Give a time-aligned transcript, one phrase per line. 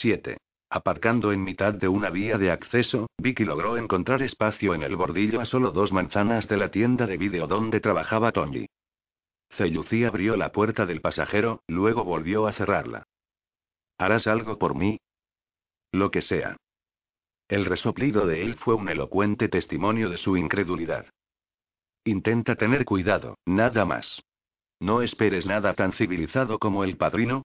[0.00, 0.36] 7.
[0.70, 5.40] Aparcando en mitad de una vía de acceso, Vicky logró encontrar espacio en el bordillo
[5.40, 8.66] a solo dos manzanas de la tienda de vídeo donde trabajaba Tony.
[9.56, 13.04] Cellucí abrió la puerta del pasajero, luego volvió a cerrarla.
[13.98, 14.98] ¿Harás algo por mí?
[15.92, 16.56] Lo que sea.
[17.48, 21.06] El resoplido de él fue un elocuente testimonio de su incredulidad.
[22.04, 24.22] Intenta tener cuidado, nada más.
[24.80, 27.44] No esperes nada tan civilizado como el padrino,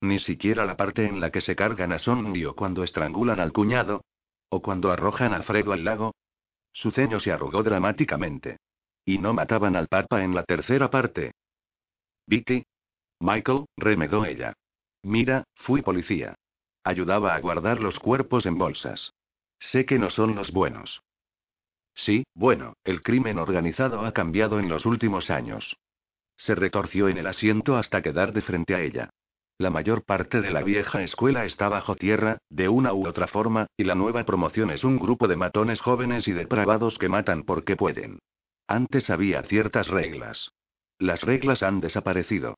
[0.00, 3.52] ni siquiera la parte en la que se cargan a Sonny o cuando estrangulan al
[3.52, 4.04] cuñado.
[4.48, 6.14] O cuando arrojan a Fredo al lago.
[6.72, 8.58] Su ceño se arrugó dramáticamente.
[9.04, 11.32] Y no mataban al papa en la tercera parte.
[12.26, 12.64] Vicky.
[13.20, 14.52] Michael, remedó ella.
[15.02, 16.34] Mira, fui policía.
[16.84, 19.12] Ayudaba a guardar los cuerpos en bolsas.
[19.58, 21.00] Sé que no son los buenos.
[21.94, 25.76] Sí, bueno, el crimen organizado ha cambiado en los últimos años.
[26.36, 29.10] Se retorció en el asiento hasta quedar de frente a ella.
[29.58, 33.68] La mayor parte de la vieja escuela está bajo tierra, de una u otra forma,
[33.78, 37.74] y la nueva promoción es un grupo de matones jóvenes y depravados que matan porque
[37.74, 38.18] pueden.
[38.66, 40.50] Antes había ciertas reglas.
[40.98, 42.56] Las reglas han desaparecido.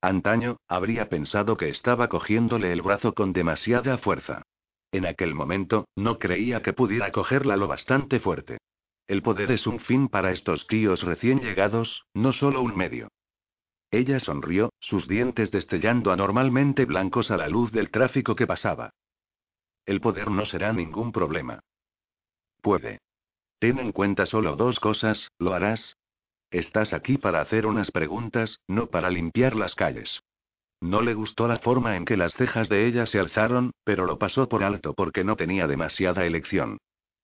[0.00, 4.42] Antaño, habría pensado que estaba cogiéndole el brazo con demasiada fuerza.
[4.90, 8.58] En aquel momento, no creía que pudiera cogerla lo bastante fuerte.
[9.06, 13.08] El poder es un fin para estos tíos recién llegados, no solo un medio.
[13.92, 18.94] Ella sonrió, sus dientes destellando anormalmente blancos a la luz del tráfico que pasaba.
[19.84, 21.60] El poder no será ningún problema.
[22.62, 23.00] Puede.
[23.58, 25.96] Ten en cuenta solo dos cosas, ¿lo harás?
[26.50, 30.22] Estás aquí para hacer unas preguntas, no para limpiar las calles.
[30.80, 34.18] No le gustó la forma en que las cejas de ella se alzaron, pero lo
[34.18, 36.78] pasó por alto porque no tenía demasiada elección.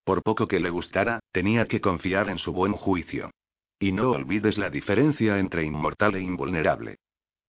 [0.05, 3.30] Por poco que le gustara, tenía que confiar en su buen juicio.
[3.78, 6.98] Y no olvides la diferencia entre inmortal e invulnerable.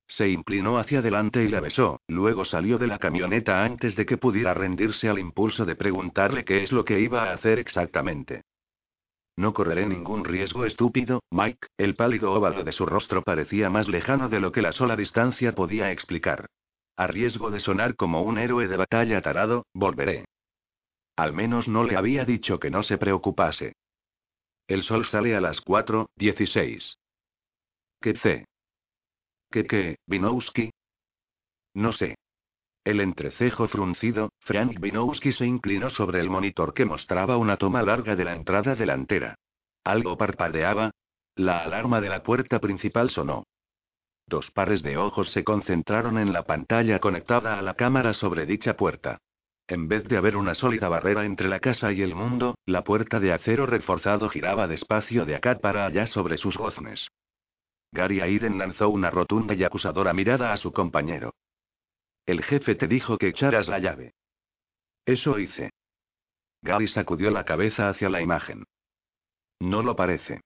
[0.07, 4.17] Se inclinó hacia adelante y la besó, luego salió de la camioneta antes de que
[4.17, 8.41] pudiera rendirse al impulso de preguntarle qué es lo que iba a hacer exactamente.
[9.37, 14.29] No correré ningún riesgo estúpido, Mike, el pálido óvalo de su rostro parecía más lejano
[14.29, 16.47] de lo que la sola distancia podía explicar.
[16.97, 20.25] A riesgo de sonar como un héroe de batalla tarado, volveré.
[21.15, 23.73] Al menos no le había dicho que no se preocupase.
[24.69, 26.95] El sol sale a las 4.16.
[27.99, 28.45] ¿Qué sé?
[29.49, 30.69] ¿Qué qué, Vinowski?
[31.73, 32.19] No sé.
[32.83, 38.15] El entrecejo fruncido, Frank Vinowski se inclinó sobre el monitor que mostraba una toma larga
[38.15, 39.33] de la entrada delantera.
[39.83, 40.91] Algo parpadeaba.
[41.35, 43.45] La alarma de la puerta principal sonó.
[44.27, 48.77] Dos pares de ojos se concentraron en la pantalla conectada a la cámara sobre dicha
[48.77, 49.17] puerta.
[49.69, 53.19] En vez de haber una sólida barrera entre la casa y el mundo, la puerta
[53.19, 57.07] de acero reforzado giraba despacio de acá para allá sobre sus goznes.
[57.91, 61.35] Gary Aiden lanzó una rotunda y acusadora mirada a su compañero.
[62.25, 64.13] El jefe te dijo que echaras la llave.
[65.05, 65.69] Eso hice.
[66.63, 68.65] Gary sacudió la cabeza hacia la imagen.
[69.59, 70.41] No lo parece.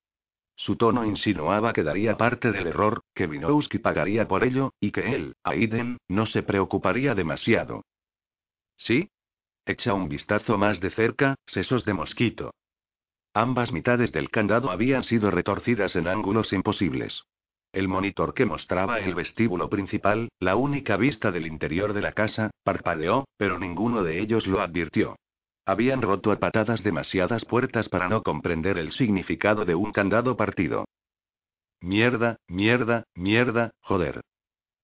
[0.58, 5.16] Su tono insinuaba que daría parte del error, que Vinowski pagaría por ello, y que
[5.16, 7.84] él, Aiden, no se preocuparía demasiado.
[8.76, 9.10] ¿Sí?
[9.66, 12.54] Echa un vistazo más de cerca, sesos de mosquito.
[13.34, 17.24] Ambas mitades del candado habían sido retorcidas en ángulos imposibles.
[17.72, 22.52] El monitor que mostraba el vestíbulo principal, la única vista del interior de la casa,
[22.64, 25.16] parpadeó, pero ninguno de ellos lo advirtió.
[25.66, 30.86] Habían roto a patadas demasiadas puertas para no comprender el significado de un candado partido.
[31.80, 34.22] Mierda, mierda, mierda, joder.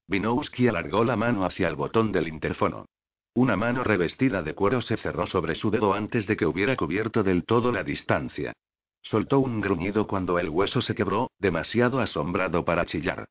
[0.08, 2.86] Vinowski alargó la mano hacia el botón del interfono.
[3.34, 7.24] Una mano revestida de cuero se cerró sobre su dedo antes de que hubiera cubierto
[7.24, 8.54] del todo la distancia.
[9.02, 13.28] Soltó un gruñido cuando el hueso se quebró, demasiado asombrado para chillar.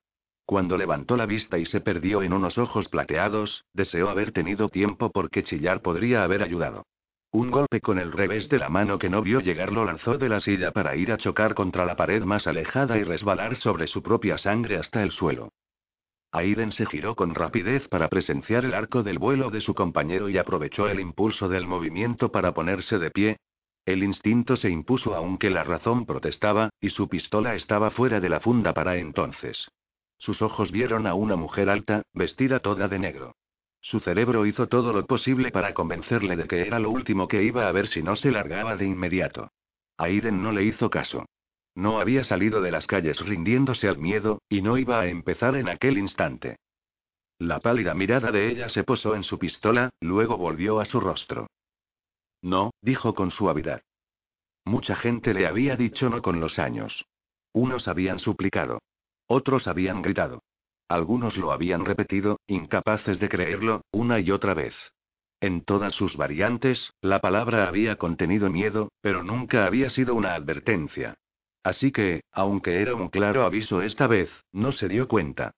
[0.47, 5.11] Cuando levantó la vista y se perdió en unos ojos plateados, deseó haber tenido tiempo
[5.11, 6.85] porque chillar podría haber ayudado.
[7.31, 10.31] Un golpe con el revés de la mano que no vio llegar lo lanzó de
[10.31, 14.03] la silla para ir a chocar contra la pared más alejada y resbalar sobre su
[14.03, 15.51] propia sangre hasta el suelo.
[16.31, 20.37] Aiden se giró con rapidez para presenciar el arco del vuelo de su compañero y
[20.37, 23.37] aprovechó el impulso del movimiento para ponerse de pie.
[23.87, 28.41] El instinto se impuso aunque la razón protestaba, y su pistola estaba fuera de la
[28.41, 29.71] funda para entonces.
[30.19, 33.35] Sus ojos vieron a una mujer alta, vestida toda de negro.
[33.81, 37.67] Su cerebro hizo todo lo posible para convencerle de que era lo último que iba
[37.67, 39.51] a ver si no se largaba de inmediato.
[39.97, 41.25] Aiden no le hizo caso.
[41.79, 45.69] No había salido de las calles rindiéndose al miedo, y no iba a empezar en
[45.69, 46.57] aquel instante.
[47.39, 51.47] La pálida mirada de ella se posó en su pistola, luego volvió a su rostro.
[52.43, 53.81] No, dijo con suavidad.
[54.65, 57.05] Mucha gente le había dicho no con los años.
[57.53, 58.81] Unos habían suplicado.
[59.29, 60.43] Otros habían gritado.
[60.89, 64.75] Algunos lo habían repetido, incapaces de creerlo, una y otra vez.
[65.39, 71.15] En todas sus variantes, la palabra había contenido miedo, pero nunca había sido una advertencia.
[71.63, 75.53] Así que, aunque era un claro aviso esta vez, no se dio cuenta.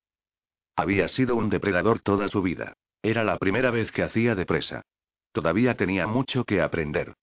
[0.76, 2.75] Había sido un depredador toda su vida.
[3.02, 4.82] Era la primera vez que hacía de presa.
[5.32, 7.14] Todavía tenía mucho que aprender.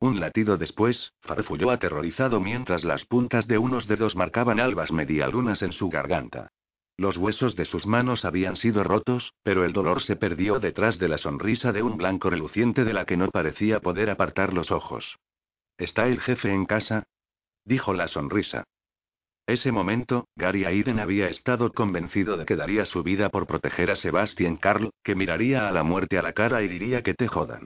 [0.00, 5.72] Un latido después, farfulló aterrorizado mientras las puntas de unos dedos marcaban albas medialunas en
[5.72, 6.50] su garganta.
[6.96, 11.08] Los huesos de sus manos habían sido rotos, pero el dolor se perdió detrás de
[11.08, 15.16] la sonrisa de un blanco reluciente de la que no parecía poder apartar los ojos.
[15.76, 17.04] ¿Está el jefe en casa?
[17.64, 18.64] Dijo la sonrisa.
[19.46, 23.96] Ese momento, Gary Aiden había estado convencido de que daría su vida por proteger a
[23.96, 27.64] Sebastian Carl, que miraría a la muerte a la cara y diría que te jodan.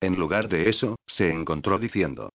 [0.00, 2.30] En lugar de eso, se encontró diciendo.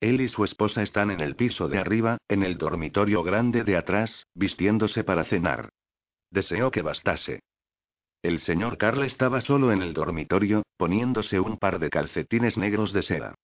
[0.00, 3.76] Él y su esposa están en el piso de arriba, en el dormitorio grande de
[3.76, 5.70] atrás, vistiéndose para cenar.
[6.30, 7.40] Deseó que bastase.
[8.22, 13.02] El señor Carl estaba solo en el dormitorio, poniéndose un par de calcetines negros de
[13.02, 13.34] seda.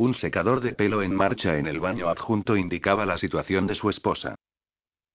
[0.00, 3.90] Un secador de pelo en marcha en el baño adjunto indicaba la situación de su
[3.90, 4.34] esposa.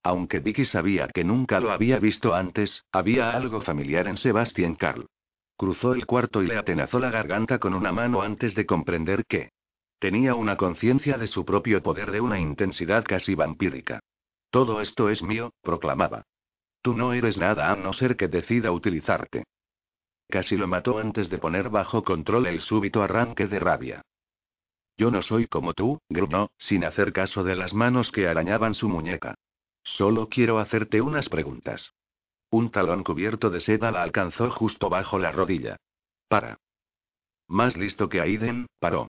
[0.04, 5.08] Aunque Vicky sabía que nunca lo había visto antes, había algo familiar en Sebastian Carl.
[5.58, 9.50] Cruzó el cuarto y le atenazó la garganta con una mano antes de comprender que
[9.98, 14.02] tenía una conciencia de su propio poder de una intensidad casi vampírica.
[14.52, 16.26] Todo esto es mío, proclamaba.
[16.84, 19.46] Tú no eres nada a no ser que decida utilizarte.
[20.30, 24.04] Casi lo mató antes de poner bajo control el súbito arranque de rabia.
[24.98, 28.88] Yo no soy como tú, gruñó, sin hacer caso de las manos que arañaban su
[28.88, 29.36] muñeca.
[29.84, 31.94] Solo quiero hacerte unas preguntas.
[32.50, 35.78] Un talón cubierto de seda la alcanzó justo bajo la rodilla.
[36.28, 36.58] Para.
[37.48, 39.08] Más listo que Aiden, paró.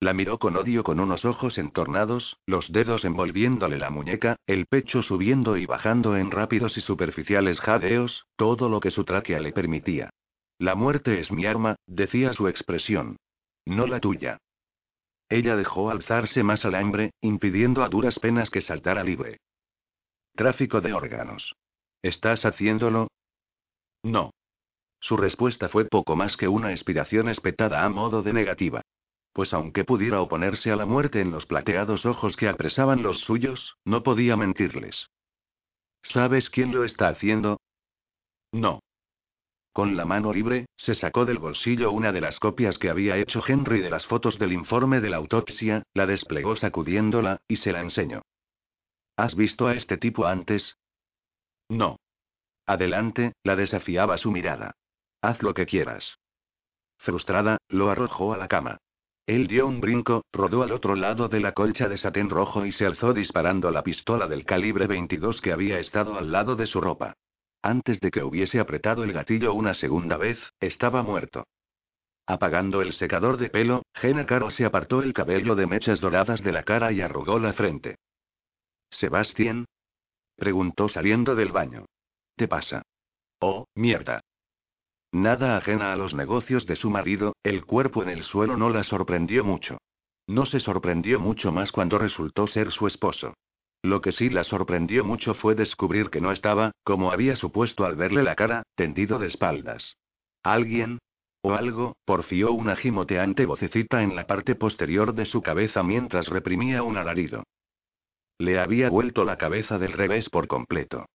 [0.00, 5.02] La miró con odio con unos ojos entornados, los dedos envolviéndole la muñeca, el pecho
[5.02, 10.10] subiendo y bajando en rápidos y superficiales jadeos, todo lo que su tráquea le permitía.
[10.58, 13.16] La muerte es mi arma, decía su expresión.
[13.66, 14.38] No la tuya.
[15.30, 19.38] Ella dejó alzarse más al hambre, impidiendo a duras penas que saltara libre.
[20.34, 21.54] Tráfico de órganos.
[22.02, 23.08] ¿Estás haciéndolo?
[24.02, 24.32] No.
[25.00, 28.82] Su respuesta fue poco más que una expiración espetada a modo de negativa.
[29.32, 33.76] Pues aunque pudiera oponerse a la muerte en los plateados ojos que apresaban los suyos,
[33.84, 35.06] no podía mentirles.
[36.02, 37.60] ¿Sabes quién lo está haciendo?
[38.52, 38.80] No.
[39.72, 43.42] Con la mano libre, se sacó del bolsillo una de las copias que había hecho
[43.46, 47.80] Henry de las fotos del informe de la autopsia, la desplegó sacudiéndola, y se la
[47.80, 48.22] enseñó.
[49.16, 50.76] ¿Has visto a este tipo antes?
[51.68, 51.96] No.
[52.66, 54.74] Adelante, la desafiaba su mirada.
[55.22, 56.18] Haz lo que quieras.
[56.98, 58.78] Frustrada, lo arrojó a la cama.
[59.26, 62.72] Él dio un brinco, rodó al otro lado de la colcha de satén rojo y
[62.72, 66.80] se alzó disparando la pistola del calibre 22 que había estado al lado de su
[66.80, 67.14] ropa.
[67.62, 71.46] Antes de que hubiese apretado el gatillo una segunda vez, estaba muerto.
[72.26, 76.52] Apagando el secador de pelo, Jenna Caro se apartó el cabello de mechas doradas de
[76.52, 77.96] la cara y arrugó la frente.
[78.90, 79.66] ¿Sebastián?
[80.36, 81.86] preguntó saliendo del baño.
[82.36, 82.82] ¿Te pasa?
[83.40, 84.20] Oh, mierda.
[85.12, 88.84] Nada ajena a los negocios de su marido, el cuerpo en el suelo no la
[88.84, 89.78] sorprendió mucho.
[90.26, 93.34] No se sorprendió mucho más cuando resultó ser su esposo.
[93.82, 97.96] Lo que sí la sorprendió mucho fue descubrir que no estaba, como había supuesto al
[97.96, 99.96] verle la cara, tendido de espaldas.
[100.42, 100.98] Alguien,
[101.42, 106.82] o algo, porfió una gimoteante vocecita en la parte posterior de su cabeza mientras reprimía
[106.82, 107.44] un alarido.
[108.38, 111.06] Le había vuelto la cabeza del revés por completo.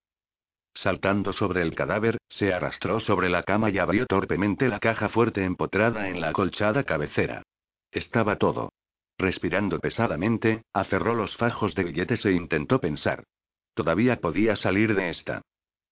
[0.73, 5.43] Saltando sobre el cadáver, se arrastró sobre la cama y abrió torpemente la caja fuerte
[5.43, 7.43] empotrada en la acolchada cabecera.
[7.91, 8.71] Estaba todo.
[9.17, 13.23] Respirando pesadamente, aferró los fajos de billetes e intentó pensar.
[13.73, 15.41] Todavía podía salir de esta.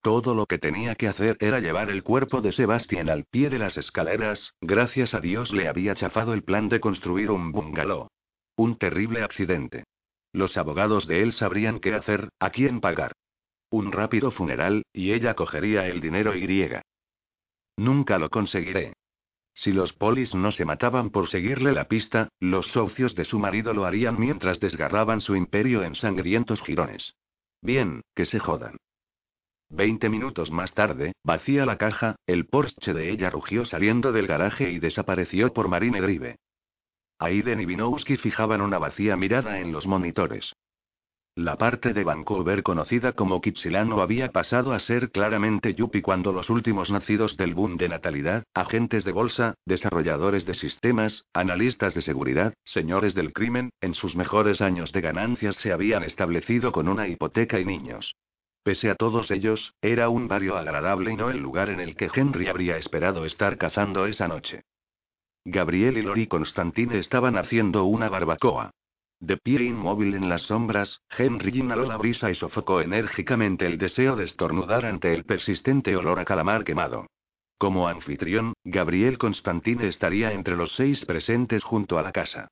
[0.02, 3.58] Todo lo que tenía que hacer era llevar el cuerpo de Sebastián al pie de
[3.58, 8.08] las escaleras, gracias a Dios le había chafado el plan de construir un bungalow.
[8.56, 9.84] Un terrible accidente.
[10.32, 13.12] Los abogados de él sabrían qué hacer, a quién pagar.
[13.70, 16.82] Un rápido funeral, y ella cogería el dinero y griega.
[17.76, 18.92] Nunca lo conseguiré.
[19.54, 23.72] Si los polis no se mataban por seguirle la pista, los socios de su marido
[23.72, 27.14] lo harían mientras desgarraban su imperio en sangrientos jirones.
[27.62, 28.76] Bien, que se jodan.
[29.70, 34.70] Veinte minutos más tarde, vacía la caja, el Porsche de ella rugió saliendo del garaje
[34.70, 36.36] y desapareció por Marine Drive.
[37.18, 40.52] Aiden y Vinowski fijaban una vacía mirada en los monitores.
[41.36, 46.48] La parte de Vancouver conocida como Kitsilano había pasado a ser claramente Yuppie cuando los
[46.48, 52.54] últimos nacidos del boom de natalidad, agentes de bolsa, desarrolladores de sistemas, analistas de seguridad,
[52.64, 57.58] señores del crimen, en sus mejores años de ganancias se habían establecido con una hipoteca
[57.58, 58.14] y niños.
[58.62, 62.10] Pese a todos ellos, era un barrio agradable y no el lugar en el que
[62.14, 64.62] Henry habría esperado estar cazando esa noche.
[65.44, 68.70] Gabriel y Lori Constantine estaban haciendo una barbacoa.
[69.24, 74.16] De pie inmóvil en las sombras, Henry inhaló la brisa y sofocó enérgicamente el deseo
[74.16, 77.06] de estornudar ante el persistente olor a calamar quemado.
[77.56, 82.48] Como anfitrión, Gabriel Constantine estaría entre los seis presentes junto a la casa.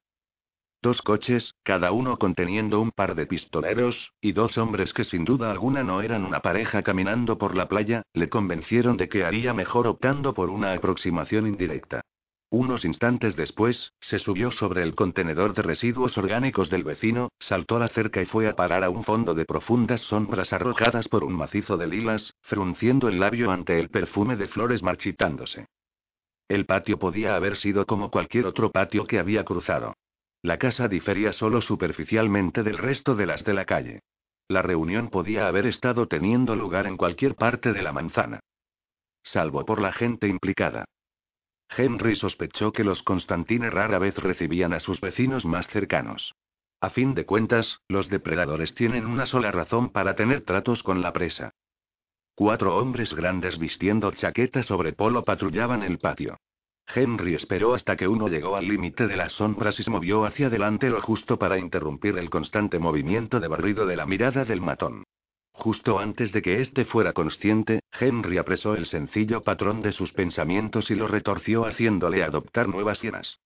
[0.80, 5.50] Dos coches, cada uno conteniendo un par de pistoleros, y dos hombres que sin duda
[5.50, 9.86] alguna no eran una pareja caminando por la playa, le convencieron de que haría mejor
[9.86, 12.01] optando por una aproximación indirecta.
[12.52, 17.88] Unos instantes después, se subió sobre el contenedor de residuos orgánicos del vecino, saltó la
[17.88, 21.78] cerca y fue a parar a un fondo de profundas sombras arrojadas por un macizo
[21.78, 25.64] de lilas, frunciendo el labio ante el perfume de flores marchitándose.
[26.47, 29.94] El patio podía haber sido como cualquier otro patio que había cruzado.
[30.42, 34.00] La casa difería solo superficialmente del resto de las de la calle.
[34.49, 38.40] La reunión podía haber estado teniendo lugar en cualquier parte de la manzana.
[39.23, 40.85] Salvo por la gente implicada.
[41.76, 46.34] Henry sospechó que los Constantine rara vez recibían a sus vecinos más cercanos.
[46.80, 51.12] A fin de cuentas, los depredadores tienen una sola razón para tener tratos con la
[51.12, 51.52] presa.
[52.34, 56.38] Cuatro hombres grandes vistiendo chaquetas sobre polo patrullaban el patio.
[56.94, 60.48] Henry esperó hasta que uno llegó al límite de las sombras y se movió hacia
[60.48, 65.04] adelante lo justo para interrumpir el constante movimiento de barrido de la mirada del matón.
[65.52, 70.90] Justo antes de que éste fuera consciente, Henry apresó el sencillo patrón de sus pensamientos
[70.90, 73.38] y lo retorció haciéndole adoptar nuevas hienas.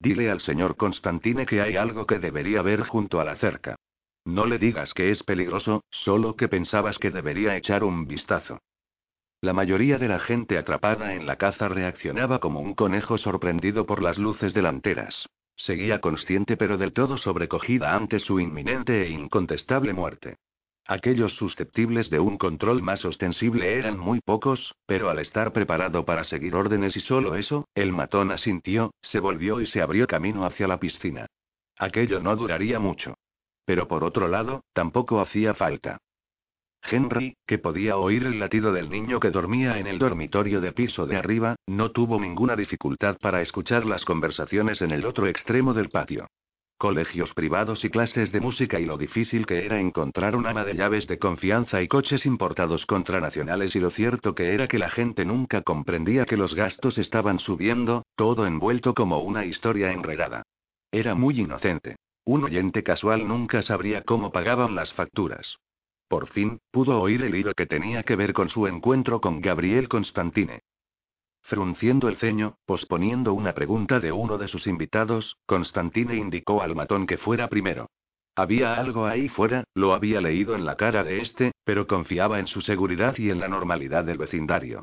[0.00, 3.76] Dile al señor Constantine que hay algo que debería ver junto a la cerca.
[4.24, 8.60] No le digas que es peligroso, solo que pensabas que debería echar un vistazo.
[9.42, 14.02] La mayoría de la gente atrapada en la caza reaccionaba como un conejo sorprendido por
[14.02, 15.28] las luces delanteras.
[15.56, 20.36] Seguía consciente pero del todo sobrecogida ante su inminente e incontestable muerte.
[20.86, 26.24] Aquellos susceptibles de un control más ostensible eran muy pocos, pero al estar preparado para
[26.24, 30.66] seguir órdenes y solo eso, el matón asintió, se volvió y se abrió camino hacia
[30.66, 31.26] la piscina.
[31.78, 33.14] Aquello no duraría mucho.
[33.64, 35.98] Pero por otro lado, tampoco hacía falta.
[36.82, 41.06] Henry, que podía oír el latido del niño que dormía en el dormitorio de piso
[41.06, 45.90] de arriba, no tuvo ninguna dificultad para escuchar las conversaciones en el otro extremo del
[45.90, 46.26] patio.
[46.80, 50.72] Colegios privados y clases de música y lo difícil que era encontrar un ama de
[50.72, 55.26] llaves de confianza y coches importados contranacionales y lo cierto que era que la gente
[55.26, 60.44] nunca comprendía que los gastos estaban subiendo, todo envuelto como una historia enredada.
[60.90, 61.96] Era muy inocente.
[62.24, 65.58] Un oyente casual nunca sabría cómo pagaban las facturas.
[66.08, 69.86] Por fin, pudo oír el hilo que tenía que ver con su encuentro con Gabriel
[69.86, 70.60] Constantine.
[71.50, 77.08] Frunciendo el ceño, posponiendo una pregunta de uno de sus invitados, Constantine indicó al matón
[77.08, 77.90] que fuera primero.
[78.36, 82.46] Había algo ahí fuera, lo había leído en la cara de este, pero confiaba en
[82.46, 84.82] su seguridad y en la normalidad del vecindario.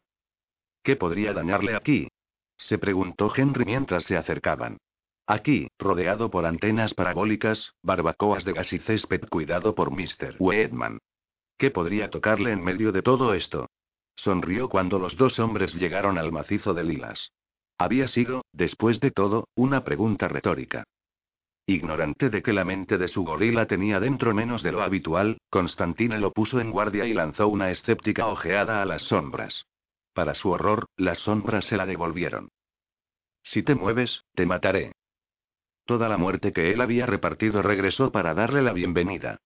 [0.84, 2.10] ¿Qué podría dañarle aquí?
[2.58, 4.76] se preguntó Henry mientras se acercaban.
[5.26, 10.36] Aquí, rodeado por antenas parabólicas, barbacoas de gas y césped cuidado por Mr.
[10.38, 11.00] Weidman.
[11.58, 13.67] ¿Qué podría tocarle en medio de todo esto?
[14.18, 17.32] Sonrió cuando los dos hombres llegaron al macizo de lilas.
[17.78, 20.84] Había sido, después de todo, una pregunta retórica.
[21.68, 26.18] Ignorante de que la mente de su gorila tenía dentro menos de lo habitual, Constantine
[26.18, 29.66] lo puso en guardia y lanzó una escéptica ojeada a las sombras.
[30.14, 32.50] Para su horror, las sombras se la devolvieron.
[33.44, 34.94] Si te mueves, te mataré.
[35.86, 39.38] Toda la muerte que él había repartido regresó para darle la bienvenida.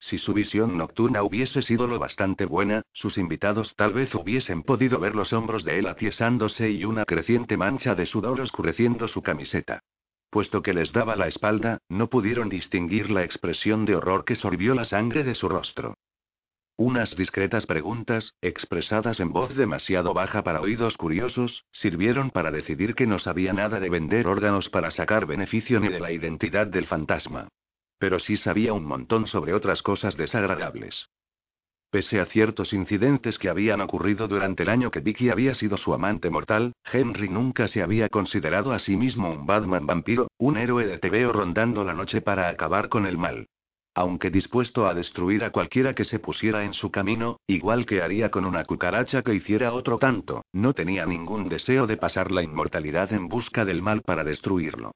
[0.00, 4.98] Si su visión nocturna hubiese sido lo bastante buena, sus invitados tal vez hubiesen podido
[4.98, 9.82] ver los hombros de él atiesándose y una creciente mancha de sudor oscureciendo su camiseta.
[10.30, 14.74] Puesto que les daba la espalda, no pudieron distinguir la expresión de horror que sorbió
[14.74, 15.94] la sangre de su rostro.
[16.76, 23.06] Unas discretas preguntas, expresadas en voz demasiado baja para oídos curiosos, sirvieron para decidir que
[23.06, 27.48] no sabía nada de vender órganos para sacar beneficio ni de la identidad del fantasma.
[28.00, 31.06] Pero sí sabía un montón sobre otras cosas desagradables.
[31.90, 35.92] Pese a ciertos incidentes que habían ocurrido durante el año que Vicky había sido su
[35.92, 40.86] amante mortal, Henry nunca se había considerado a sí mismo un Batman vampiro, un héroe
[40.86, 43.48] de TVO rondando la noche para acabar con el mal.
[43.94, 48.30] Aunque dispuesto a destruir a cualquiera que se pusiera en su camino, igual que haría
[48.30, 53.12] con una cucaracha que hiciera otro tanto, no tenía ningún deseo de pasar la inmortalidad
[53.12, 54.92] en busca del mal para destruirlo.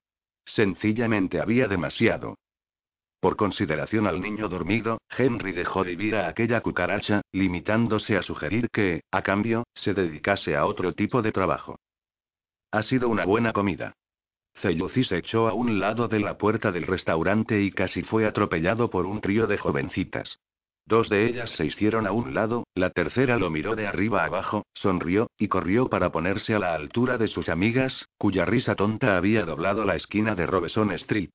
[0.46, 2.37] Sencillamente había demasiado.
[3.24, 9.00] Por consideración al niño dormido, Henry dejó vivir a aquella cucaracha, limitándose a sugerir que,
[9.10, 11.78] a cambio, se dedicase a otro tipo de trabajo.
[12.70, 13.94] Ha sido una buena comida.
[14.56, 18.90] Celluci se echó a un lado de la puerta del restaurante y casi fue atropellado
[18.90, 20.38] por un trío de jovencitas.
[20.84, 24.66] Dos de ellas se hicieron a un lado, la tercera lo miró de arriba abajo,
[24.74, 29.46] sonrió, y corrió para ponerse a la altura de sus amigas, cuya risa tonta había
[29.46, 31.30] doblado la esquina de Robeson Street.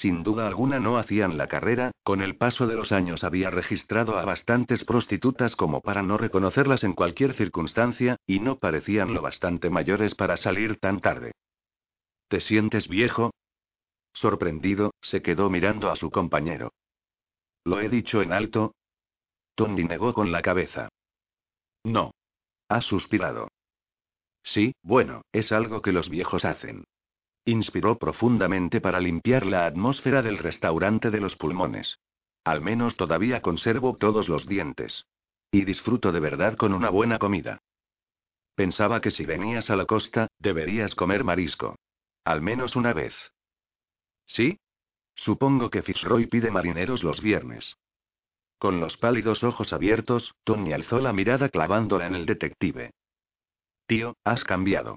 [0.00, 4.18] Sin duda alguna no hacían la carrera, con el paso de los años había registrado
[4.18, 9.70] a bastantes prostitutas como para no reconocerlas en cualquier circunstancia, y no parecían lo bastante
[9.70, 11.32] mayores para salir tan tarde.
[12.28, 13.32] ¿Te sientes viejo?
[14.12, 16.72] Sorprendido, se quedó mirando a su compañero.
[17.64, 18.74] ¿Lo he dicho en alto?
[19.54, 20.90] Tony negó con la cabeza.
[21.84, 22.12] No.
[22.68, 23.48] Ha suspirado.
[24.42, 26.84] Sí, bueno, es algo que los viejos hacen.
[27.48, 32.00] Inspiró profundamente para limpiar la atmósfera del restaurante de los pulmones.
[32.42, 35.06] Al menos todavía conservo todos los dientes.
[35.52, 37.62] Y disfruto de verdad con una buena comida.
[38.56, 41.76] Pensaba que si venías a la costa, deberías comer marisco.
[42.24, 43.14] Al menos una vez.
[44.26, 44.58] ¿Sí?
[45.14, 47.76] Supongo que Fitzroy pide marineros los viernes.
[48.58, 52.90] Con los pálidos ojos abiertos, Tony alzó la mirada clavándola en el detective.
[53.86, 54.96] Tío, has cambiado.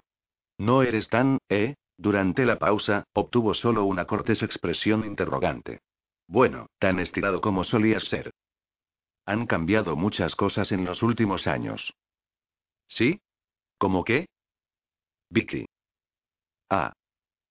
[0.57, 1.75] No eres tan, ¿eh?
[1.99, 5.81] Durante la pausa, obtuvo solo una cortés expresión interrogante.
[6.27, 8.31] Bueno, tan estirado como solías ser.
[9.25, 11.93] Han cambiado muchas cosas en los últimos años.
[12.87, 13.19] ¿Sí?
[13.77, 14.27] ¿Cómo qué?
[15.29, 15.65] Vicky.
[16.69, 16.93] Ah.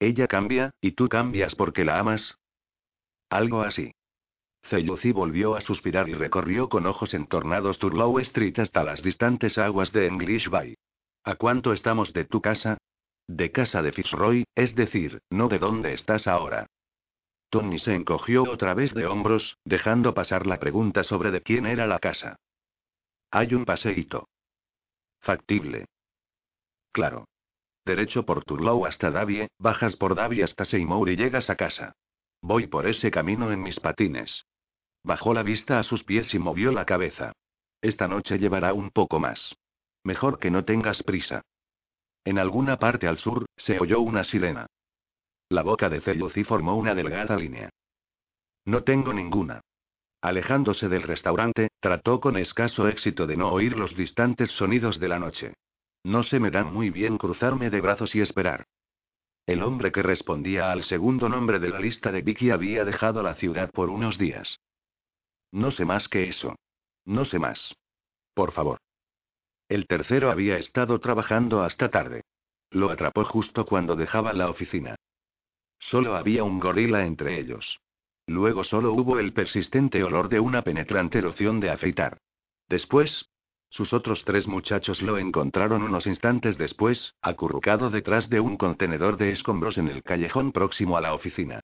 [0.01, 2.39] Ella cambia, y tú cambias porque la amas,
[3.29, 3.93] algo así.
[4.71, 9.93] Celluci volvió a suspirar y recorrió con ojos entornados Turlow Street hasta las distantes aguas
[9.93, 10.75] de English Bay.
[11.25, 12.79] ¿A cuánto estamos de tu casa?
[13.29, 16.67] De casa de Fitzroy, es decir, no de dónde estás ahora.
[17.51, 21.87] Tony se encogió otra vez de hombros, dejando pasar la pregunta sobre de quién era
[21.87, 22.37] la casa.
[23.31, 24.29] Hay un paseíto.
[25.21, 25.87] Factible.
[26.93, 27.27] Claro.
[27.85, 31.93] Derecho por Turlow hasta Davie, bajas por Davie hasta Seymour y llegas a casa.
[32.43, 34.45] Voy por ese camino en mis patines.
[35.03, 37.33] Bajó la vista a sus pies y movió la cabeza.
[37.81, 39.55] Esta noche llevará un poco más.
[40.03, 41.43] Mejor que no tengas prisa.
[42.29, 44.67] En alguna parte al sur, se oyó una sirena.
[45.49, 47.71] La boca de Celluci formó una delgada línea.
[48.67, 49.63] No tengo ninguna.
[50.21, 55.19] Alejándose del restaurante, trató con escaso éxito de no oír los distantes sonidos de la
[55.19, 55.55] noche.
[56.05, 58.67] No se me dan muy bien cruzarme de brazos y esperar.
[59.47, 63.37] El hombre que respondía al segundo nombre de la lista de Vicky había dejado la
[63.37, 64.59] ciudad por unos días.
[65.51, 66.57] No sé más que eso.
[67.07, 67.75] No sé más.
[68.35, 68.77] Por favor.
[69.69, 72.23] El tercero había estado trabajando hasta tarde.
[72.71, 74.97] Lo atrapó justo cuando dejaba la oficina.
[75.79, 77.79] Solo había un gorila entre ellos.
[78.27, 82.19] Luego solo hubo el persistente olor de una penetrante loción de afeitar.
[82.69, 83.27] Después,
[83.71, 89.33] sus otros tres muchachos lo encontraron unos instantes después, acurrucado detrás de un contenedor de
[89.33, 91.61] escombros en el callejón próximo a la oficina.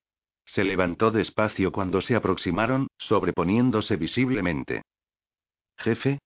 [0.47, 4.83] Se levantó despacio cuando se aproximaron, sobreponiéndose visiblemente.
[5.79, 6.19] Jefe.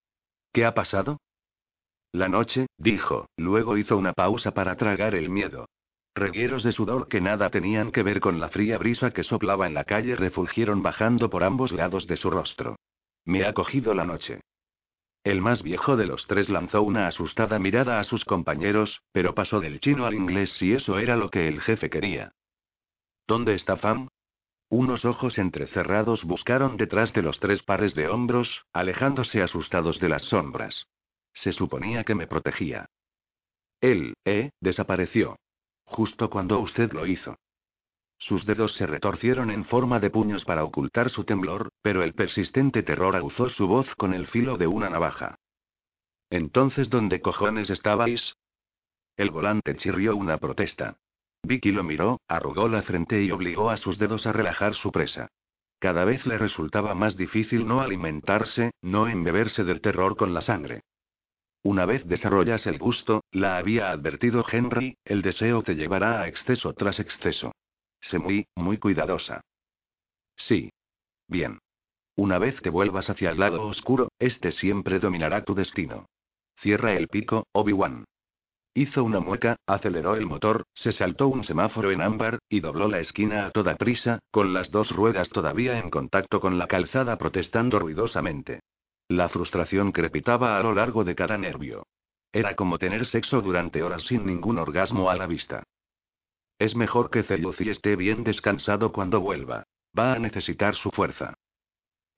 [0.52, 1.18] ¿Qué ha pasado?
[2.12, 5.66] La noche, dijo, luego hizo una pausa para tragar el miedo.
[6.14, 9.74] Regueros de sudor que nada tenían que ver con la fría brisa que soplaba en
[9.74, 12.76] la calle refulgieron bajando por ambos lados de su rostro.
[13.24, 14.40] Me ha cogido la noche.
[15.22, 19.60] El más viejo de los tres lanzó una asustada mirada a sus compañeros, pero pasó
[19.60, 22.32] del chino al inglés si eso era lo que el jefe quería.
[23.26, 24.08] ¿Dónde está Fam?
[24.70, 30.22] Unos ojos entrecerrados buscaron detrás de los tres pares de hombros, alejándose asustados de las
[30.22, 30.86] sombras.
[31.34, 32.86] Se suponía que me protegía.
[33.80, 35.38] Él, eh, desapareció.
[35.84, 37.36] Justo cuando usted lo hizo.
[38.18, 42.82] Sus dedos se retorcieron en forma de puños para ocultar su temblor, pero el persistente
[42.82, 45.36] terror aguzó su voz con el filo de una navaja.
[46.30, 48.34] Entonces, ¿dónde cojones estabais?
[49.16, 50.96] El volante chirrió una protesta.
[51.42, 55.28] Vicky lo miró, arrugó la frente y obligó a sus dedos a relajar su presa.
[55.78, 60.82] Cada vez le resultaba más difícil no alimentarse, no embeberse del terror con la sangre.
[61.68, 66.72] Una vez desarrollas el gusto, la había advertido Henry, el deseo te llevará a exceso
[66.72, 67.52] tras exceso.
[68.00, 69.42] Sé muy, muy cuidadosa.
[70.34, 70.70] Sí.
[71.26, 71.58] Bien.
[72.16, 76.06] Una vez te vuelvas hacia el lado oscuro, este siempre dominará tu destino.
[76.56, 78.06] Cierra el pico, Obi-Wan.
[78.72, 83.00] Hizo una mueca, aceleró el motor, se saltó un semáforo en ámbar, y dobló la
[83.00, 87.78] esquina a toda prisa, con las dos ruedas todavía en contacto con la calzada protestando
[87.78, 88.60] ruidosamente.
[89.08, 91.86] La frustración crepitaba a lo largo de cada nervio.
[92.30, 95.62] Era como tener sexo durante horas sin ningún orgasmo a la vista.
[96.58, 99.64] Es mejor que Celuci esté bien descansado cuando vuelva.
[99.98, 101.34] Va a necesitar su fuerza.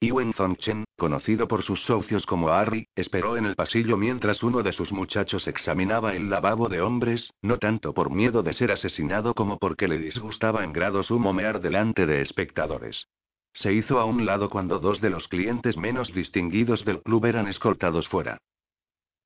[0.01, 4.73] Iwen Zongchen, conocido por sus socios como Harry, esperó en el pasillo mientras uno de
[4.73, 9.59] sus muchachos examinaba el lavabo de hombres, no tanto por miedo de ser asesinado como
[9.59, 13.07] porque le disgustaba en grado sumo mear delante de espectadores.
[13.53, 17.47] Se hizo a un lado cuando dos de los clientes menos distinguidos del club eran
[17.47, 18.37] escoltados fuera.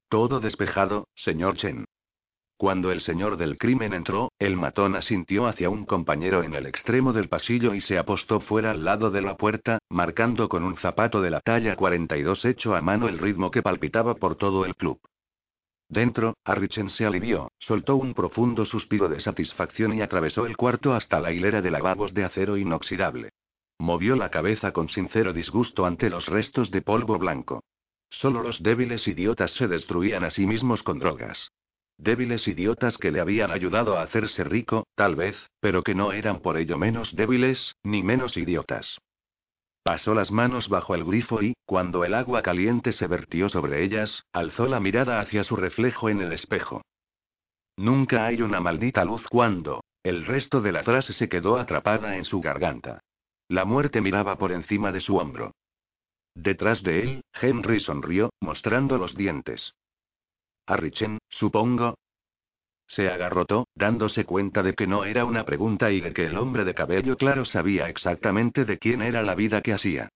[0.10, 1.86] Todo despejado, señor Chen.
[2.58, 7.12] Cuando el señor del crimen entró, el matón asintió hacia un compañero en el extremo
[7.12, 11.22] del pasillo y se apostó fuera al lado de la puerta, marcando con un zapato
[11.22, 15.00] de la talla 42 hecho a mano el ritmo que palpitaba por todo el club.
[15.90, 21.20] Dentro, Arrichen se alivió, soltó un profundo suspiro de satisfacción y atravesó el cuarto hasta
[21.20, 23.32] la hilera de lavabos de acero inoxidable.
[23.80, 27.64] Movió la cabeza con sincero disgusto ante los restos de polvo blanco.
[28.10, 31.52] Solo los débiles idiotas se destruían a sí mismos con drogas.
[31.98, 36.42] Débiles idiotas que le habían ayudado a hacerse rico, tal vez, pero que no eran
[36.42, 39.00] por ello menos débiles, ni menos idiotas.
[39.84, 44.24] Pasó las manos bajo el grifo y, cuando el agua caliente se vertió sobre ellas,
[44.34, 46.82] alzó la mirada hacia su reflejo en el espejo.
[47.78, 49.84] Nunca hay una maldita luz cuando.
[50.02, 53.02] El resto de la frase se quedó atrapada en su garganta.
[53.48, 55.54] La muerte miraba por encima de su hombro.
[56.34, 59.74] Detrás de él, Henry sonrió, mostrando los dientes.
[60.66, 61.96] Arrichen, supongo.
[62.88, 66.66] Se agarrotó, dándose cuenta de que no era una pregunta y de que el hombre
[66.66, 70.10] de cabello claro sabía exactamente de quién era la vida que hacía.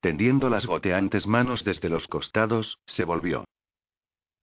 [0.00, 3.44] Tendiendo las goteantes manos desde los costados, se volvió.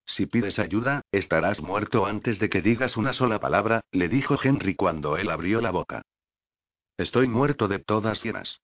[0.06, 4.76] Si pides ayuda, estarás muerto antes de que digas una sola palabra, le dijo Henry
[4.76, 6.04] cuando él abrió la boca.
[6.98, 8.62] Estoy muerto de todas llenas.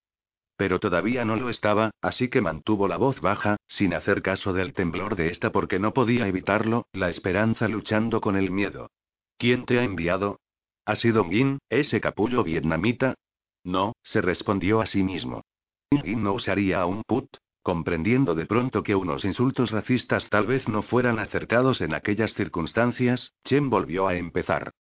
[0.55, 4.73] Pero todavía no lo estaba, así que mantuvo la voz baja, sin hacer caso del
[4.73, 8.91] temblor de esta porque no podía evitarlo, la esperanza luchando con el miedo.
[9.37, 10.39] ¿Quién te ha enviado?
[10.85, 13.15] ¿Ha sido Ngin, ese capullo vietnamita?
[13.63, 15.43] No, se respondió a sí mismo.
[15.91, 17.29] Ngin no usaría a un put,
[17.63, 23.31] comprendiendo de pronto que unos insultos racistas tal vez no fueran acertados en aquellas circunstancias,
[23.45, 24.71] Chen volvió a empezar.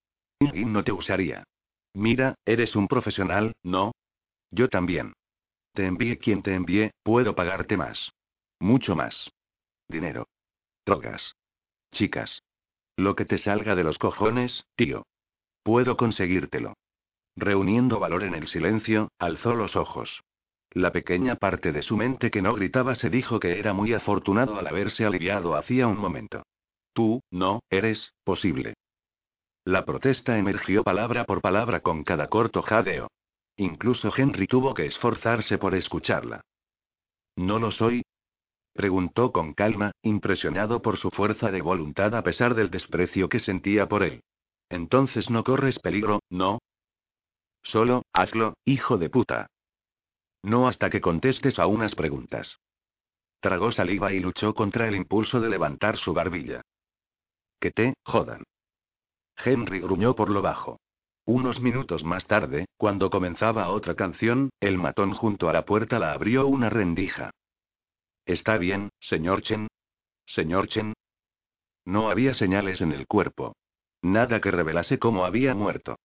[0.41, 1.45] Ngin no te usaría.
[1.93, 3.91] Mira, eres un profesional, ¿no?
[4.51, 5.13] Yo también.
[5.73, 8.11] Te envíe quien te envíe, puedo pagarte más.
[8.59, 9.29] Mucho más.
[9.87, 10.27] Dinero.
[10.85, 11.35] Drogas.
[11.91, 12.41] Chicas.
[12.97, 15.05] Lo que te salga de los cojones, tío.
[15.63, 16.73] Puedo conseguírtelo.
[17.35, 20.21] Reuniendo valor en el silencio, alzó los ojos.
[20.71, 24.59] La pequeña parte de su mente que no gritaba se dijo que era muy afortunado
[24.59, 26.43] al haberse aliviado hacía un momento.
[26.93, 28.75] Tú, no, eres, posible.
[29.69, 33.11] La protesta emergió palabra por palabra con cada corto jadeo.
[33.55, 36.41] Incluso Henry tuvo que esforzarse por escucharla.
[37.35, 38.01] ¿No lo soy?
[38.73, 43.87] Preguntó con calma, impresionado por su fuerza de voluntad a pesar del desprecio que sentía
[43.87, 44.23] por él.
[44.69, 46.57] Entonces no corres peligro, ¿no?
[47.61, 49.51] Solo, hazlo, hijo de puta.
[50.41, 52.57] No hasta que contestes a unas preguntas.
[53.39, 56.63] Tragó saliva y luchó contra el impulso de levantar su barbilla.
[57.59, 58.45] Que te, jodan.
[59.43, 60.79] Henry gruñó por lo bajo.
[61.25, 66.13] Unos minutos más tarde, cuando comenzaba otra canción, el matón junto a la puerta la
[66.13, 67.31] abrió una rendija.
[68.25, 69.67] ¿Está bien, señor Chen?
[70.25, 70.93] ¿Señor Chen?
[71.85, 73.55] No había señales en el cuerpo.
[74.01, 75.97] Nada que revelase cómo había muerto.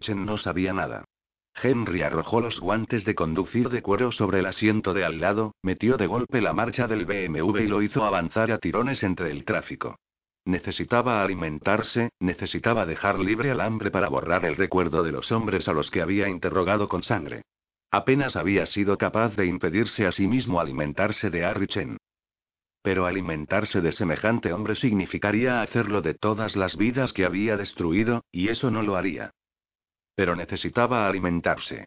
[0.00, 1.04] Chen no sabía nada.
[1.62, 5.96] Henry arrojó los guantes de conducir de cuero sobre el asiento de al lado, metió
[5.96, 9.96] de golpe la marcha del BMW y lo hizo avanzar a tirones entre el tráfico.
[10.46, 15.72] Necesitaba alimentarse, necesitaba dejar libre al hambre para borrar el recuerdo de los hombres a
[15.72, 17.42] los que había interrogado con sangre.
[17.90, 21.96] Apenas había sido capaz de impedirse a sí mismo alimentarse de Harry Chen.
[22.80, 28.48] Pero alimentarse de semejante hombre significaría hacerlo de todas las vidas que había destruido, y
[28.48, 29.32] eso no lo haría.
[30.14, 31.86] Pero necesitaba alimentarse.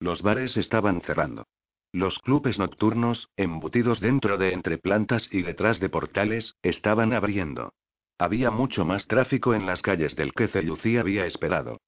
[0.00, 1.44] Los bares estaban cerrando.
[1.92, 7.72] Los clubes nocturnos, embutidos dentro de entre plantas y detrás de portales, estaban abriendo.
[8.18, 11.78] Había mucho más tráfico en las calles del que Celucí había esperado.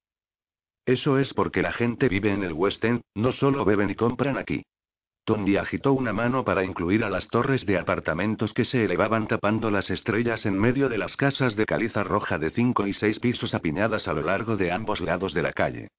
[0.85, 4.37] Eso es porque la gente vive en el West End, no solo beben y compran
[4.37, 4.63] aquí.
[5.23, 9.69] Tony agitó una mano para incluir a las torres de apartamentos que se elevaban tapando
[9.69, 13.53] las estrellas en medio de las casas de caliza roja de cinco y seis pisos
[13.53, 15.89] apiñadas a lo largo de ambos lados de la calle.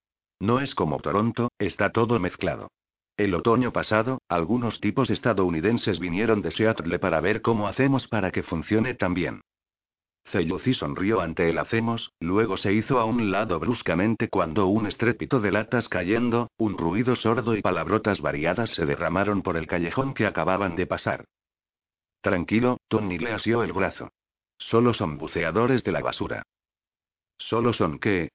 [0.41, 2.67] No es como Toronto, está todo mezclado.
[3.15, 8.41] El otoño pasado, algunos tipos estadounidenses vinieron de Seattle para ver cómo hacemos para que
[8.41, 9.41] funcione tan bien.
[10.31, 15.39] Celluci sonrió ante el hacemos, luego se hizo a un lado bruscamente cuando un estrépito
[15.39, 20.25] de latas cayendo, un ruido sordo y palabrotas variadas se derramaron por el callejón que
[20.25, 21.25] acababan de pasar.
[22.21, 24.09] Tranquilo, Tony le asió el brazo.
[24.57, 26.43] Solo son buceadores de la basura.
[27.37, 28.29] ¿Solo son qué?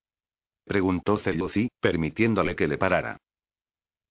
[0.66, 3.18] preguntó Celluci, permitiéndole que le parara.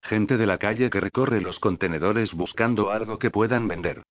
[0.08, 4.04] Gente de la calle que recorre los contenedores buscando algo que puedan vender.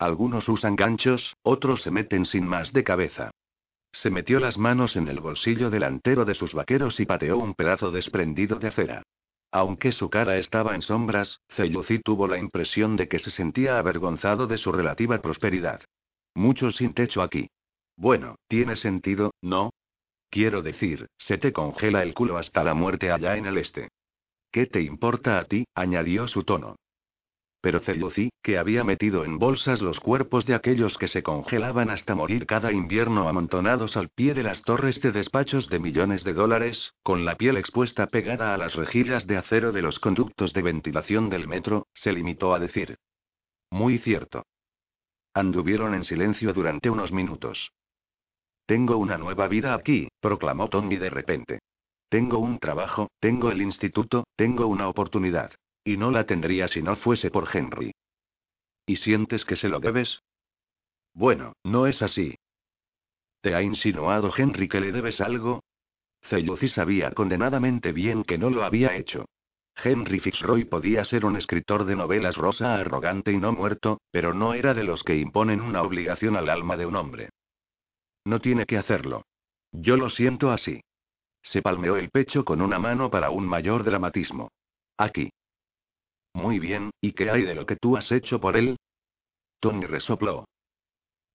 [0.00, 3.30] Algunos usan ganchos, otros se meten sin más de cabeza.
[3.92, 7.92] Se metió las manos en el bolsillo delantero de sus vaqueros y pateó un pedazo
[7.92, 9.02] desprendido de acera.
[9.52, 14.48] Aunque su cara estaba en sombras, Celluci tuvo la impresión de que se sentía avergonzado
[14.48, 15.82] de su relativa prosperidad.
[16.34, 17.46] Mucho sin techo aquí.
[17.96, 19.70] Bueno, tiene sentido, ¿no?
[20.30, 23.90] Quiero decir, se te congela el culo hasta la muerte allá en el este.
[24.54, 25.64] ¿Qué te importa a ti?
[25.74, 26.76] añadió su tono.
[27.60, 32.14] Pero Celuci, que había metido en bolsas los cuerpos de aquellos que se congelaban hasta
[32.14, 36.94] morir cada invierno amontonados al pie de las torres de despachos de millones de dólares,
[37.02, 41.30] con la piel expuesta pegada a las rejillas de acero de los conductos de ventilación
[41.30, 42.96] del metro, se limitó a decir.
[43.72, 44.44] Muy cierto.
[45.34, 47.72] Anduvieron en silencio durante unos minutos.
[48.66, 51.58] Tengo una nueva vida aquí, proclamó Tony de repente.
[52.14, 55.50] Tengo un trabajo, tengo el instituto, tengo una oportunidad.
[55.82, 57.92] Y no la tendría si no fuese por Henry.
[58.86, 60.20] ¿Y sientes que se lo debes?
[61.12, 62.36] Bueno, no es así.
[63.40, 65.64] ¿Te ha insinuado Henry que le debes algo?
[66.30, 69.24] Celluci sabía condenadamente bien que no lo había hecho.
[69.82, 74.54] Henry Fitzroy podía ser un escritor de novelas rosa arrogante y no muerto, pero no
[74.54, 77.30] era de los que imponen una obligación al alma de un hombre.
[78.24, 79.24] No tiene que hacerlo.
[79.72, 80.80] Yo lo siento así.
[81.44, 84.50] Se palmeó el pecho con una mano para un mayor dramatismo.
[84.96, 85.30] Aquí.
[86.32, 88.76] Muy bien, ¿y qué hay de lo que tú has hecho por él?
[89.60, 90.46] Tony resopló.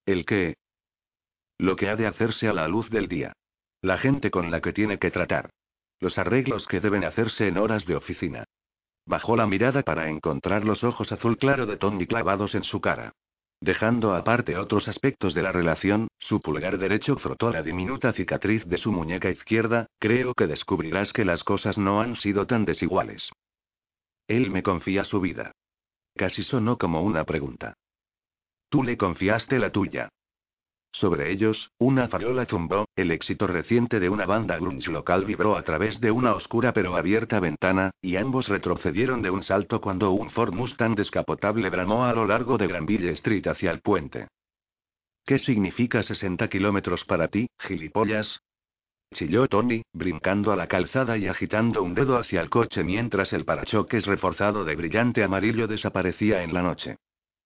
[0.04, 0.56] ¿El qué?
[1.58, 3.32] Lo que ha de hacerse a la luz del día.
[3.82, 5.50] La gente con la que tiene que tratar.
[6.00, 8.44] Los arreglos que deben hacerse en horas de oficina.
[9.06, 13.12] Bajó la mirada para encontrar los ojos azul claro de Tony clavados en su cara.
[13.60, 18.78] Dejando aparte otros aspectos de la relación, su pulgar derecho frotó la diminuta cicatriz de
[18.78, 23.30] su muñeca izquierda, creo que descubrirás que las cosas no han sido tan desiguales.
[24.28, 25.52] Él me confía su vida.
[26.16, 27.74] Casi sonó como una pregunta.
[28.70, 30.08] Tú le confiaste la tuya.
[30.92, 35.62] Sobre ellos, una farola zumbó, el éxito reciente de una banda grunge local vibró a
[35.62, 40.30] través de una oscura pero abierta ventana, y ambos retrocedieron de un salto cuando un
[40.30, 44.28] Ford Mustang descapotable bramó a lo largo de Granville Street hacia el puente.
[45.24, 48.40] ¿Qué significa 60 kilómetros para ti, gilipollas?
[49.14, 53.44] chilló Tony, brincando a la calzada y agitando un dedo hacia el coche mientras el
[53.44, 56.96] parachoques reforzado de brillante amarillo desaparecía en la noche.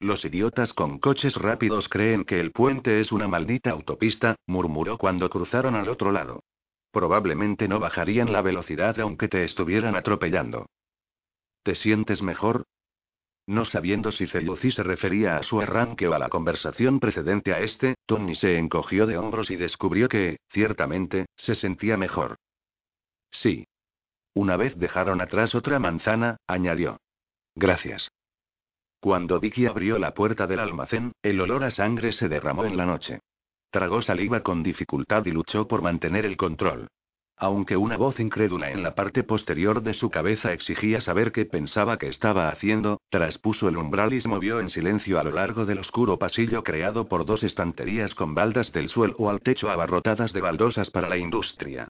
[0.04, 5.30] Los idiotas con coches rápidos creen que el puente es una maldita autopista, murmuró cuando
[5.30, 6.44] cruzaron al otro lado.
[6.90, 10.66] Probablemente no bajarían la velocidad aunque te estuvieran atropellando.
[11.62, 12.64] ¿Te sientes mejor?
[13.46, 17.60] No sabiendo si Celuci se refería a su arranque o a la conversación precedente a
[17.60, 22.36] este, Tony se encogió de hombros y descubrió que, ciertamente, se sentía mejor.
[23.30, 23.66] Sí.
[24.34, 26.98] Una vez dejaron atrás otra manzana, añadió.
[27.54, 28.10] Gracias.
[29.04, 32.86] Cuando Vicky abrió la puerta del almacén, el olor a sangre se derramó en la
[32.86, 33.20] noche.
[33.70, 36.88] Tragó saliva con dificultad y luchó por mantener el control.
[37.36, 41.98] Aunque una voz incrédula en la parte posterior de su cabeza exigía saber qué pensaba
[41.98, 45.80] que estaba haciendo, traspuso el umbral y se movió en silencio a lo largo del
[45.80, 50.88] oscuro pasillo creado por dos estanterías con baldas del suelo al techo abarrotadas de baldosas
[50.88, 51.88] para la industria.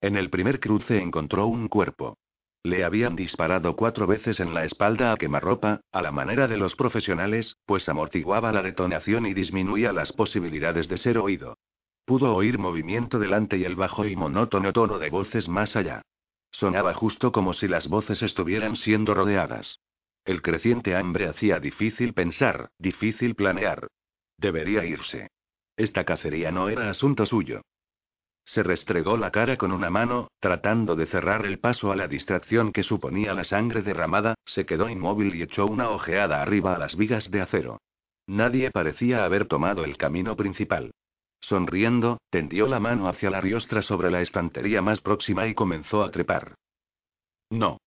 [0.00, 2.16] En el primer cruce encontró un cuerpo.
[2.64, 6.74] Le habían disparado cuatro veces en la espalda a quemarropa, a la manera de los
[6.76, 11.58] profesionales, pues amortiguaba la detonación y disminuía las posibilidades de ser oído.
[12.06, 16.00] Pudo oír movimiento delante y el bajo y monótono tono de voces más allá.
[16.52, 19.80] Sonaba justo como si las voces estuvieran siendo rodeadas.
[20.24, 23.88] El creciente hambre hacía difícil pensar, difícil planear.
[24.38, 25.28] Debería irse.
[25.76, 27.60] Esta cacería no era asunto suyo.
[28.44, 32.72] Se restregó la cara con una mano, tratando de cerrar el paso a la distracción
[32.72, 36.96] que suponía la sangre derramada, se quedó inmóvil y echó una ojeada arriba a las
[36.96, 37.78] vigas de acero.
[38.26, 40.92] Nadie parecía haber tomado el camino principal.
[41.40, 46.10] Sonriendo, tendió la mano hacia la riostra sobre la estantería más próxima y comenzó a
[46.10, 46.54] trepar.
[47.50, 47.78] No.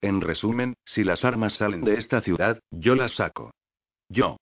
[0.00, 3.50] En resumen, si las armas salen de esta ciudad, yo las saco.
[4.08, 4.36] Yo.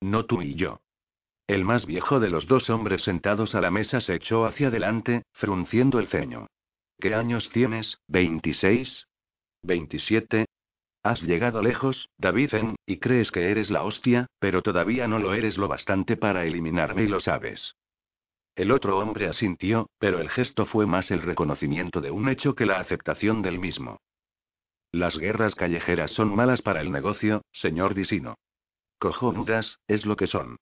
[0.00, 0.78] No tú y yo.
[1.46, 5.22] El más viejo de los dos hombres sentados a la mesa se echó hacia adelante,
[5.32, 6.48] frunciendo el ceño.
[6.98, 7.98] ¿Qué años tienes?
[8.08, 9.04] ¿26?
[9.62, 10.46] ¿27?
[11.04, 12.52] Has llegado lejos, David
[12.84, 17.04] y crees que eres la hostia, pero todavía no lo eres lo bastante para eliminarme
[17.04, 17.76] y lo sabes.
[18.56, 22.66] El otro hombre asintió, pero el gesto fue más el reconocimiento de un hecho que
[22.66, 24.00] la aceptación del mismo.
[24.90, 28.34] Las guerras callejeras son malas para el negocio, señor Disino.
[28.98, 30.56] Cojonudas, es lo que son.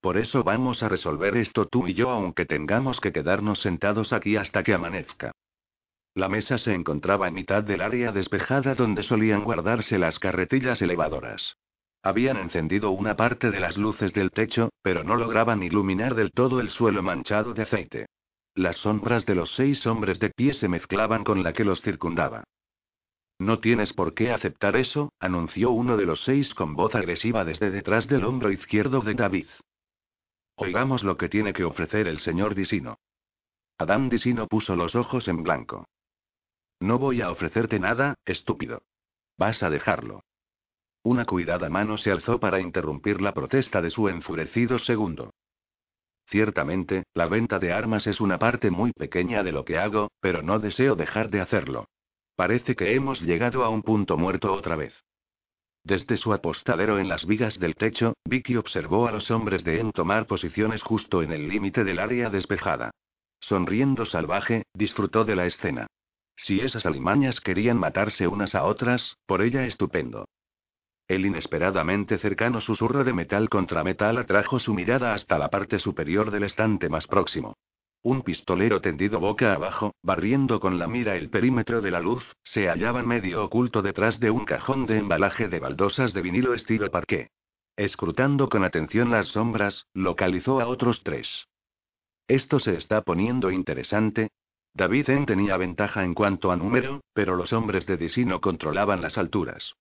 [0.00, 4.36] Por eso vamos a resolver esto tú y yo aunque tengamos que quedarnos sentados aquí
[4.36, 5.32] hasta que amanezca.
[6.14, 11.56] La mesa se encontraba en mitad del área despejada donde solían guardarse las carretillas elevadoras.
[12.02, 16.60] Habían encendido una parte de las luces del techo, pero no lograban iluminar del todo
[16.60, 18.06] el suelo manchado de aceite.
[18.54, 22.44] Las sombras de los seis hombres de pie se mezclaban con la que los circundaba.
[23.38, 27.70] No tienes por qué aceptar eso, anunció uno de los seis con voz agresiva desde
[27.70, 29.46] detrás del hombro izquierdo de David.
[30.60, 32.98] Oigamos lo que tiene que ofrecer el señor Disino.
[33.78, 35.88] Adam Disino puso los ojos en blanco.
[36.80, 38.82] No voy a ofrecerte nada, estúpido.
[39.38, 40.22] Vas a dejarlo.
[41.02, 45.32] Una cuidada mano se alzó para interrumpir la protesta de su enfurecido segundo.
[46.28, 50.42] Ciertamente, la venta de armas es una parte muy pequeña de lo que hago, pero
[50.42, 51.86] no deseo dejar de hacerlo.
[52.36, 54.92] Parece que hemos llegado a un punto muerto otra vez.
[55.84, 59.92] Desde su apostadero en las vigas del techo, Vicky observó a los hombres de En
[59.92, 62.90] tomar posiciones justo en el límite del área despejada.
[63.40, 65.86] Sonriendo salvaje, disfrutó de la escena.
[66.36, 70.26] Si esas alimañas querían matarse unas a otras, por ella estupendo.
[71.08, 76.30] El inesperadamente cercano susurro de metal contra metal atrajo su mirada hasta la parte superior
[76.30, 77.56] del estante más próximo.
[78.02, 82.66] Un pistolero tendido boca abajo, barriendo con la mira el perímetro de la luz, se
[82.66, 87.28] hallaba medio oculto detrás de un cajón de embalaje de baldosas de vinilo estilo parqué.
[87.76, 91.46] Escrutando con atención las sombras, localizó a otros tres.
[92.26, 94.30] Esto se está poniendo interesante.
[94.72, 99.18] David Zen tenía ventaja en cuanto a número, pero los hombres de Disino controlaban las
[99.18, 99.74] alturas.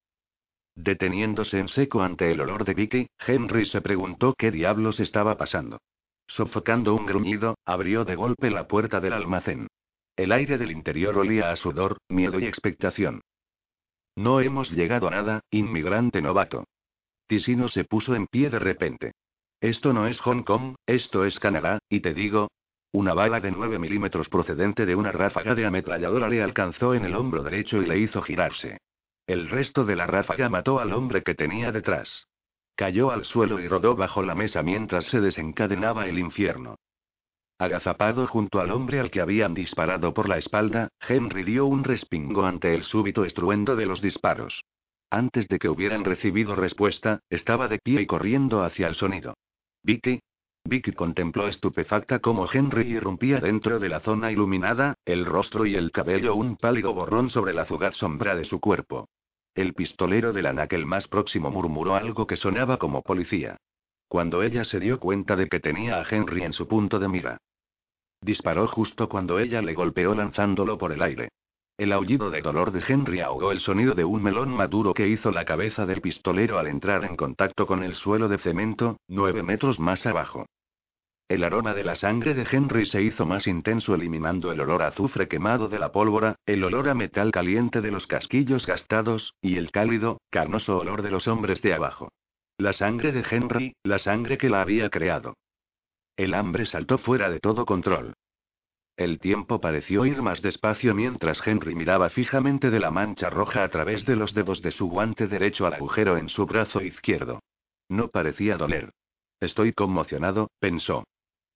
[0.76, 5.80] Deteniéndose en seco ante el olor de Vicky, Henry se preguntó qué diablos estaba pasando.
[6.30, 9.68] Sofocando un gruñido, abrió de golpe la puerta del almacén.
[10.16, 13.22] El aire del interior olía a sudor, miedo y expectación.
[14.16, 16.66] No hemos llegado a nada, inmigrante novato.
[17.28, 19.14] Tisino se puso en pie de repente.
[19.60, 22.50] Esto no es Hong Kong, esto es Canadá, y te digo.
[22.92, 27.16] Una bala de 9 milímetros procedente de una ráfaga de ametralladora le alcanzó en el
[27.16, 28.80] hombro derecho y le hizo girarse.
[29.26, 32.28] El resto de la ráfaga mató al hombre que tenía detrás.
[32.80, 36.78] Cayó al suelo y rodó bajo la mesa mientras se desencadenaba el infierno.
[37.58, 42.46] Agazapado junto al hombre al que habían disparado por la espalda, Henry dio un respingo
[42.46, 44.62] ante el súbito estruendo de los disparos.
[45.10, 49.34] Antes de que hubieran recibido respuesta, estaba de pie y corriendo hacia el sonido.
[49.84, 50.22] Vicky.
[50.64, 55.92] Vicky contempló estupefacta cómo Henry irrumpía dentro de la zona iluminada, el rostro y el
[55.92, 59.10] cabello un pálido borrón sobre la fugaz sombra de su cuerpo.
[59.56, 63.58] El pistolero del anaquel más próximo murmuró algo que sonaba como policía.
[64.08, 67.38] Cuando ella se dio cuenta de que tenía a Henry en su punto de mira.
[68.22, 71.30] Disparó justo cuando ella le golpeó lanzándolo por el aire.
[71.78, 75.32] El aullido de dolor de Henry ahogó el sonido de un melón maduro que hizo
[75.32, 79.80] la cabeza del pistolero al entrar en contacto con el suelo de cemento, nueve metros
[79.80, 80.46] más abajo.
[81.30, 84.88] El aroma de la sangre de Henry se hizo más intenso eliminando el olor a
[84.88, 89.58] azufre quemado de la pólvora, el olor a metal caliente de los casquillos gastados, y
[89.58, 92.12] el cálido, carnoso olor de los hombres de abajo.
[92.58, 95.36] La sangre de Henry, la sangre que la había creado.
[96.18, 98.16] El hambre saltó fuera de todo control.
[98.98, 103.70] El tiempo pareció ir más despacio mientras Henry miraba fijamente de la mancha roja a
[103.70, 107.40] través de los dedos de su guante derecho al agujero en su brazo izquierdo.
[107.88, 108.90] No parecía doler.
[109.40, 111.06] Estoy conmocionado, pensó.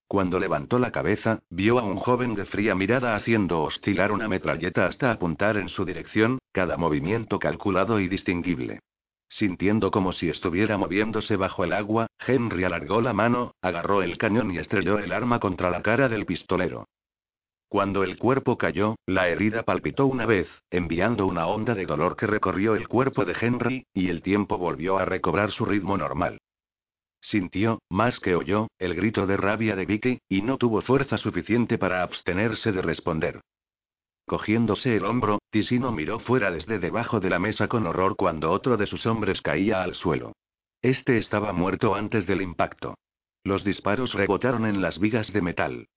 [0.08, 4.86] Cuando levantó la cabeza, vio a un joven de fría mirada haciendo oscilar una metralleta
[4.86, 8.80] hasta apuntar en su dirección, cada movimiento calculado y distinguible.
[9.30, 14.52] Sintiendo como si estuviera moviéndose bajo el agua, Henry alargó la mano, agarró el cañón
[14.52, 16.86] y estrelló el arma contra la cara del pistolero.
[17.68, 22.28] Cuando el cuerpo cayó, la herida palpitó una vez, enviando una onda de dolor que
[22.28, 26.40] recorrió el cuerpo de Henry, y el tiempo volvió a recobrar su ritmo normal.
[27.24, 31.78] Sintió, más que oyó, el grito de rabia de Vicky, y no tuvo fuerza suficiente
[31.78, 33.42] para abstenerse de responder.
[34.26, 38.76] Cogiéndose el hombro, Tisino miró fuera desde debajo de la mesa con horror cuando otro
[38.76, 40.34] de sus hombres caía al suelo.
[40.82, 42.96] Este estaba muerto antes del impacto.
[43.46, 45.88] Los disparos rebotaron en las vigas de metal.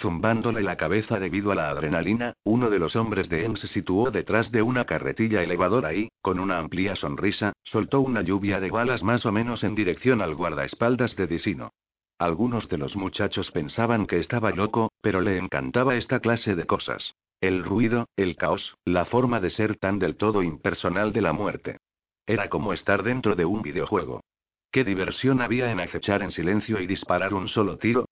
[0.00, 4.12] Zumbándole la cabeza debido a la adrenalina, uno de los hombres de M se situó
[4.12, 9.02] detrás de una carretilla elevadora y, con una amplia sonrisa, soltó una lluvia de balas
[9.02, 11.72] más o menos en dirección al guardaespaldas de Disino.
[12.16, 17.14] Algunos de los muchachos pensaban que estaba loco, pero le encantaba esta clase de cosas.
[17.40, 21.78] El ruido, el caos, la forma de ser tan del todo impersonal de la muerte.
[22.24, 24.20] Era como estar dentro de un videojuego.
[24.70, 28.06] ¿Qué diversión había en acechar en silencio y disparar un solo tiro?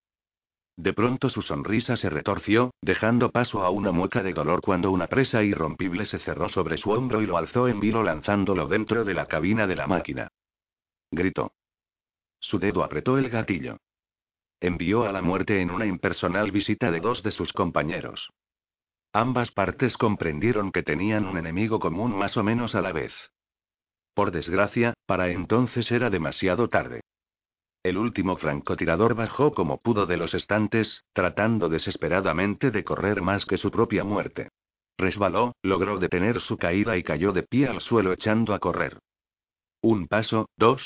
[0.76, 5.06] De pronto su sonrisa se retorció, dejando paso a una mueca de dolor cuando una
[5.06, 9.14] presa irrompible se cerró sobre su hombro y lo alzó en vilo lanzándolo dentro de
[9.14, 10.28] la cabina de la máquina.
[11.10, 11.52] Gritó.
[12.40, 13.78] Su dedo apretó el gatillo.
[14.60, 18.28] Envió a la muerte en una impersonal visita de dos de sus compañeros.
[19.12, 23.14] Ambas partes comprendieron que tenían un enemigo común más o menos a la vez.
[24.12, 27.00] Por desgracia, para entonces era demasiado tarde.
[27.86, 33.58] El último francotirador bajó como pudo de los estantes, tratando desesperadamente de correr más que
[33.58, 34.48] su propia muerte.
[34.98, 38.98] Resbaló, logró detener su caída y cayó de pie al suelo echando a correr.
[39.82, 40.82] Un paso, dos.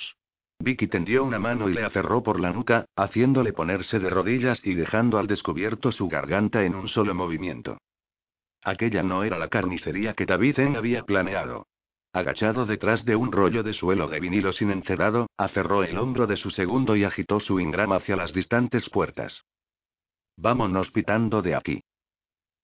[0.59, 4.75] Vicky tendió una mano y le aferró por la nuca, haciéndole ponerse de rodillas y
[4.75, 7.79] dejando al descubierto su garganta en un solo movimiento.
[8.63, 11.65] Aquella no era la carnicería que David había planeado.
[12.13, 16.37] Agachado detrás de un rollo de suelo de vinilo sin encerado, aferró el hombro de
[16.37, 19.45] su segundo y agitó su ingrama hacia las distantes puertas.
[20.37, 21.83] Vámonos pitando de aquí.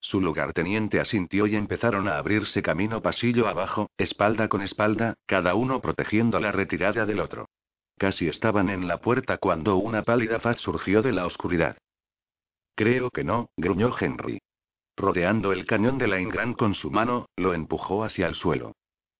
[0.01, 5.81] Su lugarteniente asintió y empezaron a abrirse camino pasillo abajo, espalda con espalda, cada uno
[5.81, 7.47] protegiendo la retirada del otro.
[7.97, 11.77] Casi estaban en la puerta cuando una pálida faz surgió de la oscuridad.
[12.75, 14.39] Creo que no, gruñó Henry.
[14.95, 18.73] Rodeando el cañón de la Ingran con su mano, lo empujó hacia el suelo.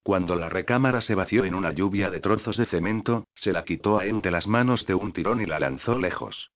[0.08, 4.00] Cuando la recámara se vació en una lluvia de trozos de cemento, se la quitó
[4.00, 6.50] a entre las manos de un tirón y la lanzó lejos.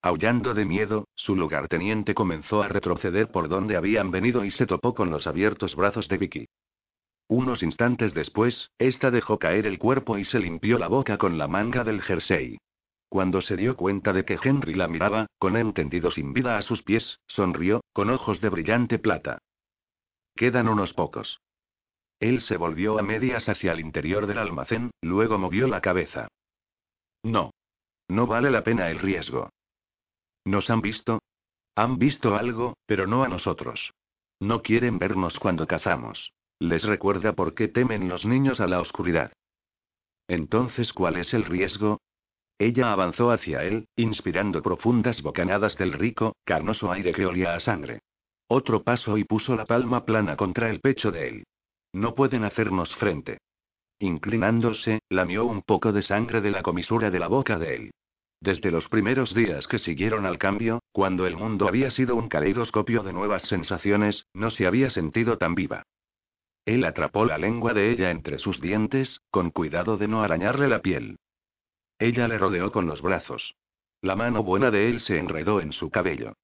[0.00, 4.94] Aullando de miedo, su lugarteniente comenzó a retroceder por donde habían venido y se topó
[4.94, 6.46] con los abiertos brazos de Vicky.
[7.26, 11.48] Unos instantes después, esta dejó caer el cuerpo y se limpió la boca con la
[11.48, 12.58] manga del jersey.
[13.08, 16.62] Cuando se dio cuenta de que Henry la miraba, con él tendido sin vida a
[16.62, 19.38] sus pies, sonrió, con ojos de brillante plata.
[20.36, 21.40] Quedan unos pocos.
[22.20, 26.28] Él se volvió a medias hacia el interior del almacén, luego movió la cabeza.
[27.22, 27.52] No.
[28.08, 29.50] No vale la pena el riesgo.
[30.44, 31.20] ¿Nos han visto?
[31.76, 33.92] Han visto algo, pero no a nosotros.
[34.40, 36.32] No quieren vernos cuando cazamos.
[36.58, 39.32] Les recuerda por qué temen los niños a la oscuridad.
[40.26, 42.00] Entonces, ¿cuál es el riesgo?
[42.58, 48.00] Ella avanzó hacia él, inspirando profundas bocanadas del rico, carnoso aire que olía a sangre.
[48.48, 51.44] Otro paso y puso la palma plana contra el pecho de él.
[51.92, 53.38] No pueden hacernos frente.
[53.98, 57.90] Inclinándose, lamió un poco de sangre de la comisura de la boca de él.
[58.40, 63.02] Desde los primeros días que siguieron al cambio, cuando el mundo había sido un caleidoscopio
[63.02, 65.82] de nuevas sensaciones, no se había sentido tan viva.
[66.64, 70.82] Él atrapó la lengua de ella entre sus dientes, con cuidado de no arañarle la
[70.82, 71.16] piel.
[71.98, 73.54] Ella le rodeó con los brazos.
[74.02, 76.34] La mano buena de él se enredó en su cabello.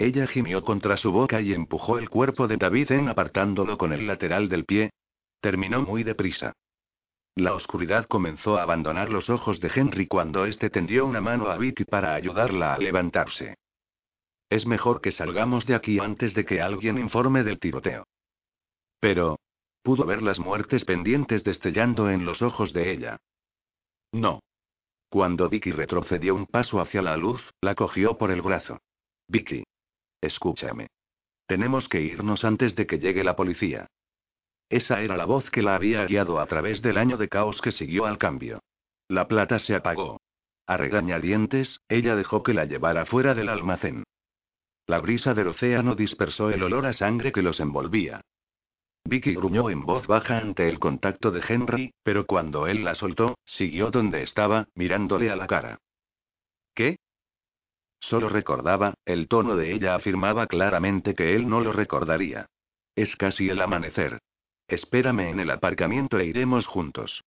[0.00, 4.06] Ella gimió contra su boca y empujó el cuerpo de David en apartándolo con el
[4.06, 4.94] lateral del pie.
[5.42, 6.54] Terminó muy deprisa.
[7.34, 11.58] La oscuridad comenzó a abandonar los ojos de Henry cuando éste tendió una mano a
[11.58, 13.58] Vicky para ayudarla a levantarse.
[14.48, 18.06] Es mejor que salgamos de aquí antes de que alguien informe del tiroteo.
[19.00, 19.38] Pero.
[19.82, 23.18] Pudo ver las muertes pendientes destellando en los ojos de ella.
[24.12, 24.40] No.
[25.10, 28.78] Cuando Vicky retrocedió un paso hacia la luz, la cogió por el brazo.
[29.28, 29.64] Vicky.
[30.20, 30.88] Escúchame.
[31.46, 33.88] Tenemos que irnos antes de que llegue la policía.
[34.68, 37.72] Esa era la voz que la había guiado a través del año de caos que
[37.72, 38.60] siguió al cambio.
[39.08, 40.20] La plata se apagó.
[40.66, 44.04] A regañadientes, ella dejó que la llevara fuera del almacén.
[44.86, 48.20] La brisa del océano dispersó el olor a sangre que los envolvía.
[49.04, 53.38] Vicky gruñó en voz baja ante el contacto de Henry, pero cuando él la soltó,
[53.44, 55.78] siguió donde estaba, mirándole a la cara.
[56.74, 56.98] ¿Qué?
[58.00, 62.46] Solo recordaba, el tono de ella afirmaba claramente que él no lo recordaría.
[62.96, 64.18] Es casi el amanecer.
[64.66, 67.22] Espérame en el aparcamiento e iremos juntos.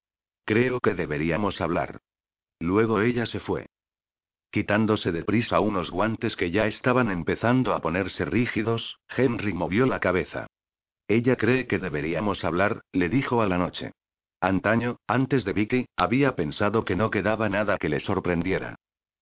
[0.45, 1.99] Creo que deberíamos hablar.
[2.59, 3.67] Luego ella se fue.
[4.51, 9.99] Quitándose de prisa unos guantes que ya estaban empezando a ponerse rígidos, Henry movió la
[9.99, 10.47] cabeza.
[11.07, 13.91] Ella cree que deberíamos hablar, le dijo a la noche.
[14.39, 18.75] Antaño, antes de Vicky, había pensado que no quedaba nada que le sorprendiera.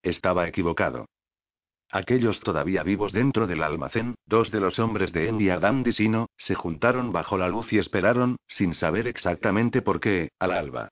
[0.04, 1.06] Estaba equivocado.
[1.91, 6.29] Aquellos todavía vivos dentro del almacén, dos de los hombres de Andy y Adam Disino,
[6.37, 10.89] se juntaron bajo la luz y esperaron, sin saber exactamente por qué, al alba.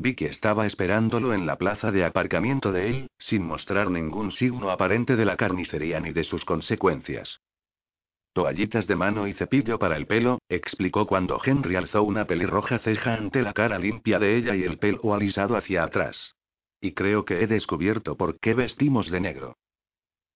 [0.00, 5.14] Vicky estaba esperándolo en la plaza de aparcamiento de él, sin mostrar ningún signo aparente
[5.14, 7.40] de la carnicería ni de sus consecuencias.
[8.32, 13.14] Toallitas de mano y cepillo para el pelo, explicó cuando Henry alzó una pelirroja ceja
[13.14, 16.34] ante la cara limpia de ella y el pelo alisado hacia atrás.
[16.80, 19.56] Y creo que he descubierto por qué vestimos de negro.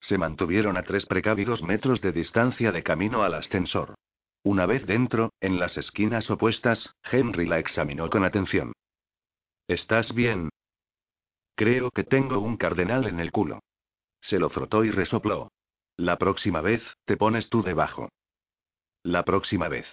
[0.02, 3.94] Se mantuvieron a tres precavidos metros de distancia de camino al ascensor.
[4.44, 8.72] Una vez dentro, en las esquinas opuestas, Henry la examinó con atención.
[9.68, 10.50] ¿Estás bien?
[11.54, 13.60] Creo que tengo un cardenal en el culo.
[14.20, 15.52] Se lo frotó y resopló.
[15.96, 18.08] La próxima vez, te pones tú debajo.
[19.04, 19.86] La próxima vez.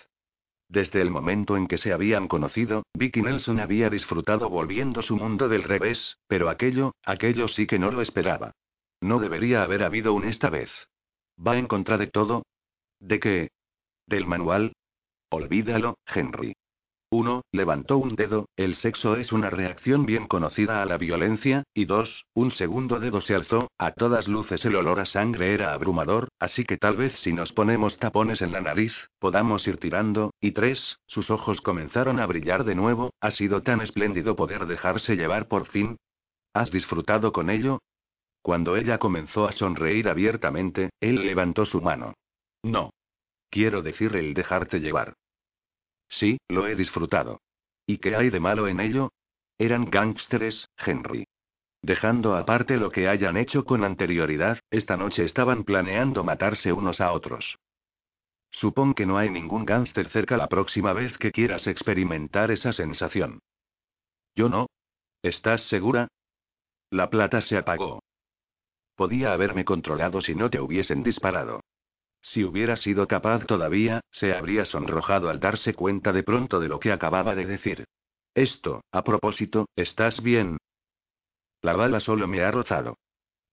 [0.68, 5.50] Desde el momento en que se habían conocido, Vicky Nelson había disfrutado volviendo su mundo
[5.50, 8.54] del revés, pero aquello, aquello sí que no lo esperaba.
[9.02, 10.70] No debería haber habido un esta vez.
[11.46, 12.44] ¿Va en contra de todo?
[13.00, 13.50] ¿De qué?
[14.08, 14.74] ¿Del manual?
[15.30, 16.56] Olvídalo, Henry.
[17.12, 17.42] 1.
[17.52, 22.26] Levantó un dedo, el sexo es una reacción bien conocida a la violencia, y 2.
[22.36, 26.66] Un segundo dedo se alzó, a todas luces el olor a sangre era abrumador, así
[26.66, 31.00] que tal vez si nos ponemos tapones en la nariz, podamos ir tirando, y 3.
[31.08, 35.66] Sus ojos comenzaron a brillar de nuevo, ha sido tan espléndido poder dejarse llevar por
[35.68, 35.98] fin.
[36.54, 37.80] ¿Has disfrutado con ello?
[38.42, 42.14] Cuando ella comenzó a sonreír abiertamente, él levantó su mano.
[42.64, 42.92] No.
[43.50, 45.14] Quiero decir el dejarte llevar.
[46.08, 47.42] Sí, lo he disfrutado.
[47.86, 49.12] ¿Y qué hay de malo en ello?
[49.58, 51.26] Eran gángsteres, Henry.
[51.82, 57.12] Dejando aparte lo que hayan hecho con anterioridad, esta noche estaban planeando matarse unos a
[57.12, 57.58] otros.
[58.52, 63.40] Supón que no hay ningún gángster cerca la próxima vez que quieras experimentar esa sensación.
[64.36, 64.68] Yo no.
[65.22, 66.08] ¿Estás segura?
[66.90, 67.99] La plata se apagó.
[69.00, 71.62] Podía haberme controlado si no te hubiesen disparado.
[72.22, 76.82] Si hubiera sido capaz todavía, se habría sonrojado al darse cuenta de pronto de lo
[76.82, 77.86] que acababa de decir.
[78.36, 80.58] Esto, a propósito, ¿estás bien?
[81.62, 82.98] La bala solo me ha rozado.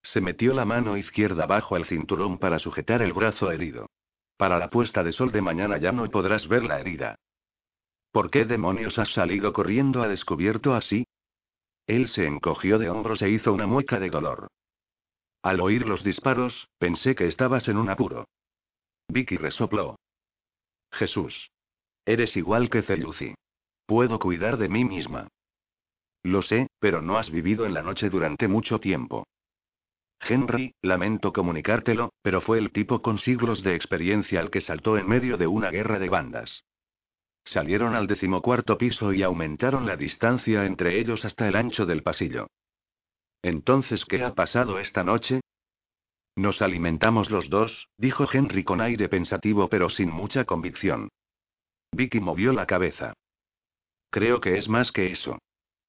[0.03, 3.87] Se metió la mano izquierda bajo el cinturón para sujetar el brazo herido.
[4.37, 7.21] Para la puesta de sol de mañana ya no podrás ver la herida.
[8.11, 11.07] ¿Por qué demonios has salido corriendo a descubierto así?
[11.87, 14.49] Él se encogió de hombros e hizo una mueca de dolor.
[15.47, 18.27] Al oír los disparos, pensé que estabas en un apuro.
[19.07, 19.95] Vicky resopló.
[20.91, 21.53] Jesús.
[22.05, 23.33] Eres igual que Celuci.
[23.87, 25.29] Puedo cuidar de mí misma.
[26.25, 29.25] Lo sé, pero no has vivido en la noche durante mucho tiempo.
[30.19, 35.09] Henry, lamento comunicártelo, pero fue el tipo con siglos de experiencia al que saltó en
[35.09, 36.65] medio de una guerra de bandas.
[37.45, 42.49] Salieron al decimocuarto piso y aumentaron la distancia entre ellos hasta el ancho del pasillo.
[43.47, 45.41] Entonces, ¿qué ha pasado esta noche?
[46.35, 51.11] Nos alimentamos los dos, dijo Henry con aire pensativo pero sin mucha convicción.
[51.93, 53.13] Vicky movió la cabeza.
[54.11, 55.39] Creo que es más que eso.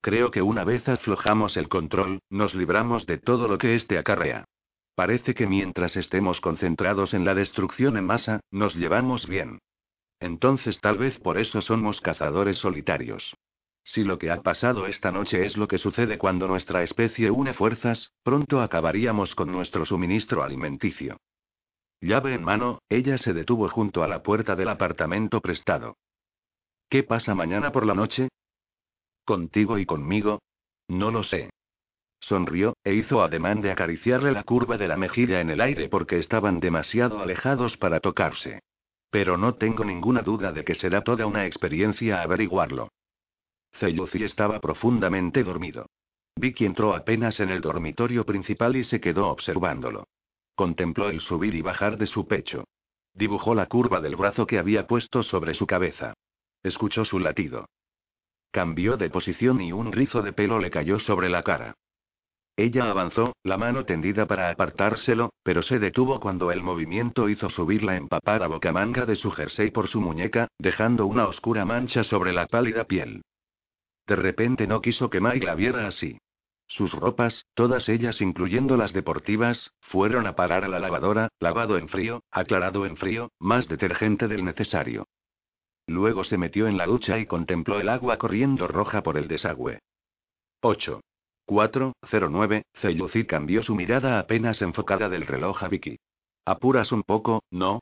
[0.02, 4.46] Creo que una vez aflojamos el control, nos libramos de todo lo que éste acarrea.
[4.94, 9.58] Parece que mientras estemos concentrados en la destrucción en masa, nos llevamos bien.
[10.20, 13.34] Entonces tal vez por eso somos cazadores solitarios.
[13.88, 17.54] Si lo que ha pasado esta noche es lo que sucede cuando nuestra especie une
[17.54, 21.18] fuerzas, pronto acabaríamos con nuestro suministro alimenticio.
[22.02, 25.96] Llave en mano, ella se detuvo junto a la puerta del apartamento prestado.
[26.90, 28.28] ¿Qué pasa mañana por la noche?
[29.24, 30.42] ¿Contigo y conmigo?
[30.90, 31.50] No lo sé.
[32.20, 36.20] Sonrió, e hizo ademán de acariciarle la curva de la mejilla en el aire porque
[36.20, 38.60] estaban demasiado alejados para tocarse.
[39.10, 42.90] Pero no tengo ninguna duda de que será toda una experiencia averiguarlo.
[43.80, 45.88] Celluci estaba profundamente dormido.
[46.36, 50.08] Vicky entró apenas en el dormitorio principal y se quedó observándolo.
[50.56, 52.66] Contempló el subir y bajar de su pecho.
[53.14, 56.14] Dibujó la curva del brazo que había puesto sobre su cabeza.
[56.62, 57.66] Escuchó su latido.
[58.52, 61.76] Cambió de posición y un rizo de pelo le cayó sobre la cara.
[62.56, 67.84] Ella avanzó, la mano tendida para apartárselo, pero se detuvo cuando el movimiento hizo subir
[67.84, 72.48] la empapada bocamanga de su jersey por su muñeca, dejando una oscura mancha sobre la
[72.48, 73.22] pálida piel.
[74.08, 76.18] De repente no quiso que Mike la viera así.
[76.68, 81.88] Sus ropas, todas ellas incluyendo las deportivas, fueron a parar a la lavadora, lavado en
[81.88, 85.08] frío, aclarado en frío, más detergente del necesario.
[85.88, 89.80] Luego se metió en la ducha y contempló el agua corriendo roja por el desagüe.
[90.62, 91.02] 8.
[91.46, 95.98] 4, 09, Celluci cambió su mirada apenas enfocada del reloj a Vicky.
[96.46, 97.80] Apuras un poco, ¿no?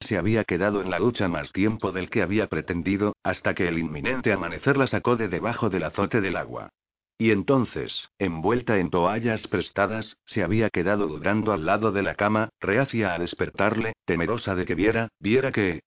[0.00, 3.78] Se había quedado en la ducha más tiempo del que había pretendido, hasta que el
[3.78, 6.70] inminente amanecer la sacó de debajo del azote del agua.
[7.18, 12.50] Y entonces, envuelta en toallas prestadas, se había quedado dudando al lado de la cama,
[12.60, 15.80] reacia a despertarle, temerosa de que viera, viera que...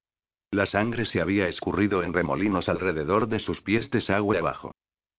[0.51, 4.71] La sangre se había escurrido en remolinos alrededor de sus pies desagüe abajo.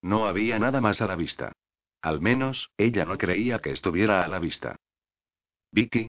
[0.02, 1.52] No había nada más a la vista.
[2.02, 4.74] Al menos, ella no creía que estuviera a la vista.
[5.70, 6.08] Vicky,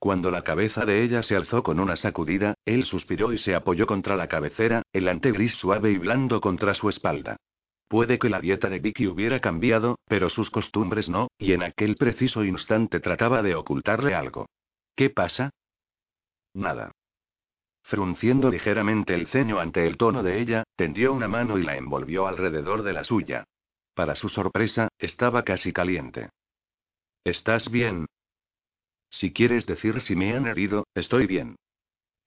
[0.00, 3.86] cuando la cabeza de ella se alzó con una sacudida, él suspiró y se apoyó
[3.86, 7.36] contra la cabecera, el antegris suave y blando contra su espalda.
[7.86, 11.96] Puede que la dieta de Vicky hubiera cambiado, pero sus costumbres no, y en aquel
[11.96, 14.46] preciso instante trataba de ocultarle algo.
[14.96, 15.50] ¿Qué pasa?
[16.54, 16.92] Nada.
[17.82, 22.26] Frunciendo ligeramente el ceño ante el tono de ella, tendió una mano y la envolvió
[22.26, 23.44] alrededor de la suya.
[23.94, 26.30] Para su sorpresa, estaba casi caliente.
[27.22, 28.06] ¿Estás bien?
[29.10, 31.56] Si quieres decir si me han herido, estoy bien.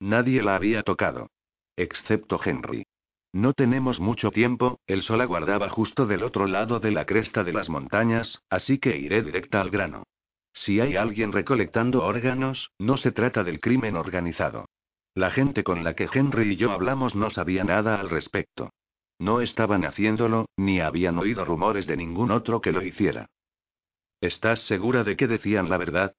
[0.00, 1.30] Nadie la había tocado.
[1.76, 2.84] Excepto Henry.
[3.32, 7.52] No tenemos mucho tiempo, el sol aguardaba justo del otro lado de la cresta de
[7.52, 10.04] las montañas, así que iré directa al grano.
[10.52, 14.66] Si hay alguien recolectando órganos, no se trata del crimen organizado.
[15.14, 18.70] La gente con la que Henry y yo hablamos no sabía nada al respecto.
[19.18, 23.26] No estaban haciéndolo, ni habían oído rumores de ningún otro que lo hiciera.
[24.20, 26.14] ¿Estás segura de que decían la verdad?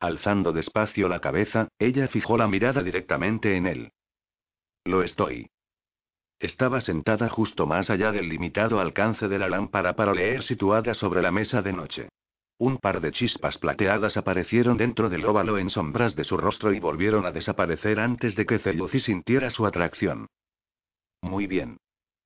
[0.00, 3.92] Alzando despacio la cabeza, ella fijó la mirada directamente en él.
[4.84, 5.50] Lo estoy.
[6.38, 11.20] Estaba sentada justo más allá del limitado alcance de la lámpara para leer situada sobre
[11.20, 12.08] la mesa de noche.
[12.58, 16.80] Un par de chispas plateadas aparecieron dentro del óvalo en sombras de su rostro y
[16.80, 20.26] volvieron a desaparecer antes de que Celuci sintiera su atracción.
[21.22, 21.78] Muy bien.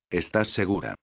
[0.09, 0.95] ¿Estás segura?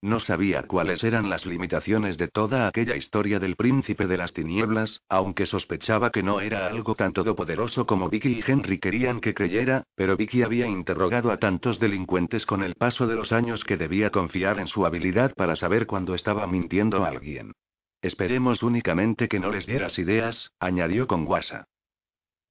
[0.00, 5.02] No sabía cuáles eran las limitaciones de toda aquella historia del príncipe de las tinieblas,
[5.08, 9.82] aunque sospechaba que no era algo tan todopoderoso como Vicky y Henry querían que creyera,
[9.96, 14.10] pero Vicky había interrogado a tantos delincuentes con el paso de los años que debía
[14.10, 17.52] confiar en su habilidad para saber cuándo estaba mintiendo a alguien.
[18.00, 21.66] Esperemos únicamente que no les dieras ideas, añadió con guasa.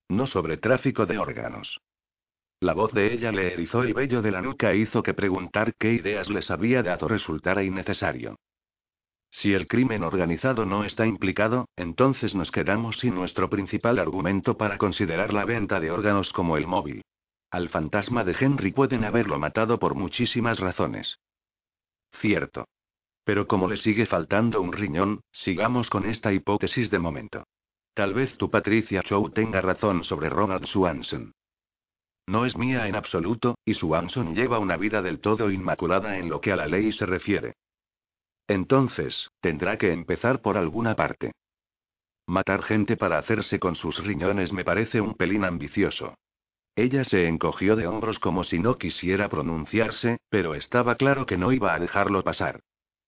[0.10, 1.80] No sobre tráfico de órganos.
[2.60, 5.94] La voz de ella le erizó el vello de la nuca hizo que preguntar qué
[5.94, 8.36] ideas les había dado resultara innecesario.
[9.30, 14.80] Si el crimen organizado no está implicado, entonces nos quedamos sin nuestro principal argumento para
[14.80, 17.04] considerar la venta de órganos como el móvil.
[17.52, 21.20] Al fantasma de Henry pueden haberlo matado por muchísimas razones.
[22.20, 22.66] Cierto.
[23.24, 27.44] Pero como le sigue faltando un riñón, sigamos con esta hipótesis de momento.
[27.94, 31.34] Tal vez tu Patricia Chow tenga razón sobre Ronald Swanson.
[32.28, 36.42] No es mía en absoluto, y Swanson lleva una vida del todo inmaculada en lo
[36.42, 37.54] que a la ley se refiere.
[38.48, 41.32] Entonces, tendrá que empezar por alguna parte.
[42.28, 46.16] Matar gente para hacerse con sus riñones me parece un pelín ambicioso.
[46.76, 51.54] Ella se encogió de hombros como si no quisiera pronunciarse, pero estaba claro que no
[51.54, 52.60] iba a dejarlo pasar.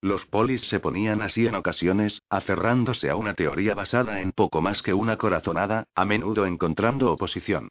[0.01, 4.81] Los polis se ponían así en ocasiones, aferrándose a una teoría basada en poco más
[4.81, 7.67] que una corazonada, a menudo encontrando oposición.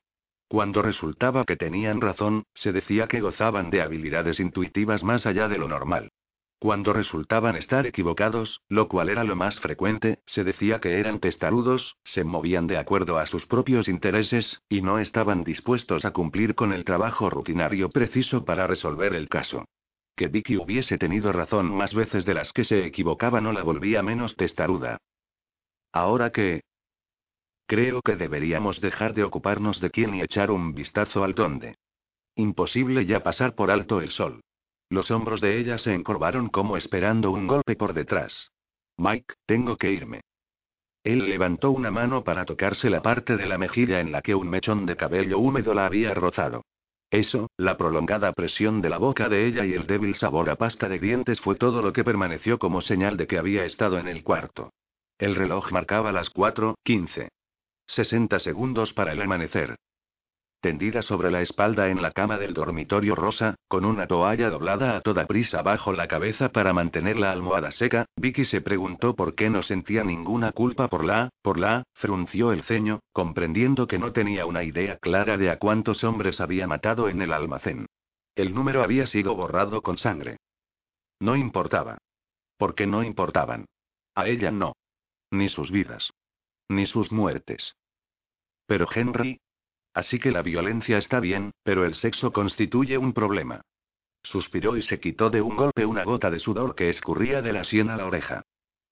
[0.48, 5.58] Cuando resultaba que tenían razón, se decía que gozaban de habilidades intuitivas más allá de
[5.58, 6.10] lo normal.
[6.58, 11.96] Cuando resultaban estar equivocados, lo cual era lo más frecuente, se decía que eran testarudos,
[12.02, 16.72] se movían de acuerdo a sus propios intereses, y no estaban dispuestos a cumplir con
[16.72, 19.66] el trabajo rutinario preciso para resolver el caso.
[20.16, 24.02] Que Vicky hubiese tenido razón más veces de las que se equivocaba no la volvía
[24.02, 24.98] menos testaruda.
[25.92, 26.62] Ahora que,
[27.68, 31.76] Creo que deberíamos dejar de ocuparnos de quién y echar un vistazo al dónde.
[32.34, 34.40] Imposible ya pasar por alto el sol.
[34.88, 38.50] Los hombros de ella se encorvaron como esperando un golpe por detrás.
[38.96, 40.22] Mike, tengo que irme.
[41.04, 44.48] Él levantó una mano para tocarse la parte de la mejilla en la que un
[44.48, 46.64] mechón de cabello húmedo la había rozado.
[47.10, 50.88] Eso, la prolongada presión de la boca de ella y el débil sabor a pasta
[50.88, 54.24] de dientes fue todo lo que permaneció como señal de que había estado en el
[54.24, 54.70] cuarto.
[55.18, 57.28] El reloj marcaba las 4:15.
[57.88, 59.76] 60 segundos para el amanecer.
[60.60, 65.02] Tendida sobre la espalda en la cama del dormitorio rosa, con una toalla doblada a
[65.02, 69.50] toda prisa bajo la cabeza para mantener la almohada seca, Vicky se preguntó por qué
[69.50, 74.46] no sentía ninguna culpa por la, por la, frunció el ceño, comprendiendo que no tenía
[74.46, 77.86] una idea clara de a cuántos hombres había matado en el almacén.
[78.34, 80.38] El número había sido borrado con sangre.
[81.20, 81.98] No importaba.
[82.56, 83.66] Porque no importaban.
[84.16, 84.74] A ella no.
[85.30, 86.10] Ni sus vidas.
[86.68, 87.74] Ni sus muertes.
[88.68, 89.40] Pero Henry.
[89.94, 93.62] Así que la violencia está bien, pero el sexo constituye un problema.
[94.22, 97.64] Suspiró y se quitó de un golpe una gota de sudor que escurría de la
[97.64, 98.42] sien a la oreja.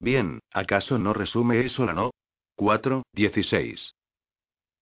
[0.00, 2.10] Bien, ¿acaso no resume eso la no?
[2.56, 3.92] 4, 16.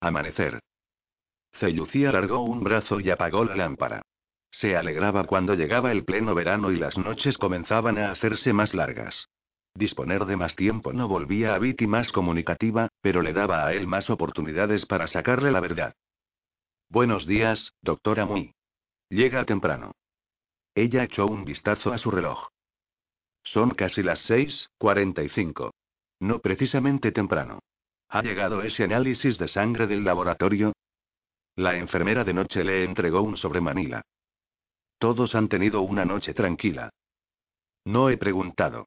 [0.01, 0.61] Amanecer.
[1.55, 4.03] Cellucía alargó un brazo y apagó la lámpara.
[4.53, 9.27] Se alegraba cuando llegaba el pleno verano y las noches comenzaban a hacerse más largas.
[9.77, 13.89] Disponer de más tiempo no volvía a Vicky más comunicativa, pero le daba a él
[13.89, 15.95] más oportunidades para sacarle la verdad.
[16.89, 18.55] Buenos días, doctora Muy.
[19.09, 19.93] Llega temprano.
[20.77, 22.49] Ella echó un vistazo a su reloj.
[23.43, 25.75] Son casi las seis, cuarenta y cinco.
[26.21, 27.59] No precisamente temprano.
[28.09, 30.73] ¿Ha llegado ese análisis de sangre del laboratorio?
[31.57, 34.03] La enfermera de noche le entregó un sobre Manila.
[34.99, 36.91] Todos han tenido una noche tranquila.
[37.85, 38.87] No he preguntado.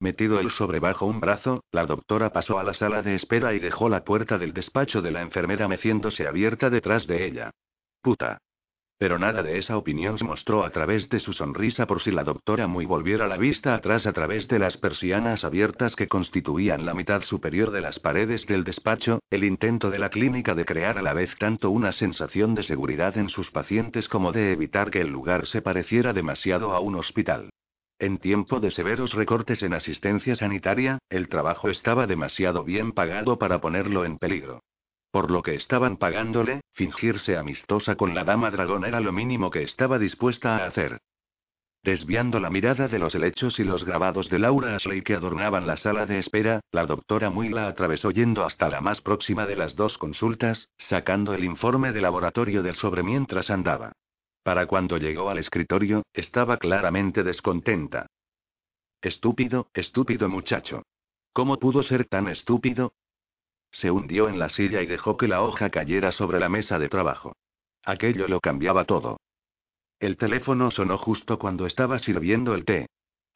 [0.00, 3.58] Metido el sobre bajo un brazo, la doctora pasó a la sala de espera y
[3.58, 7.50] dejó la puerta del despacho de la enfermera meciéndose abierta detrás de ella.
[8.00, 8.38] Puta.
[8.96, 12.22] Pero nada de esa opinión se mostró a través de su sonrisa por si la
[12.22, 16.94] doctora muy volviera la vista atrás a través de las persianas abiertas que constituían la
[16.94, 21.02] mitad superior de las paredes del despacho, el intento de la clínica de crear a
[21.02, 25.08] la vez tanto una sensación de seguridad en sus pacientes como de evitar que el
[25.08, 27.50] lugar se pareciera demasiado a un hospital.
[28.00, 33.60] En tiempo de severos recortes en asistencia sanitaria, el trabajo estaba demasiado bien pagado para
[33.60, 34.62] ponerlo en peligro.
[35.10, 39.62] Por lo que estaban pagándole, fingirse amistosa con la dama dragón era lo mínimo que
[39.62, 41.00] estaba dispuesta a hacer.
[41.82, 45.76] Desviando la mirada de los helechos y los grabados de Laura Ashley que adornaban la
[45.76, 49.74] sala de espera, la doctora Muy la atravesó yendo hasta la más próxima de las
[49.74, 53.92] dos consultas, sacando el informe de laboratorio del sobre mientras andaba.
[54.48, 58.06] Para cuando llegó al escritorio, estaba claramente descontenta.
[59.02, 60.84] Estúpido, estúpido muchacho.
[61.34, 62.94] ¿Cómo pudo ser tan estúpido?
[63.72, 66.88] Se hundió en la silla y dejó que la hoja cayera sobre la mesa de
[66.88, 67.36] trabajo.
[67.84, 69.20] Aquello lo cambiaba todo.
[70.00, 72.86] El teléfono sonó justo cuando estaba sirviendo el té.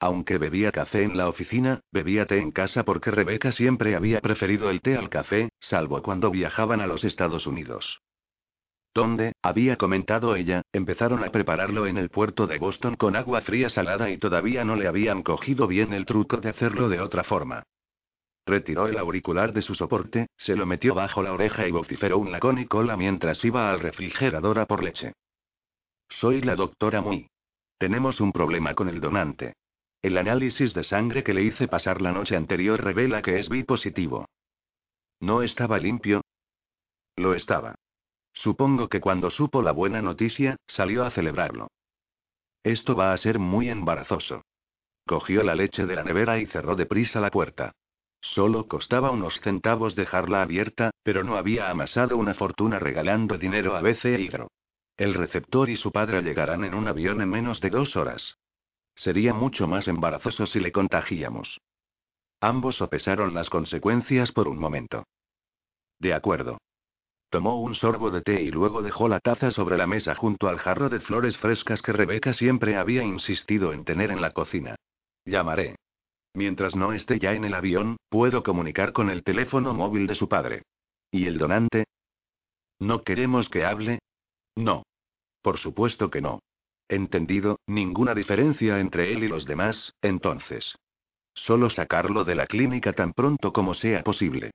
[0.00, 4.70] Aunque bebía café en la oficina, bebía té en casa porque Rebeca siempre había preferido
[4.70, 8.00] el té al café, salvo cuando viajaban a los Estados Unidos.
[8.94, 13.70] Donde, había comentado ella, empezaron a prepararlo en el puerto de Boston con agua fría
[13.70, 17.62] salada y todavía no le habían cogido bien el truco de hacerlo de otra forma.
[18.44, 22.32] Retiró el auricular de su soporte, se lo metió bajo la oreja y vociferó un
[22.32, 25.12] lacónico hola mientras iba al refrigerador a por leche.
[26.08, 27.28] Soy la doctora Muy.
[27.78, 29.54] Tenemos un problema con el donante.
[30.02, 33.64] El análisis de sangre que le hice pasar la noche anterior revela que es B
[33.64, 34.26] positivo.
[35.20, 36.20] ¿No estaba limpio?
[37.16, 37.76] Lo estaba.
[38.42, 41.68] Supongo que cuando supo la buena noticia, salió a celebrarlo.
[42.64, 44.42] Esto va a ser muy embarazoso.
[45.06, 47.70] Cogió la leche de la nevera y cerró deprisa la puerta.
[48.20, 53.80] Solo costaba unos centavos dejarla abierta, pero no había amasado una fortuna regalando dinero a
[53.80, 54.48] BC Hidro.
[54.96, 58.38] El receptor y su padre llegarán en un avión en menos de dos horas.
[58.96, 61.60] Sería mucho más embarazoso si le contagiamos.
[62.40, 65.04] Ambos sopesaron las consecuencias por un momento.
[66.00, 66.58] De acuerdo.
[67.32, 70.58] Tomó un sorbo de té y luego dejó la taza sobre la mesa junto al
[70.58, 74.76] jarro de flores frescas que Rebeca siempre había insistido en tener en la cocina.
[75.24, 75.76] Llamaré.
[76.34, 80.28] Mientras no esté ya en el avión, puedo comunicar con el teléfono móvil de su
[80.28, 80.64] padre.
[81.10, 81.86] ¿Y el donante?
[82.78, 84.00] ¿No queremos que hable?
[84.54, 84.82] No.
[85.40, 86.40] Por supuesto que no.
[86.86, 90.76] Entendido, ninguna diferencia entre él y los demás, entonces.
[91.32, 94.50] Solo sacarlo de la clínica tan pronto como sea posible.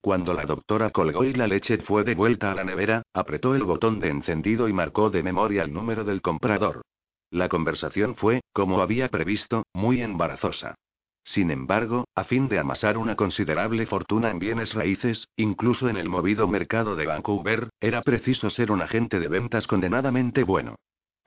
[0.00, 3.64] Cuando la doctora colgó y la leche fue de vuelta a la nevera, apretó el
[3.64, 6.82] botón de encendido y marcó de memoria el número del comprador.
[7.30, 10.76] La conversación fue, como había previsto, muy embarazosa.
[11.24, 16.08] Sin embargo, a fin de amasar una considerable fortuna en bienes raíces, incluso en el
[16.08, 20.76] movido mercado de Vancouver, era preciso ser un agente de ventas condenadamente bueno.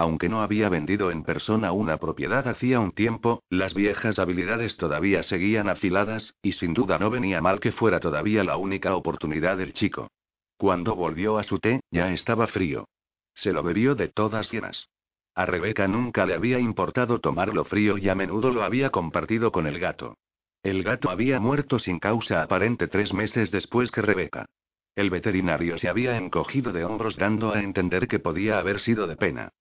[0.01, 5.21] Aunque no había vendido en persona una propiedad hacía un tiempo, las viejas habilidades todavía
[5.21, 9.73] seguían afiladas, y sin duda no venía mal que fuera todavía la única oportunidad del
[9.73, 10.09] chico.
[10.57, 12.87] Cuando volvió a su té, ya estaba frío.
[13.35, 14.87] Se lo bebió de todas llenas.
[15.35, 19.67] A Rebeca nunca le había importado tomarlo frío y a menudo lo había compartido con
[19.67, 20.17] el gato.
[20.63, 24.47] El gato había muerto sin causa aparente tres meses después que Rebeca.
[24.95, 29.15] El veterinario se había encogido de hombros dando a entender que podía haber sido de
[29.15, 29.51] pena.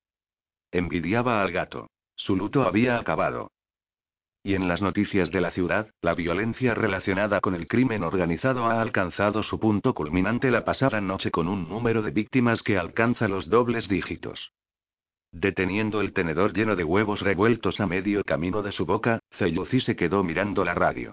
[0.73, 1.91] Envidiaba al gato.
[2.17, 3.51] Su luto había acabado.
[4.43, 8.81] Y en las noticias de la ciudad, la violencia relacionada con el crimen organizado ha
[8.81, 13.51] alcanzado su punto culminante la pasada noche con un número de víctimas que alcanza los
[13.51, 14.53] dobles dígitos.
[15.33, 19.95] Deteniendo el tenedor lleno de huevos revueltos a medio camino de su boca, Celluci se
[19.95, 21.13] quedó mirando la radio.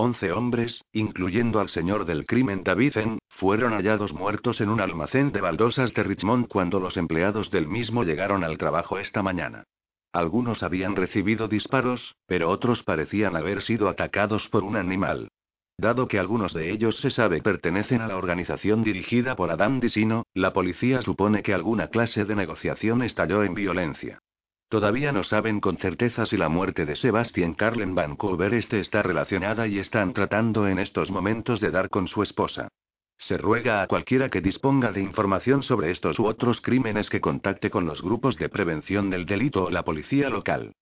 [0.00, 2.94] Once hombres, incluyendo al señor del crimen David
[3.30, 8.04] fueron hallados muertos en un almacén de baldosas de Richmond cuando los empleados del mismo
[8.04, 9.64] llegaron al trabajo esta mañana.
[10.12, 15.32] Algunos habían recibido disparos, pero otros parecían haber sido atacados por un animal.
[15.76, 20.26] Dado que algunos de ellos se sabe pertenecen a la organización dirigida por Adam Disino,
[20.32, 24.20] la policía supone que alguna clase de negociación estalló en violencia.
[24.68, 29.02] Todavía no saben con certeza si la muerte de Sebastian Carl en Vancouver este está
[29.02, 32.68] relacionada y están tratando en estos momentos de dar con su esposa.
[33.16, 37.70] Se ruega a cualquiera que disponga de información sobre estos u otros crímenes que contacte
[37.70, 40.72] con los grupos de prevención del delito o la policía local.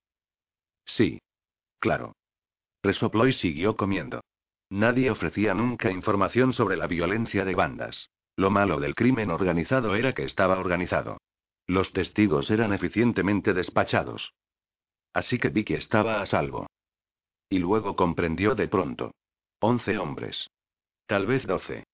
[0.84, 1.20] Sí.
[1.78, 2.12] Claro.
[2.82, 4.20] Resopló y siguió comiendo.
[4.68, 8.11] Nadie ofrecía nunca información sobre la violencia de bandas.
[8.34, 11.18] Lo malo del crimen organizado era que estaba organizado.
[11.66, 14.32] Los testigos eran eficientemente despachados.
[15.12, 16.66] Así que Vicky estaba a salvo.
[17.48, 19.12] Y luego comprendió de pronto.
[19.60, 20.48] Once hombres.
[21.06, 21.84] Tal vez doce.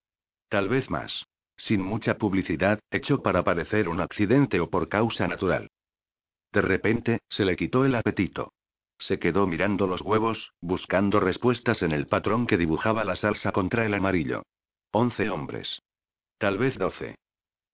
[0.48, 1.24] Tal vez más.
[1.56, 5.68] Sin mucha publicidad, hecho para parecer un accidente o por causa natural.
[6.52, 8.52] De repente, se le quitó el apetito.
[8.98, 13.86] Se quedó mirando los huevos, buscando respuestas en el patrón que dibujaba la salsa contra
[13.86, 14.42] el amarillo.
[14.92, 15.80] Once hombres.
[16.38, 17.16] Tal vez doce.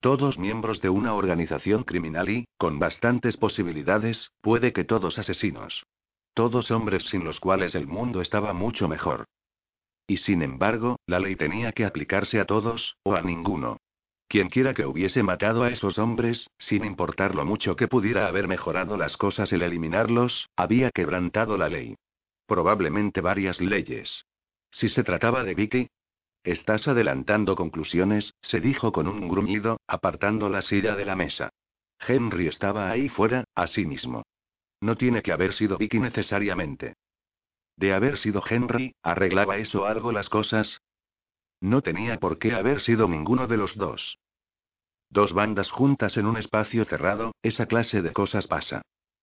[0.01, 5.85] Todos miembros de una organización criminal y, con bastantes posibilidades, puede que todos asesinos.
[6.35, 9.25] Todos hombres sin los cuales el mundo estaba mucho mejor.
[10.07, 13.79] Y sin embargo, la ley tenía que aplicarse a todos, o a ninguno.
[14.29, 18.97] Quienquiera que hubiese matado a esos hombres, sin importar lo mucho que pudiera haber mejorado
[18.97, 21.97] las cosas el eliminarlos, había quebrantado la ley.
[22.47, 24.25] Probablemente varias leyes.
[24.71, 25.89] Si se trataba de Vicky.
[26.45, 31.51] Estás adelantando conclusiones, se dijo con un gruñido, apartando la silla de la mesa.
[32.01, 34.23] Henry estaba ahí fuera, a sí mismo.
[34.81, 36.95] No tiene que haber sido Vicky necesariamente.
[37.77, 40.81] De haber sido Henry, ¿arreglaba eso algo las cosas?
[41.61, 44.19] No tenía por qué haber sido ninguno de los dos.
[45.11, 48.83] Dos bandas juntas en un espacio cerrado, esa clase de cosas pasa.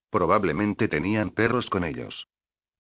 [0.10, 2.28] Probablemente tenían perros con ellos.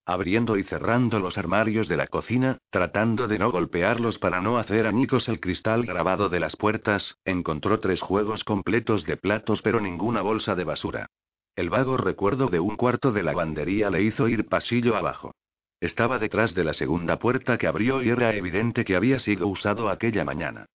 [0.08, 4.86] Abriendo y cerrando los armarios de la cocina, tratando de no golpearlos para no hacer
[4.86, 10.22] añicos el cristal grabado de las puertas, encontró tres juegos completos de platos pero ninguna
[10.22, 11.10] bolsa de basura.
[11.56, 15.34] El vago recuerdo de un cuarto de lavandería le hizo ir pasillo abajo.
[15.80, 19.90] Estaba detrás de la segunda puerta que abrió y era evidente que había sido usado
[19.90, 20.68] aquella mañana.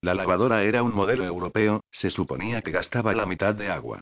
[0.00, 4.00] La lavadora era un modelo europeo, se suponía que gastaba la mitad de agua.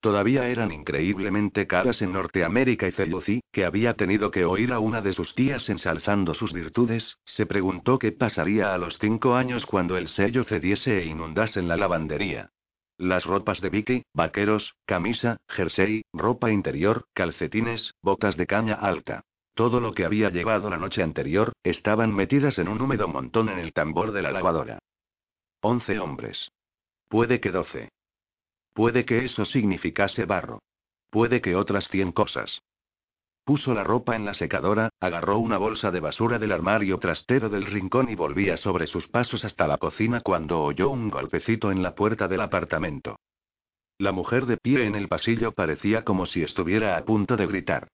[0.00, 5.02] Todavía eran increíblemente caras en Norteamérica y Celuci, que había tenido que oír a una
[5.02, 9.96] de sus tías ensalzando sus virtudes, se preguntó qué pasaría a los cinco años cuando
[9.96, 12.50] el sello cediese e inundase en la lavandería.
[12.96, 19.24] Las ropas de Vicky, vaqueros, camisa, jersey, ropa interior, calcetines, botas de caña alta.
[19.54, 23.58] Todo lo que había llevado la noche anterior, estaban metidas en un húmedo montón en
[23.58, 24.78] el tambor de la lavadora.
[25.60, 26.52] Once hombres.
[27.08, 27.88] Puede que doce.
[28.78, 30.62] Puede que eso significase barro.
[31.10, 32.62] Puede que otras cien cosas.
[33.42, 37.66] Puso la ropa en la secadora, agarró una bolsa de basura del armario trastero del
[37.66, 41.96] rincón y volvía sobre sus pasos hasta la cocina cuando oyó un golpecito en la
[41.96, 43.18] puerta del apartamento.
[43.98, 47.88] La mujer de pie en el pasillo parecía como si estuviera a punto de gritar.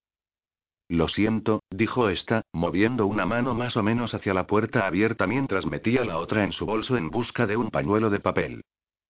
[0.90, 5.64] Lo siento, dijo esta, moviendo una mano más o menos hacia la puerta abierta mientras
[5.64, 8.60] metía la otra en su bolso en busca de un pañuelo de papel.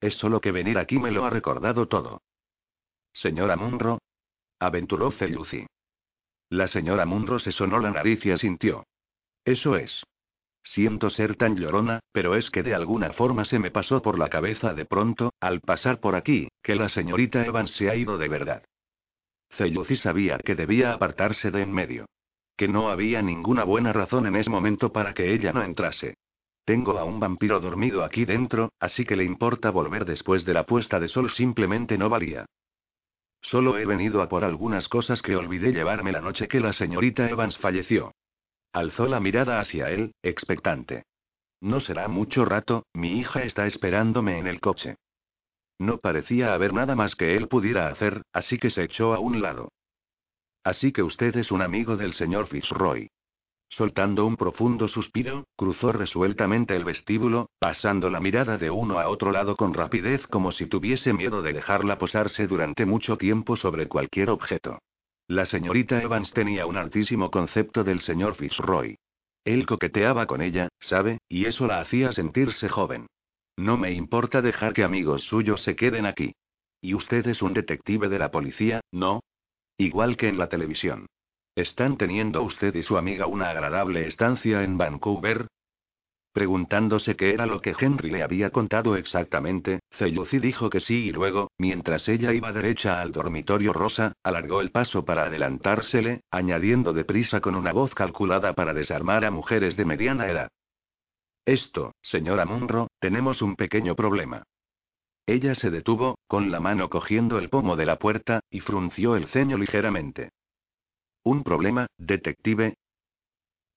[0.05, 2.21] Es solo que venir aquí me lo ha recordado todo.
[3.15, 4.03] Señora Munro.
[4.61, 5.65] Aventuró Celuci.
[6.51, 8.85] La señora Munro se sonó la nariz y asintió.
[9.47, 10.05] Eso es.
[10.63, 14.29] Siento ser tan llorona, pero es que de alguna forma se me pasó por la
[14.29, 18.29] cabeza de pronto, al pasar por aquí, que la señorita Evans se ha ido de
[18.29, 18.63] verdad.
[19.57, 22.05] Celluci sabía que debía apartarse de en medio.
[22.59, 26.19] Que no había ninguna buena razón en ese momento para que ella no entrase.
[26.65, 30.65] Tengo a un vampiro dormido aquí dentro, así que le importa volver después de la
[30.65, 32.47] puesta de sol simplemente no valía.
[33.43, 37.29] Solo he venido a por algunas cosas que olvidé llevarme la noche que la señorita
[37.29, 38.15] Evans falleció.
[38.73, 41.05] Alzó la mirada hacia él, expectante.
[41.61, 44.97] No será mucho rato, mi hija está esperándome en el coche.
[45.79, 49.43] No parecía haber nada más que él pudiera hacer, así que se echó a un
[49.43, 49.71] lado.
[50.63, 53.11] Así que usted es un amigo del señor Fitzroy.
[53.69, 59.33] Soltando un profundo suspiro, cruzó resueltamente el vestíbulo, pasando la mirada de uno a otro
[59.33, 64.31] lado con rapidez como si tuviese miedo de dejarla posarse durante mucho tiempo sobre cualquier
[64.31, 64.79] objeto.
[65.27, 68.97] La señorita Evans tenía un altísimo concepto del señor Fitzroy.
[69.45, 71.19] Él coqueteaba con ella, ¿sabe?
[71.29, 73.07] Y eso la hacía sentirse joven.
[73.57, 76.35] No me importa dejar que amigos suyos se queden aquí.
[76.81, 79.21] Y usted es un detective de la policía, ¿no?
[79.79, 81.07] Igual que en la televisión.
[81.57, 85.47] ¿Están teniendo usted y su amiga una agradable estancia en Vancouver?
[86.33, 91.13] Preguntándose qué era lo que Henry le había contado exactamente, Celluci dijo que sí y
[91.13, 97.41] luego, mientras ella iba derecha al dormitorio rosa, alargó el paso para adelantársele, añadiendo deprisa
[97.41, 100.49] con una voz calculada para desarmar a mujeres de mediana edad.
[101.47, 104.43] Esto, señora Munro, tenemos un pequeño problema.
[105.25, 109.29] Ella se detuvo, con la mano cogiendo el pomo de la puerta, y frunció el
[109.29, 110.31] ceño ligeramente.
[111.25, 112.75] ¿Un problema, detective?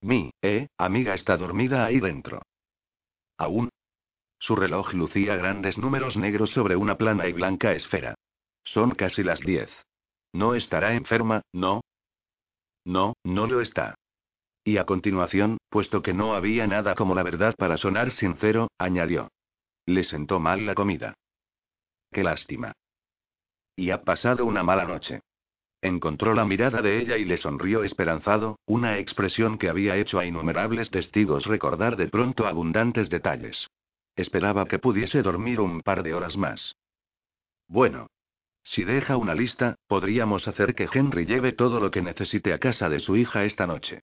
[0.01, 2.41] Mi, eh, amiga está dormida ahí dentro.
[3.37, 3.69] ¿Aún?
[4.39, 8.15] Su reloj lucía grandes números negros sobre una plana y blanca esfera.
[8.65, 9.69] Son casi las diez.
[10.33, 11.81] ¿No estará enferma, no?
[12.85, 13.95] No, no lo está.
[14.65, 19.29] Y a continuación, puesto que no había nada como la verdad para sonar sincero, añadió.
[19.85, 21.13] Le sentó mal la comida.
[22.11, 22.73] Qué lástima.
[23.77, 25.21] Y ha pasado una mala noche.
[25.81, 30.25] Encontró la mirada de ella y le sonrió esperanzado, una expresión que había hecho a
[30.25, 33.67] innumerables testigos recordar de pronto abundantes detalles.
[34.15, 36.75] Esperaba que pudiese dormir un par de horas más.
[37.67, 38.07] Bueno.
[38.63, 42.89] Si deja una lista, podríamos hacer que Henry lleve todo lo que necesite a casa
[42.89, 44.01] de su hija esta noche.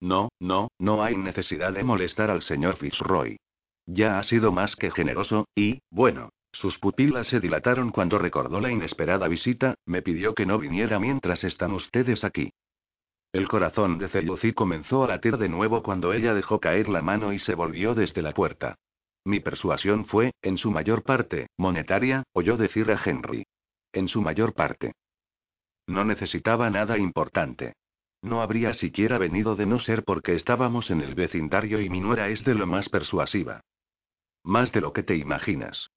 [0.00, 3.38] No, no, no hay necesidad de molestar al señor Fitzroy.
[3.86, 8.70] Ya ha sido más que generoso, y, bueno, sus pupilas se dilataron cuando recordó la
[8.70, 12.52] inesperada visita, me pidió que no viniera mientras están ustedes aquí.
[13.32, 17.32] El corazón de Celucid comenzó a latir de nuevo cuando ella dejó caer la mano
[17.32, 18.76] y se volvió desde la puerta.
[19.24, 23.46] Mi persuasión fue, en su mayor parte, monetaria, oyó decir a Henry.
[23.92, 24.92] En su mayor parte.
[25.86, 27.74] No necesitaba nada importante.
[28.20, 32.28] No habría siquiera venido de no ser porque estábamos en el vecindario y mi nuera
[32.28, 33.62] es de lo más persuasiva.
[34.44, 35.88] Más de lo que te imaginas.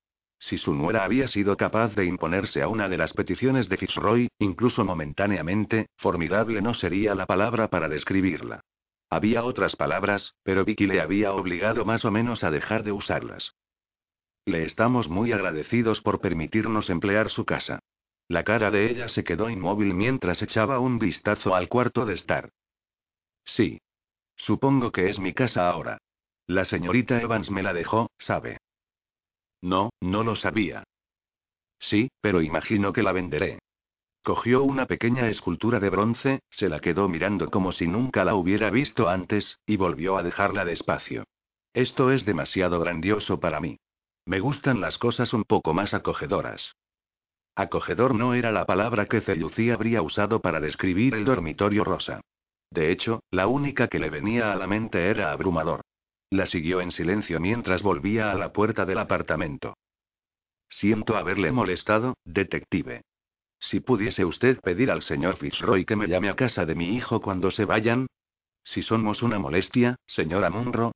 [0.48, 4.28] Si su nuera había sido capaz de imponerse a una de las peticiones de Fitzroy,
[4.38, 8.62] incluso momentáneamente, formidable no sería la palabra para describirla.
[9.10, 13.56] Había otras palabras, pero Vicky le había obligado más o menos a dejar de usarlas.
[14.46, 17.80] Le estamos muy agradecidos por permitirnos emplear su casa.
[18.28, 22.52] La cara de ella se quedó inmóvil mientras echaba un vistazo al cuarto de estar.
[23.46, 23.82] Sí.
[24.36, 25.98] Supongo que es mi casa ahora.
[26.46, 28.60] La señorita Evans me la dejó, ¿sabe?
[29.66, 30.84] No, no lo sabía.
[31.80, 33.58] Sí, pero imagino que la venderé.
[34.24, 38.70] Cogió una pequeña escultura de bronce, se la quedó mirando como si nunca la hubiera
[38.70, 41.24] visto antes, y volvió a dejarla despacio.
[41.74, 43.80] Esto es demasiado grandioso para mí.
[44.28, 46.76] Me gustan las cosas un poco más acogedoras.
[47.56, 52.22] Acogedor no era la palabra que Celucí habría usado para describir el dormitorio rosa.
[52.70, 55.82] De hecho, la única que le venía a la mente era abrumador.
[56.36, 59.78] La siguió en silencio mientras volvía a la puerta del apartamento.
[60.68, 63.04] Siento haberle molestado, detective.
[63.58, 67.22] Si pudiese usted pedir al señor Fitzroy que me llame a casa de mi hijo
[67.22, 68.08] cuando se vayan.
[68.66, 70.92] Si somos una molestia, señora Munro.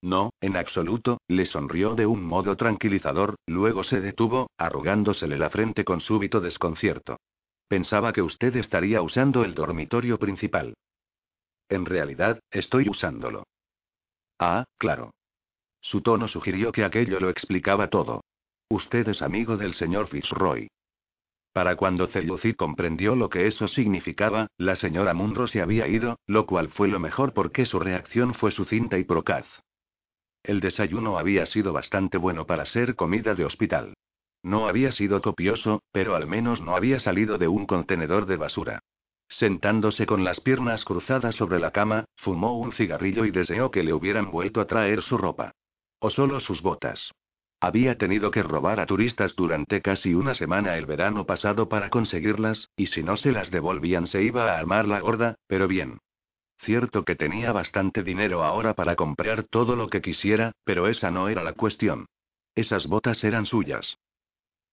[0.00, 5.84] No, en absoluto, le sonrió de un modo tranquilizador, luego se detuvo, arrugándosele la frente
[5.84, 7.18] con súbito desconcierto.
[7.68, 10.72] Pensaba que usted estaría usando el dormitorio principal.
[11.68, 13.44] En realidad, estoy usándolo.
[14.38, 15.12] Ah, claro.
[15.80, 18.22] Su tono sugirió que aquello lo explicaba todo.
[18.68, 20.68] Usted es amigo del señor Fitzroy.
[21.52, 26.46] Para cuando Celucid comprendió lo que eso significaba, la señora Munro se había ido, lo
[26.46, 29.46] cual fue lo mejor porque su reacción fue sucinta y procaz.
[30.42, 33.94] El desayuno había sido bastante bueno para ser comida de hospital.
[34.42, 38.80] No había sido copioso, pero al menos no había salido de un contenedor de basura.
[39.28, 43.92] Sentándose con las piernas cruzadas sobre la cama, fumó un cigarrillo y deseó que le
[43.92, 45.52] hubieran vuelto a traer su ropa.
[46.00, 47.12] O solo sus botas.
[47.60, 52.70] Había tenido que robar a turistas durante casi una semana el verano pasado para conseguirlas,
[52.76, 55.98] y si no se las devolvían se iba a armar la gorda, pero bien.
[56.60, 61.28] Cierto que tenía bastante dinero ahora para comprar todo lo que quisiera, pero esa no
[61.28, 62.06] era la cuestión.
[62.54, 63.98] Esas botas eran suyas.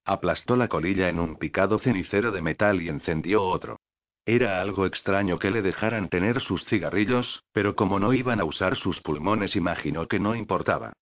[0.06, 3.78] Aplastó la colilla en un picado cenicero de metal y encendió otro.
[4.26, 8.76] Era algo extraño que le dejaran tener sus cigarrillos, pero como no iban a usar
[8.76, 10.94] sus pulmones imaginó que no importaba.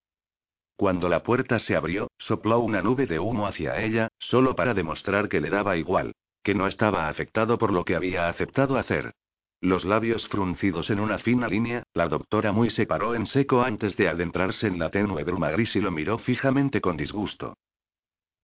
[0.76, 5.28] Cuando la puerta se abrió, sopló una nube de humo hacia ella, solo para demostrar
[5.28, 6.12] que le daba igual,
[6.42, 9.14] que no estaba afectado por lo que había aceptado hacer.
[9.60, 13.96] Los labios fruncidos en una fina línea, la doctora muy se paró en seco antes
[13.96, 17.56] de adentrarse en la tenue bruma gris y lo miró fijamente con disgusto.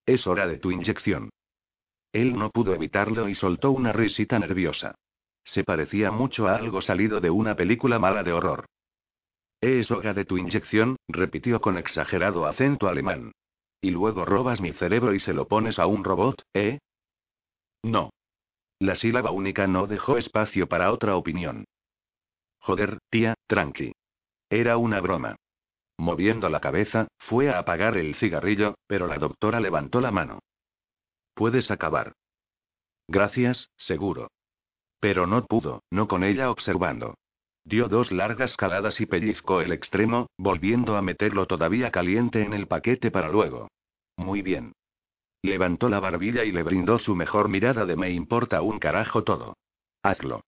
[0.07, 1.29] Es hora de tu inyección.
[2.13, 4.95] Él no pudo evitarlo y soltó una risita nerviosa.
[5.43, 8.65] Se parecía mucho a algo salido de una película mala de horror.
[9.61, 13.31] Es hora de tu inyección, repitió con exagerado acento alemán.
[13.81, 16.79] Y luego robas mi cerebro y se lo pones a un robot, ¿eh?
[17.83, 18.11] No.
[18.79, 21.65] La sílaba única no dejó espacio para otra opinión.
[22.59, 23.93] Joder, tía, tranqui.
[24.49, 25.35] Era una broma.
[25.97, 30.39] Moviendo la cabeza, fue a apagar el cigarrillo, pero la doctora levantó la mano.
[31.33, 32.13] Puedes acabar.
[33.07, 34.31] Gracias, seguro.
[34.99, 37.15] Pero no pudo, no con ella observando.
[37.63, 42.67] Dio dos largas caladas y pellizcó el extremo, volviendo a meterlo todavía caliente en el
[42.67, 43.67] paquete para luego.
[44.17, 44.73] Muy bien.
[45.43, 49.55] Levantó la barbilla y le brindó su mejor mirada de me importa un carajo todo.
[50.03, 50.43] Hazlo.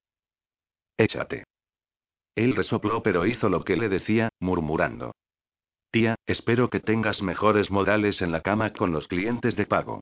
[0.97, 1.45] Échate.
[2.35, 5.13] Él resopló pero hizo lo que le decía, murmurando.
[5.91, 10.01] Tía, espero que tengas mejores modales en la cama con los clientes de pago.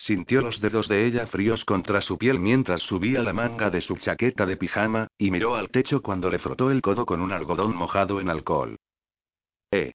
[0.00, 3.98] Sintió los dedos de ella fríos contra su piel mientras subía la manga de su
[3.98, 7.76] chaqueta de pijama, y miró al techo cuando le frotó el codo con un algodón
[7.76, 8.78] mojado en alcohol.
[9.70, 9.92] ¿Eh?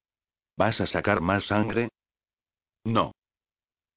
[0.56, 1.88] ¿Vas a sacar más sangre?
[2.84, 3.16] No.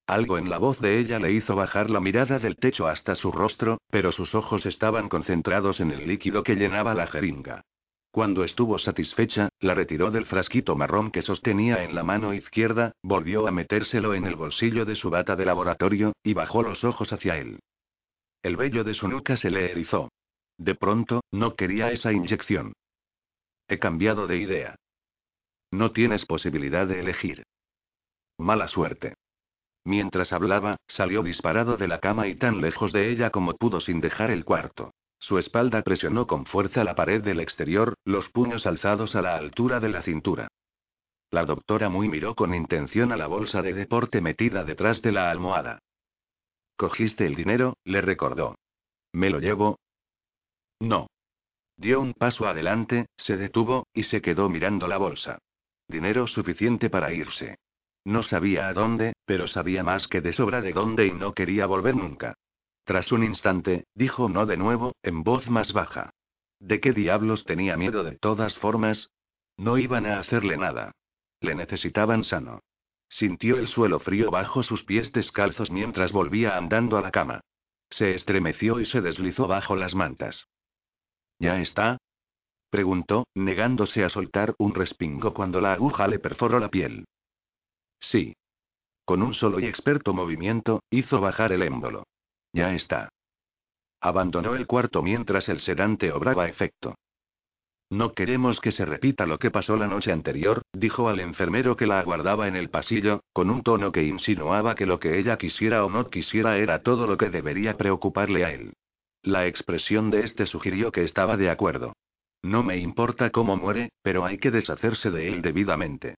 [0.08, 3.30] Algo en la voz de ella le hizo bajar la mirada del techo hasta su
[3.30, 7.62] rostro, pero sus ojos estaban concentrados en el líquido que llenaba la jeringa.
[8.10, 13.46] Cuando estuvo satisfecha, la retiró del frasquito marrón que sostenía en la mano izquierda, volvió
[13.46, 17.38] a metérselo en el bolsillo de su bata de laboratorio, y bajó los ojos hacia
[17.38, 17.60] él.
[18.42, 20.10] El vello de su nuca se le erizó.
[20.58, 22.72] De pronto, no quería esa inyección.
[23.68, 24.76] He cambiado de idea.
[25.70, 27.44] No tienes posibilidad de elegir.
[28.38, 29.14] Mala suerte.
[29.84, 34.00] Mientras hablaba, salió disparado de la cama y tan lejos de ella como pudo sin
[34.00, 34.92] dejar el cuarto.
[35.20, 39.78] Su espalda presionó con fuerza la pared del exterior, los puños alzados a la altura
[39.78, 40.48] de la cintura.
[41.30, 45.30] La doctora Muy miró con intención a la bolsa de deporte metida detrás de la
[45.30, 45.78] almohada.
[46.76, 47.76] ¿Cogiste el dinero?
[47.84, 48.56] le recordó.
[49.12, 49.78] ¿Me lo llevo?
[50.80, 51.08] No.
[51.76, 55.38] Dio un paso adelante, se detuvo, y se quedó mirando la bolsa.
[55.86, 57.58] Dinero suficiente para irse.
[58.04, 61.66] No sabía a dónde, pero sabía más que de sobra de dónde y no quería
[61.66, 62.34] volver nunca.
[62.90, 66.10] Tras un instante, dijo no de nuevo, en voz más baja.
[66.58, 69.12] ¿De qué diablos tenía miedo de todas formas?
[69.56, 70.90] No iban a hacerle nada.
[71.40, 72.64] Le necesitaban sano.
[73.08, 77.42] Sintió el suelo frío bajo sus pies descalzos mientras volvía andando a la cama.
[77.90, 80.48] Se estremeció y se deslizó bajo las mantas.
[81.38, 81.96] ¿Ya está?
[82.70, 87.04] preguntó, negándose a soltar un respingo cuando la aguja le perforó la piel.
[88.00, 88.34] Sí.
[89.04, 92.02] Con un solo y experto movimiento, hizo bajar el émbolo.
[92.52, 93.08] Ya está.
[94.00, 96.94] Abandonó el cuarto mientras el sedante obraba efecto.
[97.90, 101.88] No queremos que se repita lo que pasó la noche anterior, dijo al enfermero que
[101.88, 105.84] la aguardaba en el pasillo, con un tono que insinuaba que lo que ella quisiera
[105.84, 108.74] o no quisiera era todo lo que debería preocuparle a él.
[109.22, 111.92] La expresión de este sugirió que estaba de acuerdo.
[112.42, 116.14] No me importa cómo muere, pero hay que deshacerse de él debidamente.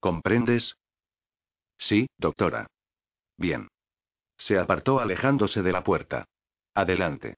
[0.00, 0.76] ¿Comprendes?
[1.78, 2.66] Sí, doctora.
[3.38, 3.68] Bien.
[4.38, 6.26] Se apartó alejándose de la puerta.
[6.74, 7.36] Adelante.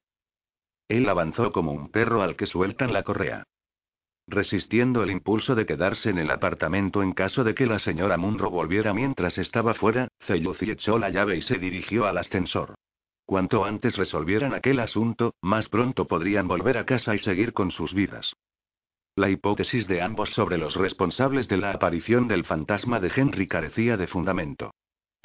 [0.88, 3.44] Él avanzó como un perro al que sueltan la correa.
[4.28, 8.50] Resistiendo el impulso de quedarse en el apartamento en caso de que la señora Munro
[8.50, 12.74] volviera mientras estaba fuera, Celluci echó la llave y se dirigió al ascensor.
[13.24, 17.92] Cuanto antes resolvieran aquel asunto, más pronto podrían volver a casa y seguir con sus
[17.92, 18.32] vidas.
[19.16, 23.96] La hipótesis de ambos sobre los responsables de la aparición del fantasma de Henry carecía
[23.96, 24.72] de fundamento.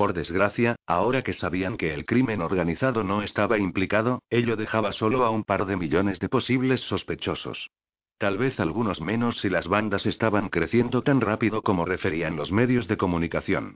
[0.01, 5.23] Por desgracia, ahora que sabían que el crimen organizado no estaba implicado, ello dejaba solo
[5.23, 7.69] a un par de millones de posibles sospechosos.
[8.17, 12.87] Tal vez algunos menos si las bandas estaban creciendo tan rápido como referían los medios
[12.87, 13.75] de comunicación.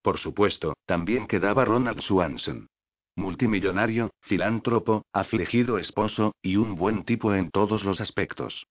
[0.00, 2.68] Por supuesto, también quedaba Ronald Swanson.
[3.14, 8.66] Multimillonario, filántropo, afligido esposo, y un buen tipo en todos los aspectos.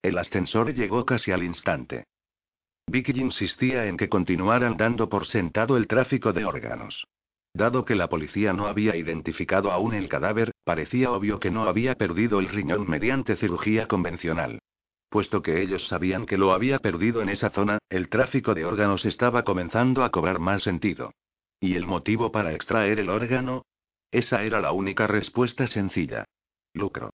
[0.00, 2.06] El ascensor llegó casi al instante.
[2.86, 7.06] Vicky insistía en que continuaran dando por sentado el tráfico de órganos.
[7.52, 11.96] Dado que la policía no había identificado aún el cadáver, parecía obvio que no había
[11.96, 14.60] perdido el riñón mediante cirugía convencional.
[15.08, 19.04] Puesto que ellos sabían que lo había perdido en esa zona, el tráfico de órganos
[19.04, 21.12] estaba comenzando a cobrar más sentido.
[21.60, 23.64] ¿Y el motivo para extraer el órgano?
[24.12, 26.24] Esa era la única respuesta sencilla.
[26.72, 27.10] Lucro.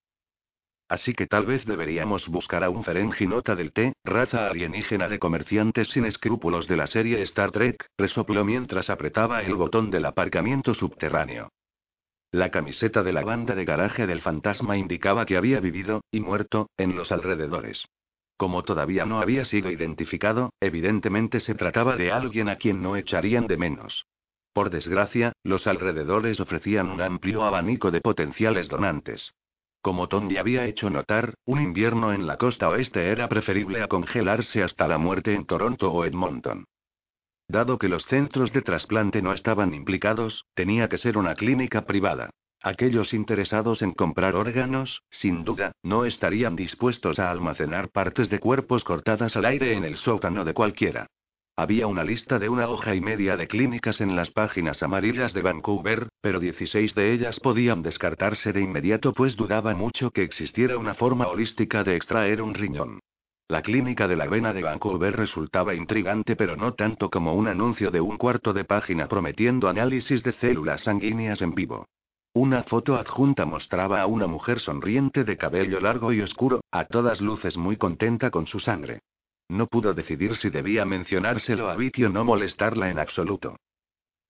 [0.89, 5.89] Así que tal vez deberíamos buscar a un Ferenginota del T, raza alienígena de comerciantes
[5.89, 11.49] sin escrúpulos de la serie Star Trek, resopló mientras apretaba el botón del aparcamiento subterráneo.
[12.31, 16.69] La camiseta de la banda de garaje del fantasma indicaba que había vivido, y muerto,
[16.77, 17.85] en los alrededores.
[18.37, 23.47] Como todavía no había sido identificado, evidentemente se trataba de alguien a quien no echarían
[23.47, 24.05] de menos.
[24.53, 29.33] Por desgracia, los alrededores ofrecían un amplio abanico de potenciales donantes.
[29.87, 34.61] Como Tony había hecho notar, un invierno en la costa oeste era preferible a congelarse
[34.61, 36.65] hasta la muerte en Toronto o Edmonton.
[37.47, 42.31] Dado que los centros de trasplante no estaban implicados, tenía que ser una clínica privada.
[42.61, 48.83] Aquellos interesados en comprar órganos, sin duda, no estarían dispuestos a almacenar partes de cuerpos
[48.83, 51.07] cortadas al aire en el sótano de cualquiera.
[51.59, 55.41] Había una lista de una hoja y media de clínicas en las páginas amarillas de
[55.41, 60.93] Vancouver, pero 16 de ellas podían descartarse de inmediato pues dudaba mucho que existiera una
[60.93, 62.99] forma holística de extraer un riñón.
[63.47, 67.89] La clínica de la vena de Vancouver resultaba intrigante pero no tanto como un anuncio
[67.89, 71.87] de un cuarto de página prometiendo análisis de células sanguíneas en vivo.
[72.35, 77.19] Una foto adjunta mostraba a una mujer sonriente de cabello largo y oscuro, a todas
[77.19, 78.99] luces muy contenta con su sangre.
[79.49, 83.57] No pudo decidir si debía mencionárselo a Vicky o no molestarla en absoluto.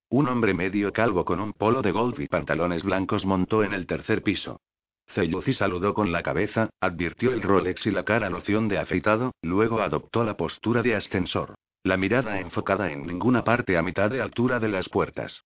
[0.09, 3.87] Un hombre medio calvo con un polo de golf y pantalones blancos montó en el
[3.87, 4.61] tercer piso.
[5.09, 9.81] Ceyuzi saludó con la cabeza, advirtió el Rolex y la cara loción de afeitado, luego
[9.81, 11.55] adoptó la postura de ascensor.
[11.83, 15.43] La mirada enfocada en ninguna parte a mitad de altura de las puertas.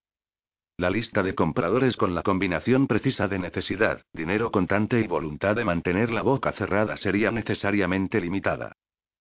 [0.77, 5.65] La lista de compradores con la combinación precisa de necesidad, dinero contante y voluntad de
[5.65, 8.73] mantener la boca cerrada sería necesariamente limitada.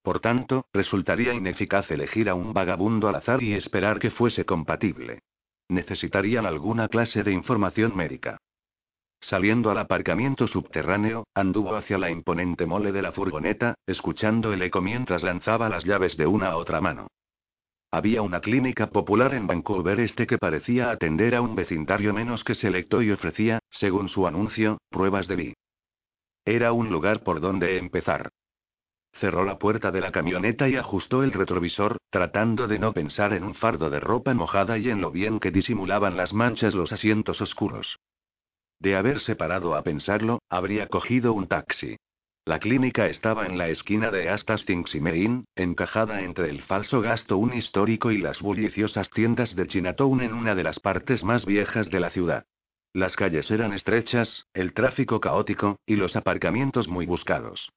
[0.02, 5.20] Por tanto, resultaría ineficaz elegir a un vagabundo al azar y esperar que fuese compatible.
[5.68, 8.38] Necesitarían alguna clase de información médica.
[9.20, 14.80] Saliendo al aparcamiento subterráneo, anduvo hacia la imponente mole de la furgoneta, escuchando el eco
[14.80, 17.08] mientras lanzaba las llaves de una a otra mano.
[17.92, 22.54] Había una clínica popular en Vancouver Este que parecía atender a un vecindario menos que
[22.54, 25.54] selecto y ofrecía, según su anuncio, pruebas de vi.
[26.44, 28.30] Era un lugar por donde empezar.
[29.14, 33.44] Cerró la puerta de la camioneta y ajustó el retrovisor, tratando de no pensar en
[33.44, 37.40] un fardo de ropa mojada y en lo bien que disimulaban las manchas los asientos
[37.40, 37.98] oscuros.
[38.78, 41.96] De haberse parado a pensarlo, habría cogido un taxi.
[42.46, 47.36] La clínica estaba en la esquina de Astastings y Main, encajada entre el falso gasto
[47.36, 51.90] un histórico y las bulliciosas tiendas de Chinatown en una de las partes más viejas
[51.90, 52.46] de la ciudad.
[52.94, 57.70] Las calles eran estrechas, el tráfico caótico, y los aparcamientos muy buscados.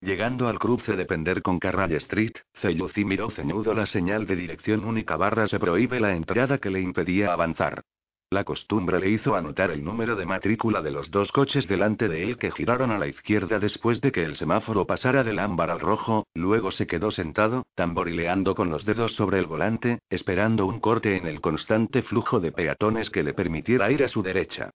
[0.00, 4.84] Llegando al cruce de Pender con Carrall Street, Celluci miró ceñudo la señal de dirección
[4.84, 7.82] única barra se prohíbe la entrada que le impedía avanzar.
[8.30, 12.22] La costumbre le hizo anotar el número de matrícula de los dos coches delante de
[12.22, 15.80] él que giraron a la izquierda después de que el semáforo pasara del ámbar al
[15.80, 21.16] rojo, luego se quedó sentado, tamborileando con los dedos sobre el volante, esperando un corte
[21.16, 24.70] en el constante flujo de peatones que le permitiera ir a su derecha.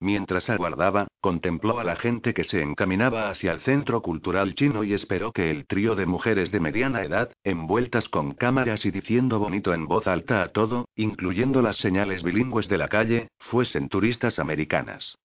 [0.00, 4.92] Mientras aguardaba, contempló a la gente que se encaminaba hacia el centro cultural chino y
[4.92, 9.74] esperó que el trío de mujeres de mediana edad, envueltas con cámaras y diciendo bonito
[9.74, 15.16] en voz alta a todo, incluyendo las señales bilingües de la calle, fuesen turistas americanas.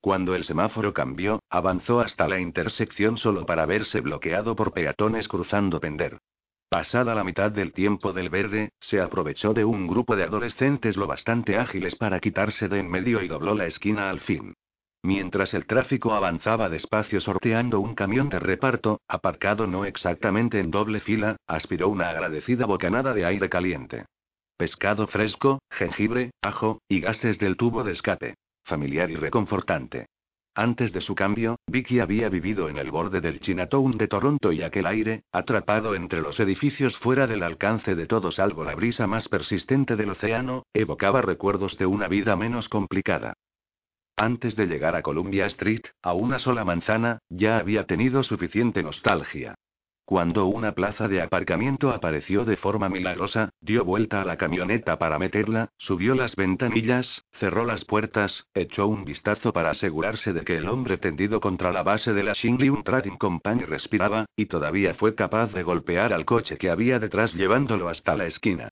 [0.00, 5.80] Cuando el semáforo cambió, avanzó hasta la intersección solo para verse bloqueado por peatones cruzando
[5.80, 6.18] Pender.
[6.68, 11.06] Pasada la mitad del tiempo del verde, se aprovechó de un grupo de adolescentes lo
[11.06, 14.54] bastante ágiles para quitarse de en medio y dobló la esquina al fin.
[15.02, 21.00] Mientras el tráfico avanzaba despacio sorteando un camión de reparto, aparcado no exactamente en doble
[21.00, 24.04] fila, aspiró una agradecida bocanada de aire caliente.
[24.58, 28.34] Pescado fresco, jengibre, ajo, y gases del tubo de escape.
[28.64, 30.08] Familiar y reconfortante.
[30.58, 34.64] Antes de su cambio, Vicky había vivido en el borde del Chinatown de Toronto y
[34.64, 39.28] aquel aire, atrapado entre los edificios fuera del alcance de todos salvo la brisa más
[39.28, 43.34] persistente del océano, evocaba recuerdos de una vida menos complicada.
[44.16, 49.54] Antes de llegar a Columbia Street, a una sola manzana, ya había tenido suficiente nostalgia.
[50.08, 55.18] Cuando una plaza de aparcamiento apareció de forma milagrosa, dio vuelta a la camioneta para
[55.18, 60.66] meterla, subió las ventanillas, cerró las puertas, echó un vistazo para asegurarse de que el
[60.66, 65.52] hombre tendido contra la base de la Shingliun Trading Company respiraba, y todavía fue capaz
[65.52, 68.70] de golpear al coche que había detrás llevándolo hasta la esquina.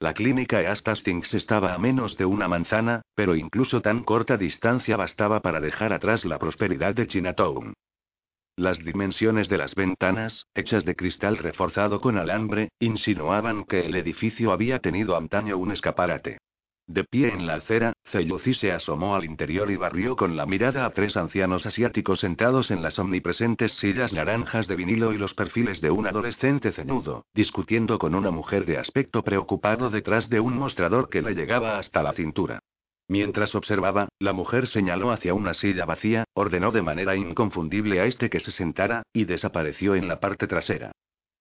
[0.00, 5.40] La clínica Astastings estaba a menos de una manzana, pero incluso tan corta distancia bastaba
[5.40, 7.74] para dejar atrás la prosperidad de Chinatown.
[8.58, 14.50] Las dimensiones de las ventanas, hechas de cristal reforzado con alambre, insinuaban que el edificio
[14.50, 16.38] había tenido antaño un escaparate.
[16.86, 20.86] De pie en la acera, Celluci se asomó al interior y barrió con la mirada
[20.86, 25.82] a tres ancianos asiáticos sentados en las omnipresentes sillas naranjas de vinilo y los perfiles
[25.82, 31.10] de un adolescente cenudo, discutiendo con una mujer de aspecto preocupado detrás de un mostrador
[31.10, 32.60] que le llegaba hasta la cintura.
[33.08, 38.28] Mientras observaba, la mujer señaló hacia una silla vacía, ordenó de manera inconfundible a este
[38.28, 40.92] que se sentara, y desapareció en la parte trasera.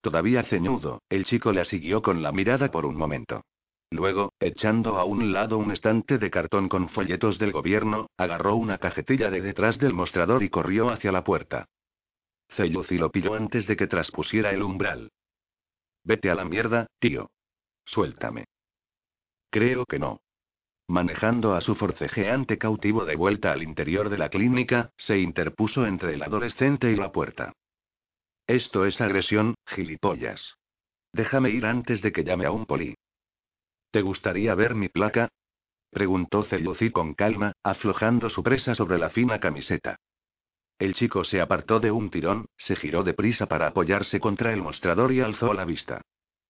[0.02, 3.42] Todavía ceñudo, el chico la siguió con la mirada por un momento.
[3.90, 8.78] Luego, echando a un lado un estante de cartón con folletos del gobierno, agarró una
[8.78, 11.66] cajetilla de detrás del mostrador y corrió hacia la puerta.
[12.50, 15.12] Celluci lo pilló antes de que traspusiera el umbral.
[16.04, 17.32] Vete a la mierda, tío.
[17.86, 18.46] Suéltame.
[19.50, 20.20] Creo que no.
[20.88, 26.14] Manejando a su forcejeante cautivo de vuelta al interior de la clínica, se interpuso entre
[26.14, 27.54] el adolescente y la puerta.
[28.48, 30.56] Esto es agresión, gilipollas.
[31.12, 32.96] Déjame ir antes de que llame a un poli.
[33.92, 35.30] ¿Te gustaría ver mi placa?
[35.90, 39.98] preguntó Celucí con calma, aflojando su presa sobre la fina camiseta.
[40.78, 45.14] El chico se apartó de un tirón, se giró deprisa para apoyarse contra el mostrador
[45.14, 46.02] y alzó la vista.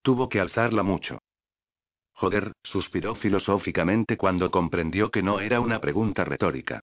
[0.01, 1.19] Tuvo que alzarla mucho.
[2.15, 6.81] Joder, suspiró filosóficamente cuando comprendió que no era una pregunta retórica.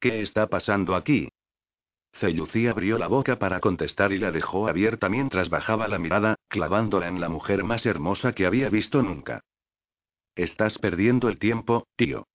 [0.00, 1.28] ¿Qué está pasando aquí?
[2.14, 7.08] Cellucí abrió la boca para contestar y la dejó abierta mientras bajaba la mirada, clavándola
[7.08, 9.40] en la mujer más hermosa que había visto nunca.
[10.36, 12.28] Estás perdiendo el tiempo, tío.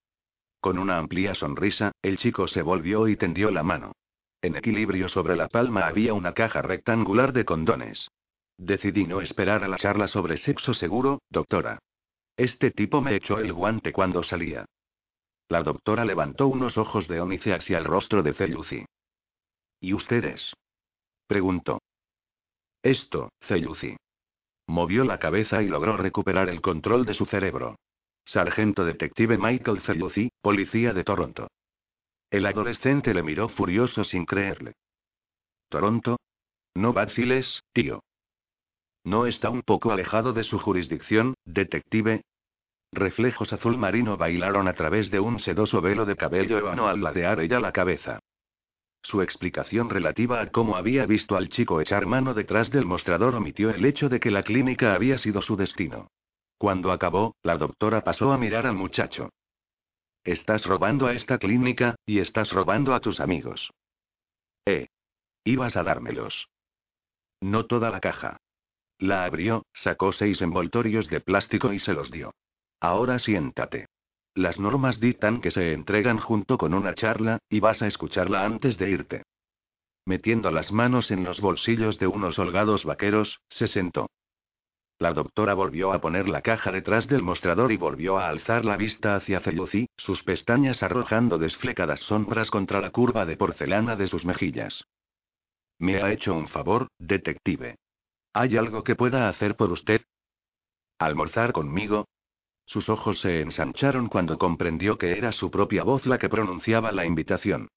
[0.60, 3.94] Con una amplia sonrisa, el chico se volvió y tendió la mano.
[4.42, 8.10] En equilibrio sobre la palma había una caja rectangular de condones.
[8.58, 11.80] Decidí no esperar a la charla sobre sexo seguro, doctora.
[12.38, 14.65] Este tipo me echó el guante cuando salía.
[15.49, 18.85] La doctora levantó unos ojos de ónice hacia el rostro de Celluci.
[19.80, 20.53] ¿Y ustedes?
[21.27, 21.80] preguntó.
[22.81, 23.95] Esto, Celluci.
[24.68, 27.76] Movió la cabeza y logró recuperar el control de su cerebro.
[28.26, 31.49] Sargento detective Michael Celluci, policía de Toronto.
[32.31, 34.73] El adolescente le miró furioso sin creerle.
[35.69, 36.18] ¿Toronto?
[36.73, 38.01] No vaciles, tío.
[39.04, 42.24] ¿No está un poco alejado de su jurisdicción, detective?
[42.92, 47.40] Reflejos azul marino bailaron a través de un sedoso velo de cabello hebano al ladear
[47.40, 48.20] ella la cabeza.
[49.02, 53.70] Su explicación relativa a cómo había visto al chico echar mano detrás del mostrador omitió
[53.70, 56.08] el hecho de que la clínica había sido su destino.
[56.58, 59.30] Cuando acabó, la doctora pasó a mirar al muchacho.
[60.24, 63.72] Estás robando a esta clínica, y estás robando a tus amigos.
[64.66, 64.88] Eh.
[65.44, 66.48] Ibas a dármelos.
[67.42, 68.38] No toda la caja.
[69.04, 72.34] La abrió, sacó seis envoltorios de plástico y se los dio.
[72.80, 73.88] Ahora siéntate.
[74.34, 78.78] Las normas dictan que se entregan junto con una charla, y vas a escucharla antes
[78.78, 79.24] de irte.
[80.06, 84.10] Metiendo las manos en los bolsillos de unos holgados vaqueros, se sentó.
[85.00, 88.78] La doctora volvió a poner la caja detrás del mostrador y volvió a alzar la
[88.78, 94.24] vista hacia Celucí, sus pestañas arrojando desflecadas sombras contra la curva de porcelana de sus
[94.24, 94.86] mejillas.
[95.78, 97.76] Me ha hecho un favor, detective.
[98.34, 100.01] ¿Hay algo que pueda hacer por usted?
[100.97, 102.07] ¿Almorzar conmigo?
[102.65, 107.05] Sus ojos se ensancharon cuando comprendió que era su propia voz la que pronunciaba la
[107.05, 107.68] invitación.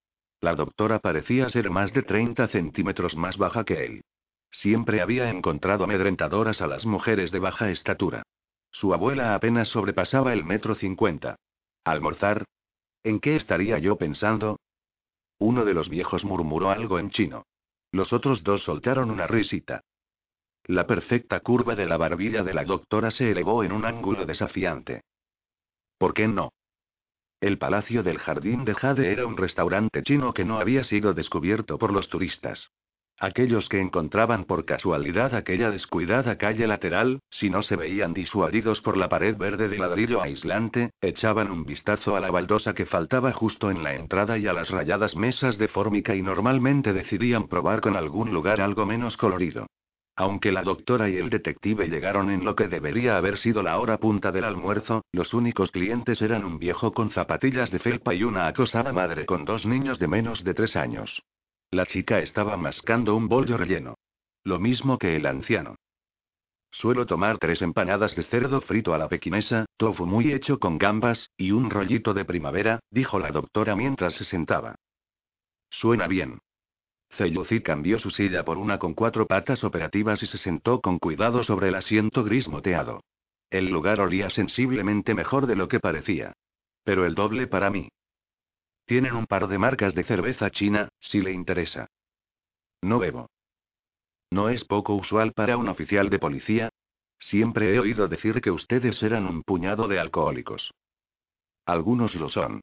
[0.41, 4.01] La doctora parecía ser más de 30 centímetros más baja que él.
[4.49, 8.23] Siempre había encontrado amedrentadoras a las mujeres de baja estatura.
[8.71, 11.35] Su abuela apenas sobrepasaba el metro cincuenta.
[11.83, 12.45] ¿Almorzar?
[13.03, 14.59] ¿En qué estaría yo pensando?
[15.37, 17.43] Uno de los viejos murmuró algo en chino.
[17.91, 19.81] Los otros dos soltaron una risita.
[20.67, 25.01] La perfecta curva de la barbilla de la doctora se elevó en un ángulo desafiante.
[25.97, 26.51] ¿Por qué no?
[27.39, 31.77] El Palacio del Jardín de Jade era un restaurante chino que no había sido descubierto
[31.77, 32.69] por los turistas.
[33.17, 38.97] Aquellos que encontraban por casualidad aquella descuidada calle lateral, si no se veían disuadidos por
[38.97, 43.71] la pared verde de ladrillo aislante, echaban un vistazo a la baldosa que faltaba justo
[43.71, 47.95] en la entrada y a las rayadas mesas de fórmica y normalmente decidían probar con
[47.95, 49.65] algún lugar algo menos colorido.
[50.19, 53.99] Aunque la doctora y el detective llegaron en lo que debería haber sido la hora
[53.99, 58.47] punta del almuerzo, los únicos clientes eran un viejo con zapatillas de felpa y una
[58.47, 61.21] acosada madre con dos niños de menos de tres años.
[61.69, 63.93] La chica estaba mascando un bollo relleno.
[64.43, 65.75] Lo mismo que el anciano.
[66.71, 71.29] Suelo tomar tres empanadas de cerdo frito a la pequinesa, tofu muy hecho con gambas,
[71.37, 74.75] y un rollito de primavera, dijo la doctora mientras se sentaba.
[75.69, 76.39] Suena bien.
[77.17, 81.43] Cellucid cambió su silla por una con cuatro patas operativas y se sentó con cuidado
[81.43, 83.01] sobre el asiento gris moteado.
[83.49, 86.33] El lugar olía sensiblemente mejor de lo que parecía.
[86.83, 87.89] Pero el doble para mí.
[88.85, 91.87] Tienen un par de marcas de cerveza china, si le interesa.
[92.81, 93.29] No bebo.
[94.29, 96.69] ¿No es poco usual para un oficial de policía?
[97.19, 100.71] Siempre he oído decir que ustedes eran un puñado de alcohólicos.
[101.65, 102.61] Algunos lo son.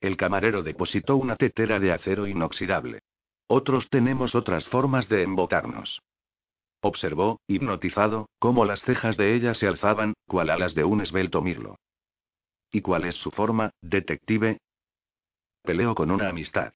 [0.00, 3.00] El camarero depositó una tetera de acero inoxidable.
[3.48, 6.02] Otros tenemos otras formas de embotarnos.
[6.80, 11.76] Observó, hipnotizado, cómo las cejas de ella se alzaban, cual alas de un esbelto mirlo.
[12.70, 14.58] ¿Y cuál es su forma, detective?
[15.62, 16.72] Peleo con una amistad.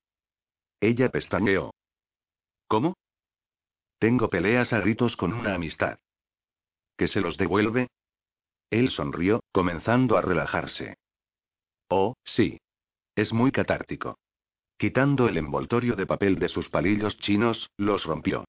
[0.81, 1.73] Ella pestañeó.
[2.69, 2.95] ¿Cómo?
[3.99, 5.99] Tengo peleas a gritos con una amistad.
[6.97, 7.89] ¿Que se los devuelve?
[8.71, 10.97] Él sonrió, comenzando a relajarse.
[11.89, 12.61] Oh, sí.
[13.17, 14.17] Es muy catártico.
[14.81, 18.47] Quitando el envoltorio de papel de sus palillos chinos, los rompió.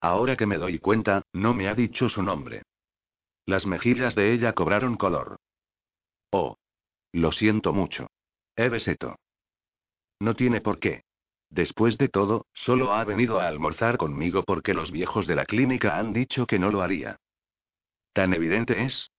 [0.00, 2.64] Ahora que me doy cuenta, no me ha dicho su nombre.
[3.46, 5.36] Las mejillas de ella cobraron color.
[6.32, 6.56] Oh.
[7.12, 8.08] Lo siento mucho.
[8.56, 9.14] Ebeseto.
[10.18, 11.02] No tiene por qué.
[11.48, 15.96] Después de todo, solo ha venido a almorzar conmigo porque los viejos de la clínica
[15.96, 17.20] han dicho que no lo haría.
[18.14, 19.12] ¿Tan evidente es?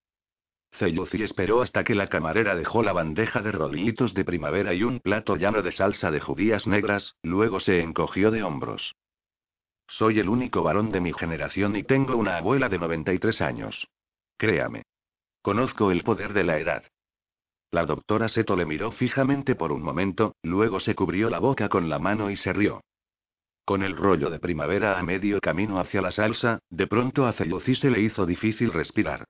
[0.77, 4.99] Celluci esperó hasta que la camarera dejó la bandeja de rollitos de primavera y un
[4.99, 8.95] plato llano de salsa de judías negras, luego se encogió de hombros.
[9.87, 13.87] Soy el único varón de mi generación y tengo una abuela de 93 años.
[14.37, 14.83] Créame.
[15.41, 16.83] Conozco el poder de la edad.
[17.71, 21.89] La doctora Seto le miró fijamente por un momento, luego se cubrió la boca con
[21.89, 22.81] la mano y se rió.
[23.65, 27.75] Con el rollo de primavera a medio camino hacia la salsa, de pronto a Celluci
[27.75, 29.25] se le hizo difícil respirar.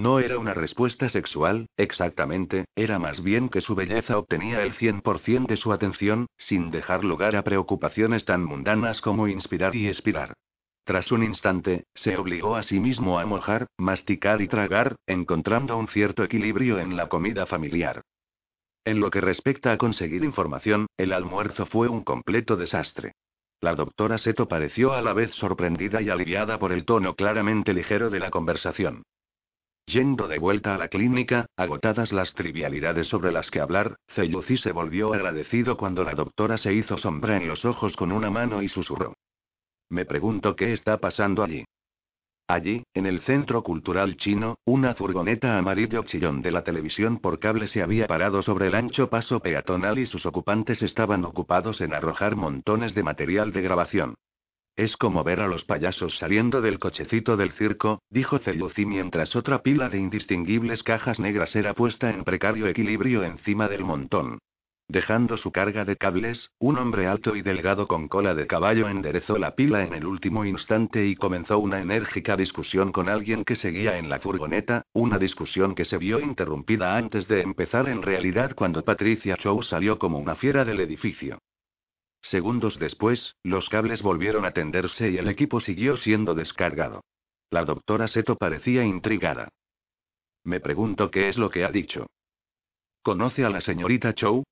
[0.00, 5.46] No era una respuesta sexual, exactamente, era más bien que su belleza obtenía el 100%
[5.46, 10.32] de su atención, sin dejar lugar a preocupaciones tan mundanas como inspirar y expirar.
[10.84, 15.88] Tras un instante, se obligó a sí mismo a mojar, masticar y tragar, encontrando un
[15.88, 18.00] cierto equilibrio en la comida familiar.
[18.86, 23.12] En lo que respecta a conseguir información, el almuerzo fue un completo desastre.
[23.60, 28.08] La doctora Seto pareció a la vez sorprendida y aliviada por el tono claramente ligero
[28.08, 29.02] de la conversación.
[29.86, 34.72] Yendo de vuelta a la clínica, agotadas las trivialidades sobre las que hablar, Celluci se
[34.72, 38.68] volvió agradecido cuando la doctora se hizo sombra en los ojos con una mano y
[38.68, 39.14] susurró.
[39.88, 41.64] Me pregunto qué está pasando allí.
[42.46, 47.68] Allí, en el Centro Cultural Chino, una furgoneta amarillo chillón de la televisión por cable
[47.68, 52.34] se había parado sobre el ancho paso peatonal y sus ocupantes estaban ocupados en arrojar
[52.34, 54.14] montones de material de grabación.
[54.80, 59.62] Es como ver a los payasos saliendo del cochecito del circo, dijo Celuci mientras otra
[59.62, 64.38] pila de indistinguibles cajas negras era puesta en precario equilibrio encima del montón.
[64.88, 69.36] Dejando su carga de cables, un hombre alto y delgado con cola de caballo enderezó
[69.36, 73.98] la pila en el último instante y comenzó una enérgica discusión con alguien que seguía
[73.98, 78.82] en la furgoneta, una discusión que se vio interrumpida antes de empezar en realidad cuando
[78.82, 81.38] Patricia Chow salió como una fiera del edificio.
[82.22, 87.02] Segundos después, los cables volvieron a tenderse y el equipo siguió siendo descargado.
[87.50, 89.48] La doctora Seto parecía intrigada.
[90.44, 92.06] Me pregunto qué es lo que ha dicho.
[93.02, 94.44] ¿Conoce a la señorita Chow?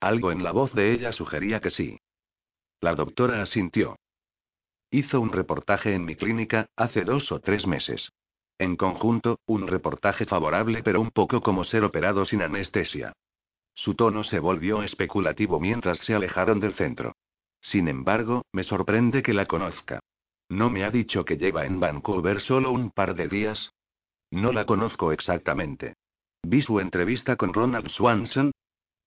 [0.00, 1.98] Algo en la voz de ella sugería que sí.
[2.80, 3.96] La doctora asintió.
[4.90, 8.12] Hizo un reportaje en mi clínica, hace dos o tres meses.
[8.58, 13.12] En conjunto, un reportaje favorable pero un poco como ser operado sin anestesia.
[13.76, 17.14] Su tono se volvió especulativo mientras se alejaron del centro.
[17.60, 20.00] Sin embargo, me sorprende que la conozca.
[20.48, 23.70] ¿No me ha dicho que lleva en Vancouver solo un par de días?
[24.32, 25.94] No la conozco exactamente.
[26.42, 28.50] Vi su entrevista con Ronald Swanson,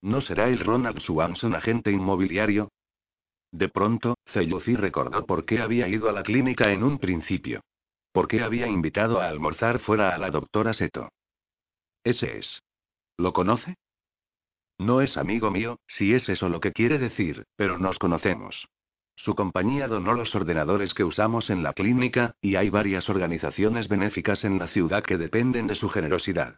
[0.01, 2.71] ¿No será el Ronald Swanson agente inmobiliario?
[3.51, 7.61] De pronto, Celluci recordó por qué había ido a la clínica en un principio.
[8.13, 11.09] ¿Por qué había invitado a almorzar fuera a la doctora Seto?
[12.03, 12.61] Ese es.
[13.17, 13.75] ¿Lo conoce?
[14.79, 18.67] No es amigo mío, si es eso lo que quiere decir, pero nos conocemos.
[19.17, 24.45] Su compañía donó los ordenadores que usamos en la clínica, y hay varias organizaciones benéficas
[24.45, 26.57] en la ciudad que dependen de su generosidad.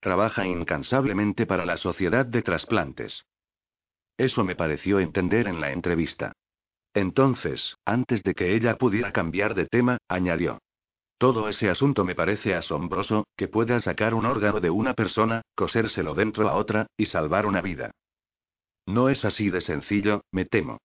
[0.00, 3.24] Trabaja incansablemente para la sociedad de trasplantes.
[4.18, 6.32] Eso me pareció entender en la entrevista.
[6.92, 10.58] Entonces, antes de que ella pudiera cambiar de tema, añadió.
[11.22, 16.14] Todo ese asunto me parece asombroso, que pueda sacar un órgano de una persona, cosérselo
[16.16, 17.92] dentro a otra, y salvar una vida.
[18.88, 20.78] No es así de sencillo, me temo.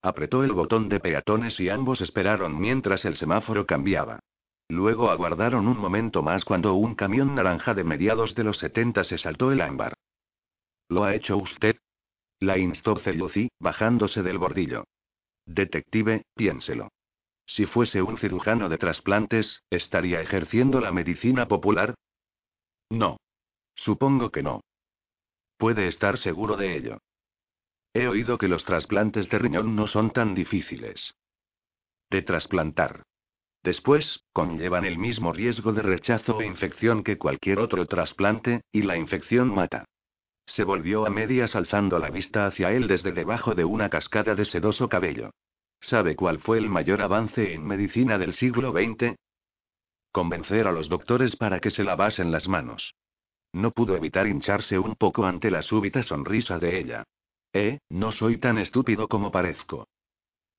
[0.00, 4.20] Apretó el botón de peatones y ambos esperaron mientras el semáforo cambiaba.
[4.70, 9.18] Luego aguardaron un momento más cuando un camión naranja de mediados de los 70 se
[9.18, 9.92] saltó el ámbar.
[10.88, 11.76] ¿Lo ha hecho usted?
[12.40, 14.84] La instó Celuci, bajándose del bordillo.
[15.44, 16.88] Detective, piénselo.
[17.46, 21.94] Si fuese un cirujano de trasplantes, ¿estaría ejerciendo la medicina popular?
[22.90, 23.18] No.
[23.74, 24.62] Supongo que no.
[25.56, 26.98] Puede estar seguro de ello.
[27.94, 31.14] He oído que los trasplantes de riñón no son tan difíciles.
[32.10, 33.02] De trasplantar.
[33.62, 38.96] Después, conllevan el mismo riesgo de rechazo o infección que cualquier otro trasplante, y la
[38.96, 39.84] infección mata.
[40.46, 44.44] Se volvió a medias alzando la vista hacia él desde debajo de una cascada de
[44.44, 45.30] sedoso cabello.
[45.80, 49.16] ¿Sabe cuál fue el mayor avance en medicina del siglo XX?
[50.12, 52.94] Convencer a los doctores para que se lavasen las manos.
[53.52, 57.04] No pudo evitar hincharse un poco ante la súbita sonrisa de ella.
[57.52, 59.86] Eh, no soy tan estúpido como parezco.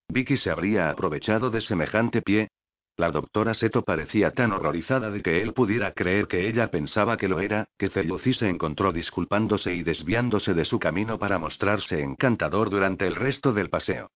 [0.10, 2.50] Vicky se habría aprovechado de semejante pie,
[2.98, 7.28] la doctora Seto parecía tan horrorizada de que él pudiera creer que ella pensaba que
[7.28, 12.72] lo era, que Celuci se encontró disculpándose y desviándose de su camino para mostrarse encantador
[12.72, 14.10] durante el resto del paseo.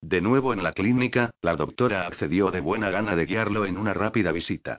[0.00, 3.94] De nuevo en la clínica, la doctora accedió de buena gana de guiarlo en una
[3.94, 4.78] rápida visita.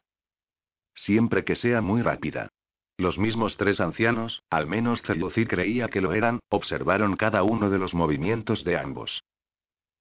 [0.96, 2.50] Siempre que sea muy rápida.
[2.98, 7.80] Los mismos tres ancianos, al menos Celuci creía que lo eran, observaron cada uno de
[7.80, 9.24] los movimientos de ambos.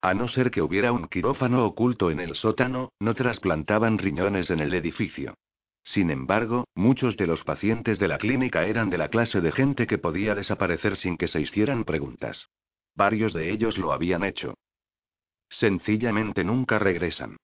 [0.01, 4.61] A no ser que hubiera un quirófano oculto en el sótano, no trasplantaban riñones en
[4.61, 5.35] el edificio.
[5.83, 9.87] Sin embargo, muchos de los pacientes de la clínica eran de la clase de gente
[9.87, 12.49] que podía desaparecer sin que se hicieran preguntas.
[12.95, 14.55] Varios de ellos lo habían hecho.
[15.51, 17.37] Sencillamente nunca regresan.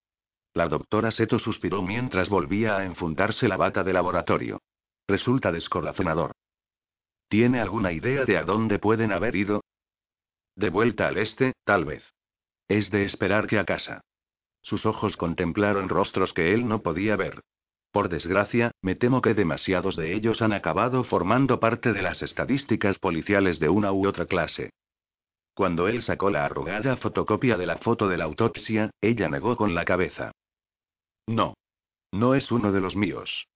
[0.55, 4.60] La doctora Seto suspiró mientras volvía a enfundarse la bata de laboratorio.
[5.09, 6.32] Resulta descorazonador.
[7.28, 9.64] ¿Tiene alguna idea de a dónde pueden haber ido?
[10.55, 12.05] De vuelta al este, tal vez.
[12.68, 14.02] Es de esperar que a casa.
[14.62, 17.40] Sus ojos contemplaron rostros que él no podía ver.
[17.90, 22.98] Por desgracia, me temo que demasiados de ellos han acabado formando parte de las estadísticas
[22.98, 24.70] policiales de una u otra clase.
[25.55, 29.74] Cuando él sacó la arrugada fotocopia de la foto de la autopsia, ella negó con
[29.74, 30.32] la cabeza.
[31.26, 31.55] No.
[32.12, 33.47] No es uno de los míos.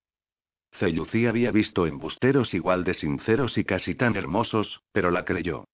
[0.79, 5.65] Cellucí había visto embusteros igual de sinceros y casi tan hermosos, pero la creyó.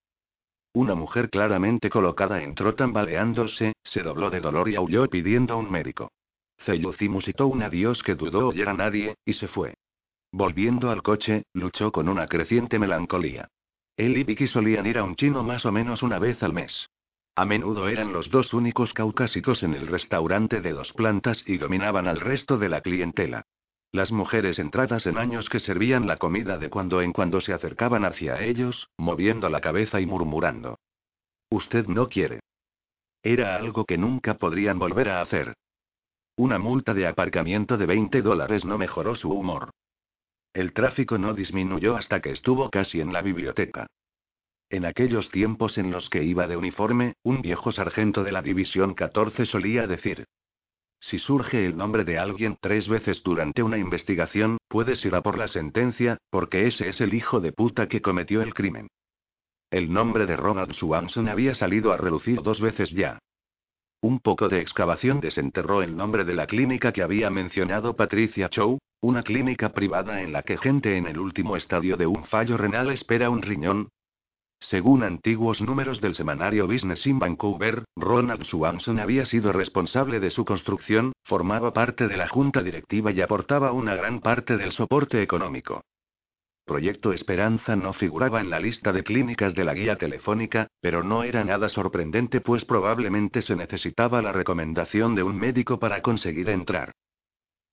[0.73, 5.71] Una mujer claramente colocada entró tambaleándose, se dobló de dolor y aulló pidiendo a un
[5.71, 6.11] médico.
[6.65, 9.75] Celluci musitó un adiós que dudó oyera nadie, y se fue.
[10.33, 13.49] Volviendo al coche, luchó con una creciente melancolía.
[13.97, 16.91] Él y Vicky solían ir a un chino más o menos una vez al mes.
[17.37, 22.07] A menudo eran los dos únicos caucásicos en el restaurante de dos plantas y dominaban
[22.07, 23.47] al resto de la clientela.
[23.93, 28.05] Las mujeres entradas en años que servían la comida de cuando en cuando se acercaban
[28.05, 30.79] hacia ellos, moviendo la cabeza y murmurando.
[31.51, 32.41] Usted no quiere.
[33.23, 35.55] Era algo que nunca podrían volver a hacer.
[36.37, 39.71] Una multa de aparcamiento de 20 dólares no mejoró su humor.
[40.55, 43.87] El tráfico no disminuyó hasta que estuvo casi en la biblioteca.
[44.71, 48.95] En aquellos tiempos en los que iba de uniforme, un viejo sargento de la División
[48.95, 50.25] 14 solía decir,
[51.01, 55.37] si surge el nombre de alguien tres veces durante una investigación, puedes ir a por
[55.37, 58.89] la sentencia, porque ese es el hijo de puta que cometió el crimen.
[59.71, 63.19] El nombre de Ronald Swanson había salido a relucir dos veces ya.
[64.05, 68.77] Un poco de excavación desenterró el nombre de la clínica que había mencionado Patricia Chow,
[69.01, 72.91] una clínica privada en la que gente en el último estadio de un fallo renal
[72.91, 73.89] espera un riñón,
[74.61, 80.45] según antiguos números del semanario Business in Vancouver, Ronald Swanson había sido responsable de su
[80.45, 85.83] construcción, formaba parte de la junta directiva y aportaba una gran parte del soporte económico.
[86.65, 91.23] Proyecto Esperanza no figuraba en la lista de clínicas de la guía telefónica, pero no
[91.23, 96.93] era nada sorprendente pues probablemente se necesitaba la recomendación de un médico para conseguir entrar.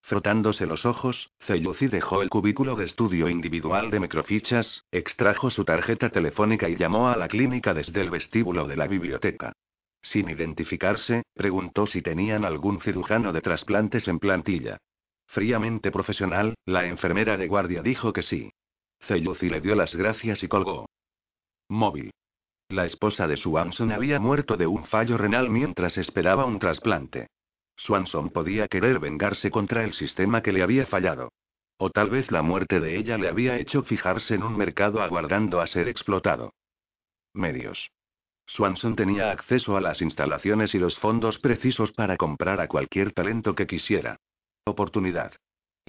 [0.01, 6.09] Frotándose los ojos, Celluci dejó el cubículo de estudio individual de microfichas, extrajo su tarjeta
[6.09, 9.53] telefónica y llamó a la clínica desde el vestíbulo de la biblioteca.
[10.01, 14.79] Sin identificarse, preguntó si tenían algún cirujano de trasplantes en plantilla.
[15.27, 18.51] Fríamente profesional, la enfermera de guardia dijo que sí.
[19.07, 20.87] Celluci le dio las gracias y colgó.
[21.69, 22.11] Móvil.
[22.69, 27.27] La esposa de Swanson había muerto de un fallo renal mientras esperaba un trasplante.
[27.75, 31.31] Swanson podía querer vengarse contra el sistema que le había fallado.
[31.77, 35.61] O tal vez la muerte de ella le había hecho fijarse en un mercado aguardando
[35.61, 36.53] a ser explotado.
[37.33, 37.89] Medios.
[38.45, 43.55] Swanson tenía acceso a las instalaciones y los fondos precisos para comprar a cualquier talento
[43.55, 44.17] que quisiera.
[44.65, 45.33] Oportunidad.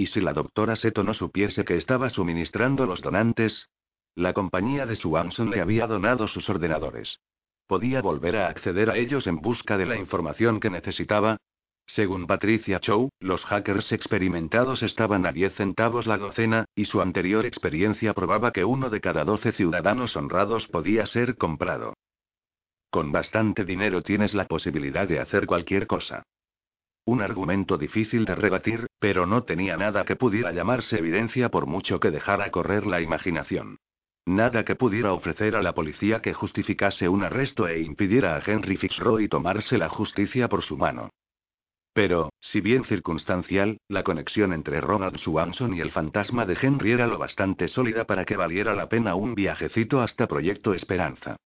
[0.02, 3.68] ¿Y si la doctora Seto no supiese que estaba suministrando los donantes?
[4.16, 7.20] La compañía de Swanson le había donado sus ordenadores.
[7.68, 11.36] Podía volver a acceder a ellos en busca de la información que necesitaba,
[11.86, 17.46] según Patricia Chow, los hackers experimentados estaban a 10 centavos la docena, y su anterior
[17.46, 21.94] experiencia probaba que uno de cada 12 ciudadanos honrados podía ser comprado.
[22.90, 26.24] Con bastante dinero tienes la posibilidad de hacer cualquier cosa.
[27.04, 31.98] Un argumento difícil de rebatir, pero no tenía nada que pudiera llamarse evidencia por mucho
[31.98, 33.78] que dejara correr la imaginación.
[34.24, 38.76] Nada que pudiera ofrecer a la policía que justificase un arresto e impidiera a Henry
[38.76, 41.10] Fitzroy tomarse la justicia por su mano.
[41.92, 47.08] Pero, si bien circunstancial, la conexión entre Ronald Swanson y el fantasma de Henry era
[47.08, 51.36] lo bastante sólida para que valiera la pena un viajecito hasta Proyecto Esperanza.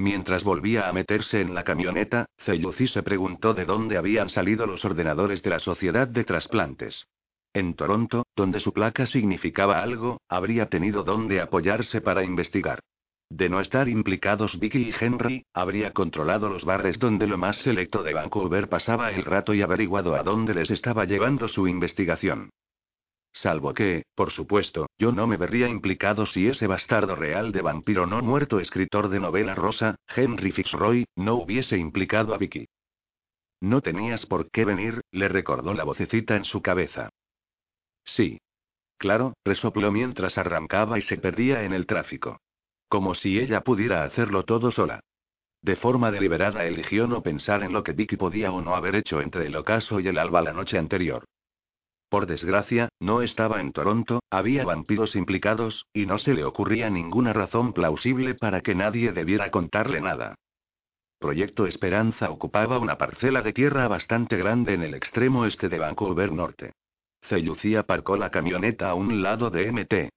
[0.00, 4.82] Mientras volvía a meterse en la camioneta, Celluci se preguntó de dónde habían salido los
[4.82, 7.04] ordenadores de la Sociedad de Trasplantes.
[7.52, 12.80] En Toronto, donde su placa significaba algo, habría tenido dónde apoyarse para investigar.
[13.28, 18.02] De no estar implicados Vicky y Henry, habría controlado los bares donde lo más selecto
[18.02, 22.48] de Vancouver pasaba el rato y averiguado a dónde les estaba llevando su investigación.
[23.32, 28.06] Salvo que, por supuesto, yo no me vería implicado si ese bastardo real de vampiro
[28.06, 32.66] no muerto escritor de novela rosa, Henry Fitzroy, no hubiese implicado a Vicky.
[33.60, 37.10] No tenías por qué venir, le recordó la vocecita en su cabeza.
[38.04, 38.40] Sí.
[38.98, 42.40] Claro, resopló mientras arrancaba y se perdía en el tráfico.
[42.88, 45.00] Como si ella pudiera hacerlo todo sola.
[45.62, 49.20] De forma deliberada eligió no pensar en lo que Vicky podía o no haber hecho
[49.20, 51.24] entre el ocaso y el alba la noche anterior.
[52.10, 57.32] Por desgracia, no estaba en Toronto, había vampiros implicados, y no se le ocurría ninguna
[57.32, 60.34] razón plausible para que nadie debiera contarle nada.
[61.20, 66.32] Proyecto Esperanza ocupaba una parcela de tierra bastante grande en el extremo este de Vancouver
[66.32, 66.72] Norte.
[67.28, 70.08] Cellucía aparcó la camioneta a un lado de MT.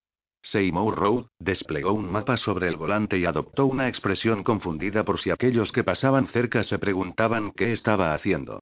[0.42, 5.30] Seymour Road, desplegó un mapa sobre el volante y adoptó una expresión confundida por si
[5.30, 8.62] aquellos que pasaban cerca se preguntaban qué estaba haciendo.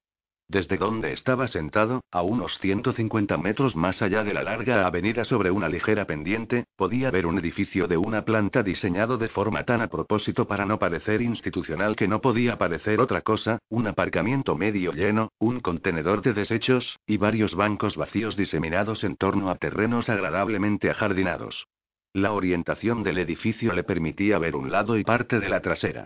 [0.52, 5.50] Desde donde estaba sentado, a unos 150 metros más allá de la larga avenida sobre
[5.50, 9.88] una ligera pendiente, podía ver un edificio de una planta diseñado de forma tan a
[9.88, 15.30] propósito para no parecer institucional que no podía parecer otra cosa, un aparcamiento medio lleno,
[15.38, 21.66] un contenedor de desechos, y varios bancos vacíos diseminados en torno a terrenos agradablemente ajardinados.
[22.12, 26.04] La orientación del edificio le permitía ver un lado y parte de la trasera.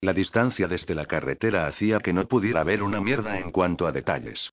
[0.00, 3.92] La distancia desde la carretera hacía que no pudiera ver una mierda en cuanto a
[3.92, 4.52] detalles.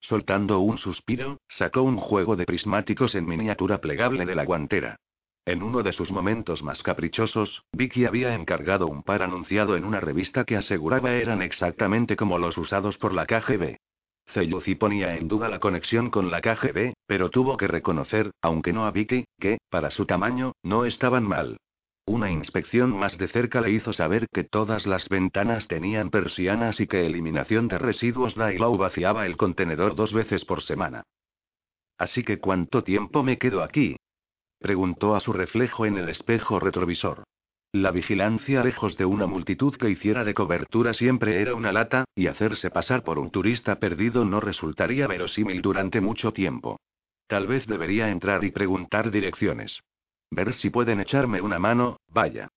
[0.00, 4.96] Soltando un suspiro, sacó un juego de prismáticos en miniatura plegable de la guantera.
[5.44, 10.00] En uno de sus momentos más caprichosos, Vicky había encargado un par anunciado en una
[10.00, 13.76] revista que aseguraba eran exactamente como los usados por la KGB.
[14.34, 18.84] Celluci ponía en duda la conexión con la KGB, pero tuvo que reconocer, aunque no
[18.84, 21.58] a Vicky, que, para su tamaño, no estaban mal.
[22.08, 26.86] Una inspección más de cerca le hizo saber que todas las ventanas tenían persianas y
[26.86, 31.02] que eliminación de residuos Dailau vaciaba el contenedor dos veces por semana.
[31.98, 33.96] Así que ¿cuánto tiempo me quedo aquí?
[34.60, 37.24] Preguntó a su reflejo en el espejo retrovisor.
[37.72, 42.28] La vigilancia lejos de una multitud que hiciera de cobertura siempre era una lata, y
[42.28, 46.78] hacerse pasar por un turista perdido no resultaría verosímil durante mucho tiempo.
[47.26, 49.80] Tal vez debería entrar y preguntar direcciones.
[50.30, 52.48] Ver si pueden echarme una mano, vaya.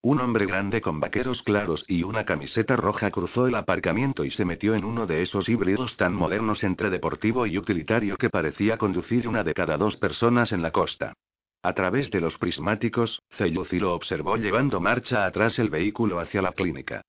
[0.00, 4.44] Un hombre grande con vaqueros claros y una camiseta roja cruzó el aparcamiento y se
[4.44, 9.26] metió en uno de esos híbridos tan modernos entre deportivo y utilitario que parecía conducir
[9.26, 11.14] una de cada dos personas en la costa.
[11.62, 16.52] A través de los prismáticos, Celluci lo observó llevando marcha atrás el vehículo hacia la
[16.52, 17.02] clínica.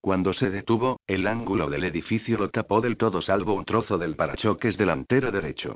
[0.00, 4.14] Cuando se detuvo, el ángulo del edificio lo tapó del todo salvo un trozo del
[4.14, 5.74] parachoques delantero derecho.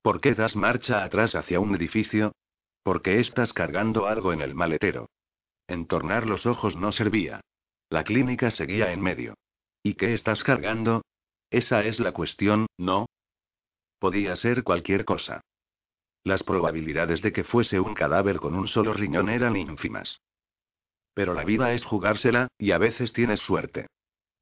[0.00, 2.32] ¿Por qué das marcha atrás hacia un edificio?
[2.86, 5.10] ¿Por qué estás cargando algo en el maletero?
[5.66, 7.40] Entornar los ojos no servía.
[7.90, 9.34] La clínica seguía en medio.
[9.82, 11.02] ¿Y qué estás cargando?
[11.50, 13.06] Esa es la cuestión, ¿no?
[13.98, 15.40] Podía ser cualquier cosa.
[16.22, 20.20] Las probabilidades de que fuese un cadáver con un solo riñón eran ínfimas.
[21.12, 23.88] Pero la vida es jugársela, y a veces tienes suerte.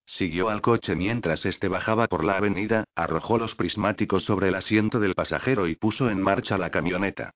[0.04, 5.00] Siguió al coche mientras este bajaba por la avenida, arrojó los prismáticos sobre el asiento
[5.00, 7.32] del pasajero y puso en marcha la camioneta.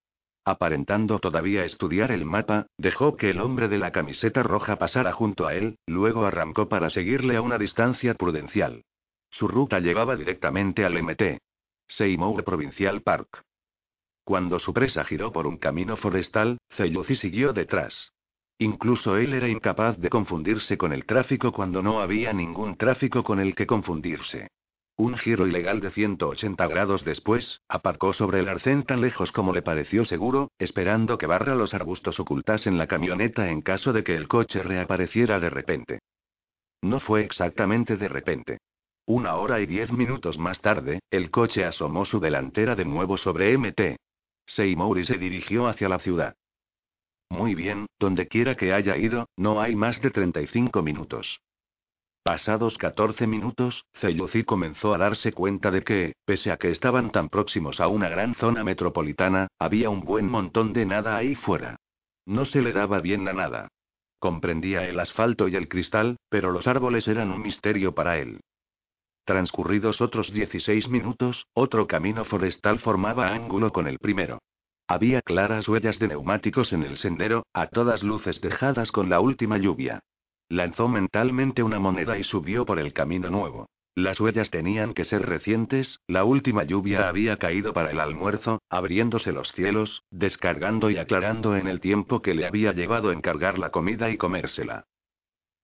[0.49, 5.47] Aparentando todavía estudiar el mapa, dejó que el hombre de la camiseta roja pasara junto
[5.47, 8.83] a él, luego arrancó para seguirle a una distancia prudencial.
[9.31, 11.37] Su ruta llevaba directamente al MT.
[11.89, 13.43] Seymour Provincial Park.
[14.25, 18.15] Cuando su presa giró por un camino forestal, Celluci siguió detrás.
[18.57, 23.39] Incluso él era incapaz de confundirse con el tráfico cuando no había ningún tráfico con
[23.39, 24.49] el que confundirse.
[24.99, 29.63] Un giro ilegal de 180 grados después, aparcó sobre el arcén tan lejos como le
[29.63, 34.27] pareció seguro, esperando que barra los arbustos ocultasen la camioneta en caso de que el
[34.27, 36.01] coche reapareciera de repente.
[36.83, 38.59] No fue exactamente de repente.
[39.07, 43.57] Una hora y diez minutos más tarde, el coche asomó su delantera de nuevo sobre
[43.57, 43.99] MT.
[44.47, 46.35] Seymour y se dirigió hacia la ciudad.
[47.31, 51.39] Muy bien, donde quiera que haya ido, no hay más de 35 minutos.
[52.29, 57.31] Pasados 14 minutos, Celluci comenzó a darse cuenta de que, pese a que estaban tan
[57.31, 61.77] próximos a una gran zona metropolitana, había un buen montón de nada ahí fuera.
[62.27, 63.69] No se le daba bien la nada.
[64.19, 68.41] Comprendía el asfalto y el cristal, pero los árboles eran un misterio para él.
[69.25, 74.39] Transcurridos otros 16 minutos, otro camino forestal formaba ángulo con el primero.
[74.87, 79.57] Había claras huellas de neumáticos en el sendero, a todas luces dejadas con la última
[79.57, 80.03] lluvia.
[80.49, 83.69] Lanzó mentalmente una moneda y subió por el camino nuevo.
[83.95, 89.33] Las huellas tenían que ser recientes, la última lluvia había caído para el almuerzo, abriéndose
[89.33, 94.09] los cielos, descargando y aclarando en el tiempo que le había llevado encargar la comida
[94.09, 94.85] y comérsela.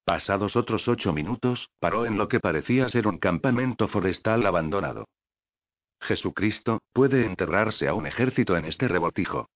[0.05, 5.07] Pasados otros ocho minutos, paró en lo que parecía ser un campamento forestal abandonado.
[6.01, 9.49] Jesucristo, puede enterrarse a un ejército en este rebotijo.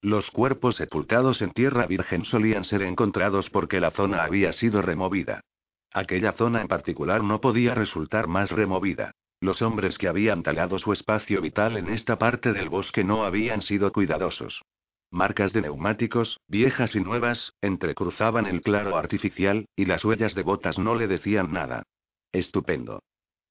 [0.00, 5.40] Los cuerpos sepultados en tierra virgen solían ser encontrados porque la zona había sido removida.
[5.92, 9.12] Aquella zona en particular no podía resultar más removida.
[9.40, 13.62] Los hombres que habían talado su espacio vital en esta parte del bosque no habían
[13.62, 14.62] sido cuidadosos.
[15.10, 20.78] Marcas de neumáticos, viejas y nuevas, entrecruzaban el claro artificial, y las huellas de botas
[20.78, 21.82] no le decían nada.
[22.30, 23.00] Estupendo.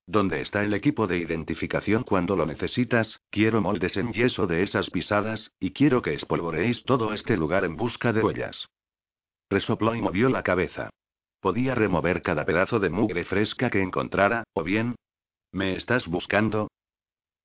[0.10, 3.20] ¿Dónde está el equipo de identificación cuando lo necesitas?
[3.30, 7.76] Quiero moldes en yeso de esas pisadas, y quiero que espolvoreéis todo este lugar en
[7.76, 8.70] busca de huellas.
[9.50, 10.92] Resopló y movió la cabeza.
[11.42, 14.96] Podía remover cada pedazo de mugre fresca que encontrara, o bien.
[15.52, 16.70] ¿Me estás buscando?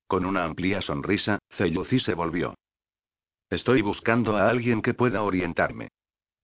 [0.07, 2.55] Con una amplia sonrisa, Celluci se volvió.
[3.51, 5.89] Estoy buscando a alguien que pueda orientarme.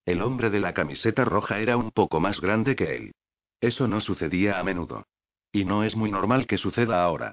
[0.05, 3.13] El hombre de la camiseta roja era un poco más grande que él.
[3.61, 5.05] Eso no sucedía a menudo.
[5.53, 7.33] Y no es muy normal que suceda ahora.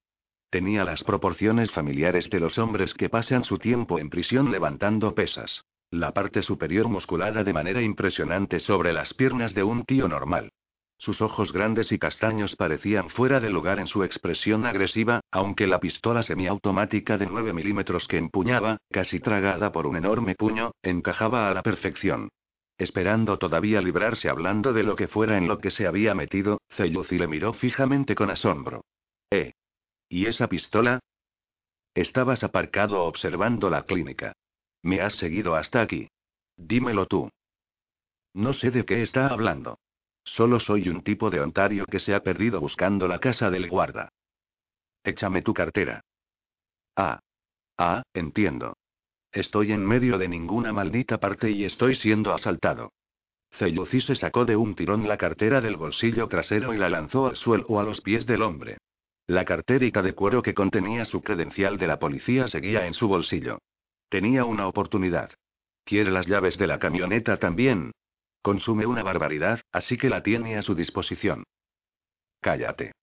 [0.50, 5.64] Tenía las proporciones familiares de los hombres que pasan su tiempo en prisión levantando pesas.
[5.92, 10.52] La parte superior musculada de manera impresionante sobre las piernas de un tío normal.
[10.98, 15.80] Sus ojos grandes y castaños parecían fuera de lugar en su expresión agresiva, aunque la
[15.80, 21.54] pistola semiautomática de 9 milímetros que empuñaba, casi tragada por un enorme puño, encajaba a
[21.54, 22.30] la perfección.
[22.78, 27.18] Esperando todavía librarse hablando de lo que fuera en lo que se había metido, Celluci
[27.18, 28.84] le miró fijamente con asombro.
[29.32, 29.54] ¿Eh?
[30.10, 31.00] ¿Y esa pistola?
[31.94, 34.34] Estabas aparcado observando la clínica.
[34.82, 36.10] Me has seguido hasta aquí.
[36.58, 37.30] Dímelo tú.
[38.34, 39.80] No sé de qué está hablando.
[40.26, 44.10] Solo soy un tipo de Ontario que se ha perdido buscando la casa del guarda.
[45.04, 46.02] Échame tu cartera.
[46.96, 47.20] Ah.
[47.78, 48.76] Ah, entiendo.
[49.36, 52.94] Estoy en medio de ninguna maldita parte y estoy siendo asaltado.
[53.60, 57.36] Celluci se sacó de un tirón la cartera del bolsillo trasero y la lanzó al
[57.36, 58.78] suelo a los pies del hombre.
[59.28, 63.60] La carterica de cuero que contenía su credencial de la policía seguía en su bolsillo.
[64.08, 65.32] Tenía una oportunidad.
[65.84, 67.92] ¿Quiere las llaves de la camioneta también?
[68.42, 71.44] Consume una barbaridad, así que la tiene a su disposición.
[72.40, 72.94] Cállate.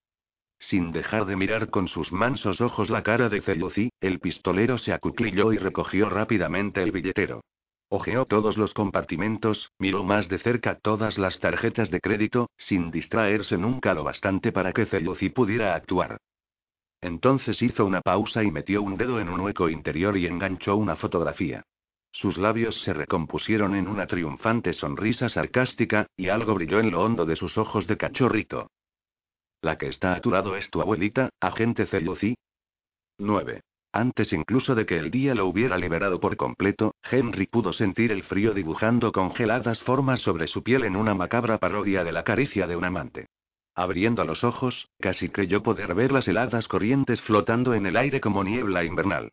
[0.62, 4.92] Sin dejar de mirar con sus mansos ojos la cara de Celluci, el pistolero se
[4.92, 7.42] acuclilló y recogió rápidamente el billetero.
[7.88, 13.58] Ojeó todos los compartimentos, miró más de cerca todas las tarjetas de crédito, sin distraerse
[13.58, 16.18] nunca lo bastante para que Celluci pudiera actuar.
[17.00, 20.94] Entonces hizo una pausa y metió un dedo en un hueco interior y enganchó una
[20.94, 21.64] fotografía.
[22.12, 27.26] Sus labios se recompusieron en una triunfante sonrisa sarcástica, y algo brilló en lo hondo
[27.26, 28.68] de sus ojos de cachorrito.
[29.62, 32.34] La que está a es tu abuelita, agente Celluci.
[33.18, 33.60] 9.
[33.92, 38.24] Antes incluso de que el día lo hubiera liberado por completo, Henry pudo sentir el
[38.24, 42.74] frío dibujando congeladas formas sobre su piel en una macabra parodia de la caricia de
[42.74, 43.28] un amante.
[43.76, 48.42] Abriendo los ojos, casi creyó poder ver las heladas corrientes flotando en el aire como
[48.42, 49.30] niebla invernal.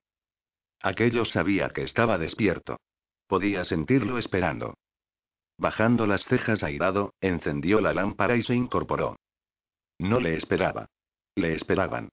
[0.80, 2.78] Aquello sabía que estaba despierto.
[3.26, 4.76] Podía sentirlo esperando.
[5.58, 9.18] Bajando las cejas airado, encendió la lámpara y se incorporó.
[10.00, 10.88] No le esperaba.
[11.36, 12.10] Le esperaban.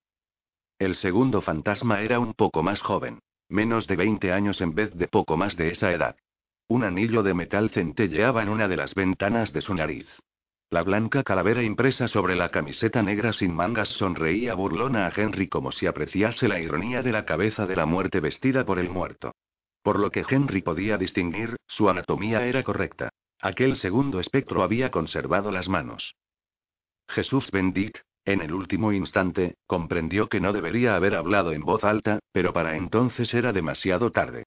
[0.79, 3.21] El segundo fantasma era un poco más joven.
[3.49, 6.17] Menos de 20 años en vez de poco más de esa edad.
[6.69, 10.09] Un anillo de metal centelleaba en una de las ventanas de su nariz.
[10.69, 15.71] La blanca calavera impresa sobre la camiseta negra sin mangas sonreía burlona a Henry como
[15.71, 19.33] si apreciase la ironía de la cabeza de la muerte vestida por el muerto.
[19.83, 23.11] Por lo que Henry podía distinguir, su anatomía era correcta.
[23.41, 26.17] Aquel segundo espectro había conservado las manos.
[27.09, 32.19] Jesús bendit, en el último instante, comprendió que no debería haber hablado en voz alta,
[32.33, 34.45] pero para entonces era demasiado tarde.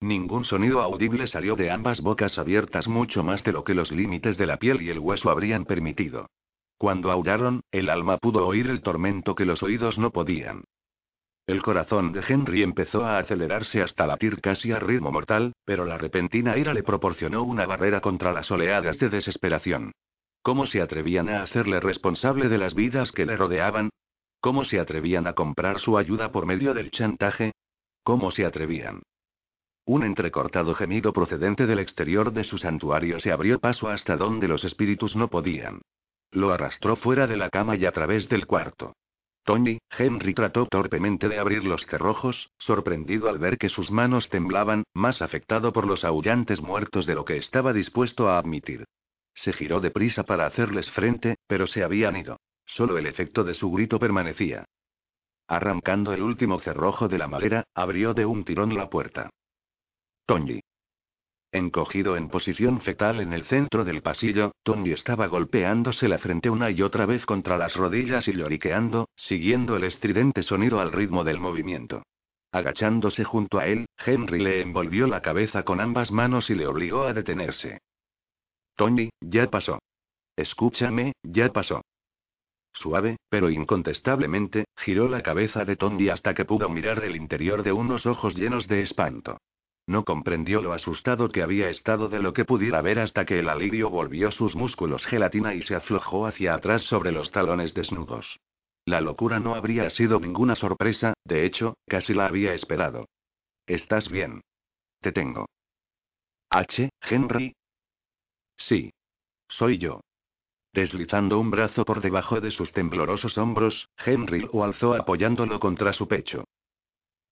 [0.00, 4.38] Ningún sonido audible salió de ambas bocas abiertas mucho más de lo que los límites
[4.38, 6.26] de la piel y el hueso habrían permitido.
[6.78, 10.64] Cuando aullaron, el alma pudo oír el tormento que los oídos no podían.
[11.46, 15.98] El corazón de Henry empezó a acelerarse hasta latir casi a ritmo mortal, pero la
[15.98, 19.92] repentina ira le proporcionó una barrera contra las oleadas de desesperación.
[20.42, 23.90] ¿Cómo se atrevían a hacerle responsable de las vidas que le rodeaban?
[24.40, 27.52] ¿Cómo se atrevían a comprar su ayuda por medio del chantaje?
[28.02, 29.02] ¿Cómo se atrevían?
[29.84, 34.64] Un entrecortado gemido procedente del exterior de su santuario se abrió paso hasta donde los
[34.64, 35.82] espíritus no podían.
[36.30, 38.94] Lo arrastró fuera de la cama y a través del cuarto.
[39.44, 44.84] Tony, Henry trató torpemente de abrir los cerrojos, sorprendido al ver que sus manos temblaban,
[44.94, 48.84] más afectado por los aullantes muertos de lo que estaba dispuesto a admitir.
[49.40, 52.38] Se giró deprisa para hacerles frente, pero se habían ido.
[52.66, 54.66] Solo el efecto de su grito permanecía.
[55.48, 59.30] Arrancando el último cerrojo de la madera, abrió de un tirón la puerta.
[60.26, 60.60] Tony.
[61.52, 66.70] Encogido en posición fetal en el centro del pasillo, Tony estaba golpeándose la frente una
[66.70, 71.40] y otra vez contra las rodillas y lloriqueando, siguiendo el estridente sonido al ritmo del
[71.40, 72.02] movimiento.
[72.52, 77.04] Agachándose junto a él, Henry le envolvió la cabeza con ambas manos y le obligó
[77.04, 77.80] a detenerse.
[78.80, 79.78] Tony, ya pasó.
[80.36, 81.82] Escúchame, ya pasó.
[82.72, 87.72] Suave, pero incontestablemente, giró la cabeza de Tony hasta que pudo mirar el interior de
[87.72, 89.36] unos ojos llenos de espanto.
[89.86, 93.50] No comprendió lo asustado que había estado de lo que pudiera ver hasta que el
[93.50, 98.40] alivio volvió sus músculos gelatina y se aflojó hacia atrás sobre los talones desnudos.
[98.86, 103.10] La locura no habría sido ninguna sorpresa, de hecho, casi la había esperado.
[103.66, 104.40] ¿Estás bien?
[105.02, 105.44] Te tengo.
[106.48, 106.88] H.
[107.02, 107.52] Henry,
[108.66, 108.92] Sí.
[109.48, 110.00] Soy yo.
[110.72, 116.06] Deslizando un brazo por debajo de sus temblorosos hombros, Henry lo alzó apoyándolo contra su
[116.06, 116.44] pecho.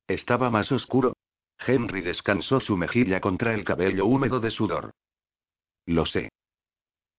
[0.09, 1.15] Estaba más oscuro.
[1.65, 4.93] Henry descansó su mejilla contra el cabello húmedo de sudor.
[5.87, 6.31] Lo sé.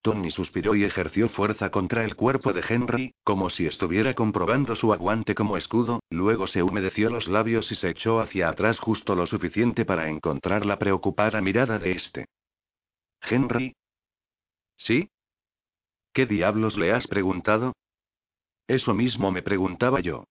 [0.02, 4.94] Tony suspiró y ejerció fuerza contra el cuerpo de Henry, como si estuviera comprobando su
[4.94, 9.28] aguante como escudo, luego se humedeció los labios y se echó hacia atrás justo lo
[9.28, 12.26] suficiente para encontrar la preocupada mirada de este.
[13.22, 13.76] Henry,
[14.80, 15.10] ¿Sí?
[16.14, 17.74] ¿Qué diablos le has preguntado?
[18.68, 20.26] Eso mismo me preguntaba yo.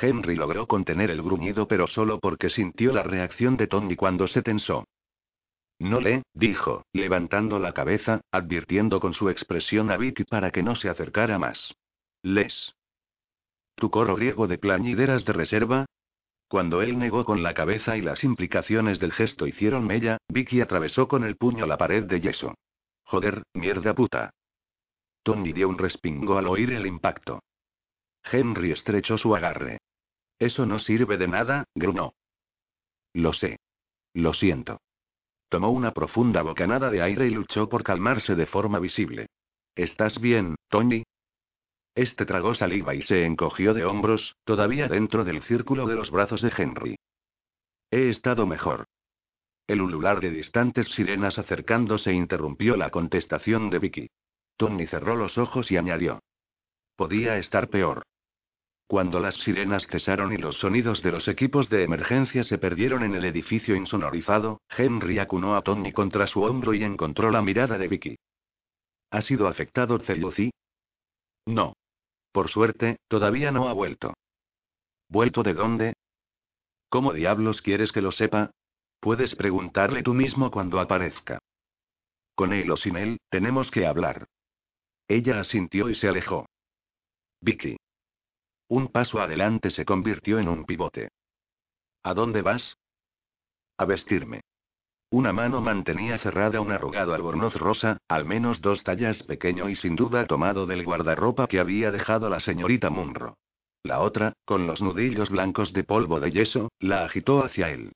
[0.00, 4.42] Henry logró contener el gruñido, pero solo porque sintió la reacción de Tony cuando se
[4.42, 4.84] tensó.
[5.78, 10.76] No le, dijo, levantando la cabeza, advirtiendo con su expresión a Vicky para que no
[10.76, 11.74] se acercara más.
[12.22, 12.74] Les.
[13.76, 15.86] ¿Tu coro griego de plañideras de reserva?
[16.48, 21.08] Cuando él negó con la cabeza y las implicaciones del gesto hicieron mella, Vicky atravesó
[21.08, 22.54] con el puño la pared de yeso.
[23.04, 24.30] Joder, mierda puta.
[25.22, 27.42] Tony dio un respingo al oír el impacto.
[28.22, 29.78] Henry estrechó su agarre.
[30.38, 32.14] Eso no sirve de nada, grunó.
[33.12, 33.58] Lo sé.
[34.12, 34.80] Lo siento.
[35.48, 39.28] Tomó una profunda bocanada de aire y luchó por calmarse de forma visible.
[39.76, 41.04] ¿Estás bien, Tony?
[41.94, 46.42] Este tragó saliva y se encogió de hombros, todavía dentro del círculo de los brazos
[46.42, 46.96] de Henry.
[47.90, 48.86] He estado mejor.
[49.66, 54.10] El ulular de distantes sirenas acercándose interrumpió la contestación de Vicky.
[54.56, 56.20] Tony cerró los ojos y añadió.
[56.96, 58.02] Podía estar peor.
[58.86, 63.14] Cuando las sirenas cesaron y los sonidos de los equipos de emergencia se perdieron en
[63.14, 67.88] el edificio insonorizado, Henry acunó a Tony contra su hombro y encontró la mirada de
[67.88, 68.16] Vicky.
[69.10, 70.50] ¿Ha sido afectado Celuci?
[71.46, 71.74] No.
[72.32, 74.12] Por suerte, todavía no ha vuelto.
[75.08, 75.94] ¿Vuelto de dónde?
[76.90, 78.50] ¿Cómo diablos quieres que lo sepa?
[79.04, 81.38] Puedes preguntarle tú mismo cuando aparezca.
[82.34, 84.28] Con él o sin él, tenemos que hablar.
[85.06, 86.46] Ella asintió y se alejó.
[87.42, 87.76] Vicky.
[88.66, 91.10] Un paso adelante se convirtió en un pivote.
[92.02, 92.78] ¿A dónde vas?
[93.76, 94.40] A vestirme.
[95.10, 99.96] Una mano mantenía cerrada un arrugado albornoz rosa, al menos dos tallas pequeño y sin
[99.96, 103.36] duda tomado del guardarropa que había dejado la señorita Munro.
[103.82, 107.92] La otra, con los nudillos blancos de polvo de yeso, la agitó hacia él.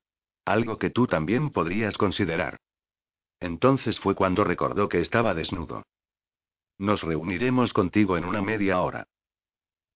[0.49, 2.57] Algo que tú también podrías considerar.
[3.39, 5.83] Entonces fue cuando recordó que estaba desnudo.
[6.79, 9.07] Nos reuniremos contigo en una media hora.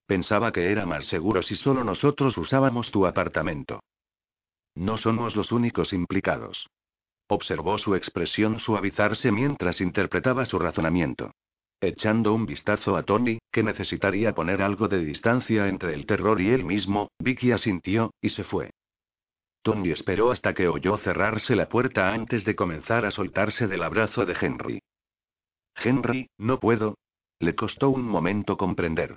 [0.05, 3.79] Pensaba que era más seguro si solo nosotros usábamos tu apartamento.
[4.75, 6.69] No somos los únicos implicados.
[7.29, 11.31] Observó su expresión suavizarse mientras interpretaba su razonamiento.
[11.81, 16.51] Echando un vistazo a Tony, que necesitaría poner algo de distancia entre el terror y
[16.51, 18.69] él mismo, Vicky asintió, y se fue.
[19.63, 24.25] Tony esperó hasta que oyó cerrarse la puerta antes de comenzar a soltarse del abrazo
[24.25, 24.81] de Henry.
[25.75, 26.97] Henry, no puedo.
[27.39, 29.15] Le costó un momento comprender.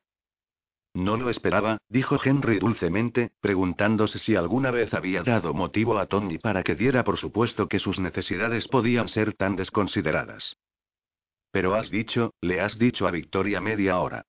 [0.94, 6.38] No lo esperaba, dijo Henry dulcemente, preguntándose si alguna vez había dado motivo a Tony
[6.38, 10.56] para que diera por supuesto que sus necesidades podían ser tan desconsideradas.
[11.50, 14.24] Pero has dicho, le has dicho a Victoria media hora.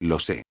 [0.00, 0.44] Lo sé.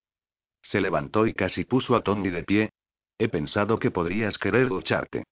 [0.62, 2.70] Se levantó y casi puso a Tony de pie.
[3.18, 5.24] He pensado que podrías querer ducharte.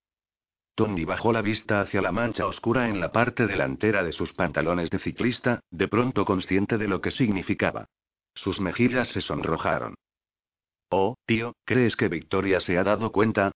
[0.75, 4.91] Tony bajó la vista hacia la mancha oscura en la parte delantera de sus pantalones
[4.91, 7.87] de ciclista, de pronto consciente de lo que significaba.
[8.35, 9.95] Sus mejillas se sonrojaron.
[10.91, 13.53] Oh, tío, ¿crees que Victoria se ha dado cuenta?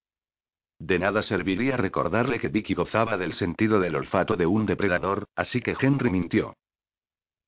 [0.78, 5.61] De nada serviría recordarle que Vicky gozaba del sentido del olfato de un depredador, así
[5.61, 6.55] que Henry mintió.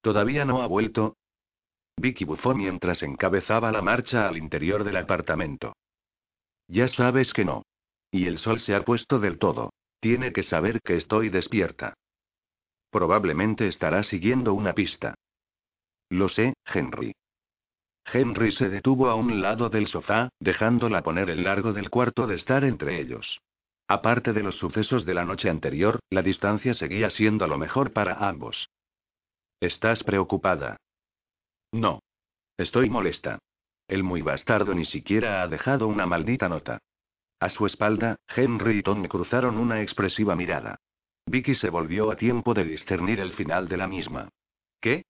[0.03, 1.17] ¿Todavía no ha vuelto?
[1.97, 5.73] Vicky bufó mientras encabezaba la marcha al interior del apartamento.
[6.73, 7.67] Ya sabes que no.
[8.11, 9.75] Y el sol se ha puesto del todo.
[10.01, 11.93] Tiene que saber que estoy despierta.
[12.91, 15.15] Probablemente estará siguiendo una pista.
[16.09, 17.13] Lo sé, Henry.
[18.11, 22.37] Henry se detuvo a un lado del sofá, dejándola poner el largo del cuarto de
[22.37, 23.39] estar entre ellos.
[23.87, 28.15] Aparte de los sucesos de la noche anterior, la distancia seguía siendo lo mejor para
[28.15, 28.71] ambos.
[29.61, 30.79] ¿Estás preocupada?
[31.71, 32.01] No.
[32.57, 33.39] Estoy molesta.
[33.93, 36.79] El muy bastardo ni siquiera ha dejado una maldita nota.
[37.39, 40.79] A su espalda, Henry y Tom cruzaron una expresiva mirada.
[41.27, 44.31] Vicky se volvió a tiempo de discernir el final de la misma.
[44.81, 45.05] ¿Qué?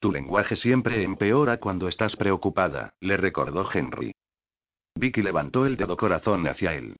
[0.00, 4.16] Tu lenguaje siempre empeora cuando estás preocupada, le recordó Henry.
[4.96, 6.96] Vicky levantó el dedo corazón hacia él.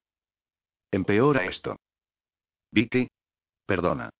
[0.92, 1.80] Empeora esto.
[2.70, 3.08] Vicky.
[3.66, 4.10] Perdona.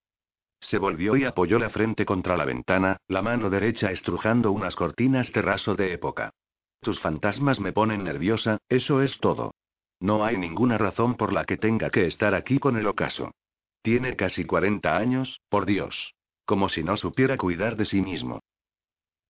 [0.63, 5.31] Se volvió y apoyó la frente contra la ventana, la mano derecha estrujando unas cortinas
[5.33, 6.33] de raso de época.
[6.87, 9.57] Tus fantasmas me ponen nerviosa, eso es todo.
[9.99, 13.33] No hay ninguna razón por la que tenga que estar aquí con el ocaso.
[13.83, 16.15] Tiene casi 40 años, por Dios.
[16.45, 18.39] Como si no supiera cuidar de sí mismo.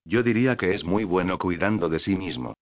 [0.04, 2.52] Yo diría que es muy bueno cuidando de sí mismo.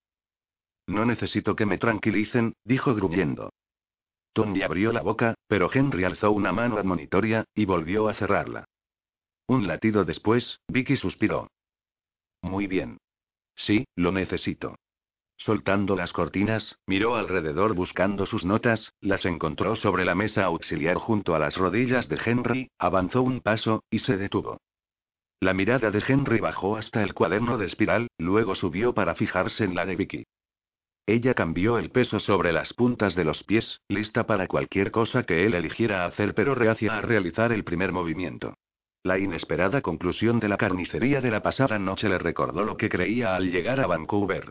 [0.87, 3.51] No necesito que me tranquilicen, dijo gruñendo.
[4.33, 8.65] Tony abrió la boca, pero Henry alzó una mano admonitoria, y volvió a cerrarla.
[9.49, 11.49] Un latido después, Vicky suspiró.
[12.43, 12.99] Muy bien.
[13.57, 14.77] Sí, lo necesito.
[15.45, 21.35] Soltando las cortinas, miró alrededor buscando sus notas, las encontró sobre la mesa auxiliar junto
[21.35, 24.57] a las rodillas de Henry, avanzó un paso, y se detuvo.
[25.41, 29.75] La mirada de Henry bajó hasta el cuaderno de espiral, luego subió para fijarse en
[29.75, 30.25] la de Vicky.
[31.05, 35.45] Ella cambió el peso sobre las puntas de los pies, lista para cualquier cosa que
[35.45, 38.55] él eligiera hacer pero reacia a realizar el primer movimiento.
[39.03, 43.37] La inesperada conclusión de la carnicería de la pasada noche le recordó lo que creía
[43.37, 44.49] al llegar a Vancouver.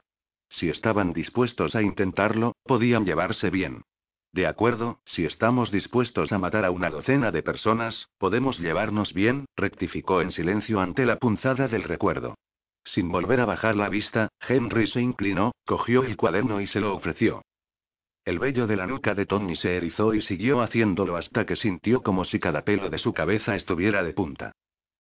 [0.54, 3.84] Si estaban dispuestos a intentarlo, podían llevarse bien.
[4.32, 9.46] De acuerdo, si estamos dispuestos a matar a una docena de personas, podemos llevarnos bien,
[9.56, 12.36] rectificó en silencio ante la punzada del recuerdo.
[12.84, 16.96] Sin volver a bajar la vista, Henry se inclinó, cogió el cuaderno y se lo
[16.96, 17.44] ofreció.
[18.26, 22.02] El vello de la nuca de Tony se erizó y siguió haciéndolo hasta que sintió
[22.02, 24.54] como si cada pelo de su cabeza estuviera de punta.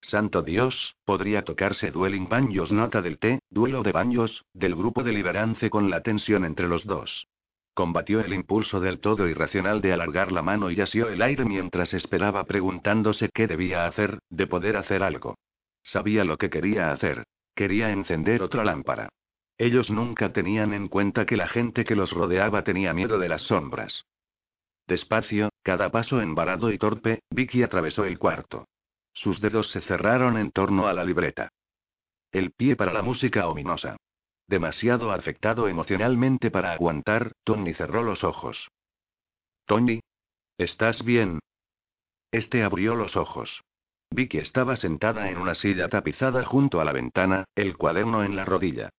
[0.03, 5.69] Santo Dios, podría tocarse Dueling Banjos nota del té, duelo de baños, del grupo deliberante
[5.69, 7.27] con la tensión entre los dos.
[7.73, 11.93] Combatió el impulso del todo irracional de alargar la mano y asió el aire mientras
[11.93, 15.35] esperaba preguntándose qué debía hacer, de poder hacer algo.
[15.83, 17.23] Sabía lo que quería hacer.
[17.55, 19.09] Quería encender otra lámpara.
[19.57, 23.43] Ellos nunca tenían en cuenta que la gente que los rodeaba tenía miedo de las
[23.43, 24.03] sombras.
[24.87, 28.65] Despacio, cada paso embarado y torpe, Vicky atravesó el cuarto.
[29.13, 31.49] Sus dedos se cerraron en torno a la libreta.
[32.31, 33.97] El pie para la música ominosa.
[34.47, 38.67] Demasiado afectado emocionalmente para aguantar, Tony cerró los ojos.
[39.65, 40.01] Tony.
[40.57, 41.39] ¿Estás bien?
[42.31, 43.61] Este abrió los ojos.
[44.09, 48.45] Vicky estaba sentada en una silla tapizada junto a la ventana, el cuaderno en la
[48.45, 48.89] rodilla.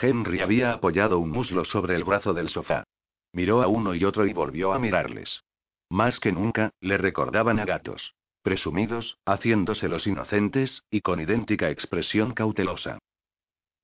[0.00, 2.84] Henry había apoyado un muslo sobre el brazo del sofá.
[3.32, 5.42] Miró a uno y otro y volvió a mirarles.
[5.88, 8.14] Más que nunca, le recordaban a gatos.
[8.46, 13.00] Presumidos, haciéndose los inocentes, y con idéntica expresión cautelosa.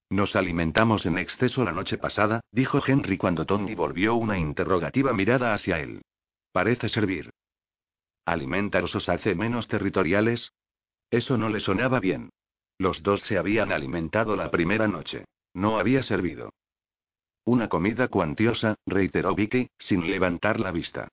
[0.08, 5.52] Nos alimentamos en exceso la noche pasada, dijo Henry cuando Tony volvió una interrogativa mirada
[5.52, 6.02] hacia él.
[6.52, 7.30] Parece servir.
[8.24, 10.52] ¿Alimentaros os hace menos territoriales?
[11.10, 12.30] Eso no le sonaba bien.
[12.78, 15.24] Los dos se habían alimentado la primera noche.
[15.54, 16.52] No había servido.
[17.44, 21.08] Una comida cuantiosa, reiteró Vicky, sin levantar la vista.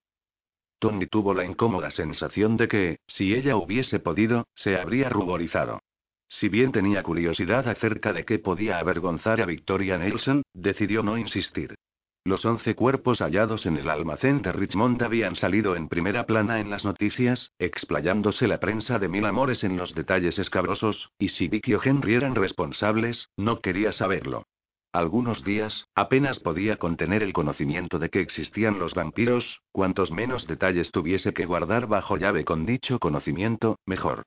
[0.80, 5.82] Tony tuvo la incómoda sensación de que, si ella hubiese podido, se habría ruborizado.
[6.30, 11.76] Si bien tenía curiosidad acerca de qué podía avergonzar a Victoria Nelson, decidió no insistir.
[12.24, 16.70] Los once cuerpos hallados en el almacén de Richmond habían salido en primera plana en
[16.70, 21.74] las noticias, explayándose la prensa de mil amores en los detalles escabrosos, y si Vicky
[21.74, 24.46] o Henry eran responsables, no quería saberlo.
[24.92, 30.92] Algunos días, apenas podía contener el conocimiento de que existían los vampiros, cuantos menos detalles
[30.92, 34.24] tuviese que guardar bajo llave con dicho conocimiento, mejor.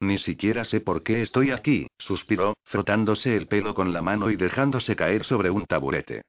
[0.00, 4.36] Ni siquiera sé por qué estoy aquí, suspiró, frotándose el pelo con la mano y
[4.36, 6.22] dejándose caer sobre un taburete.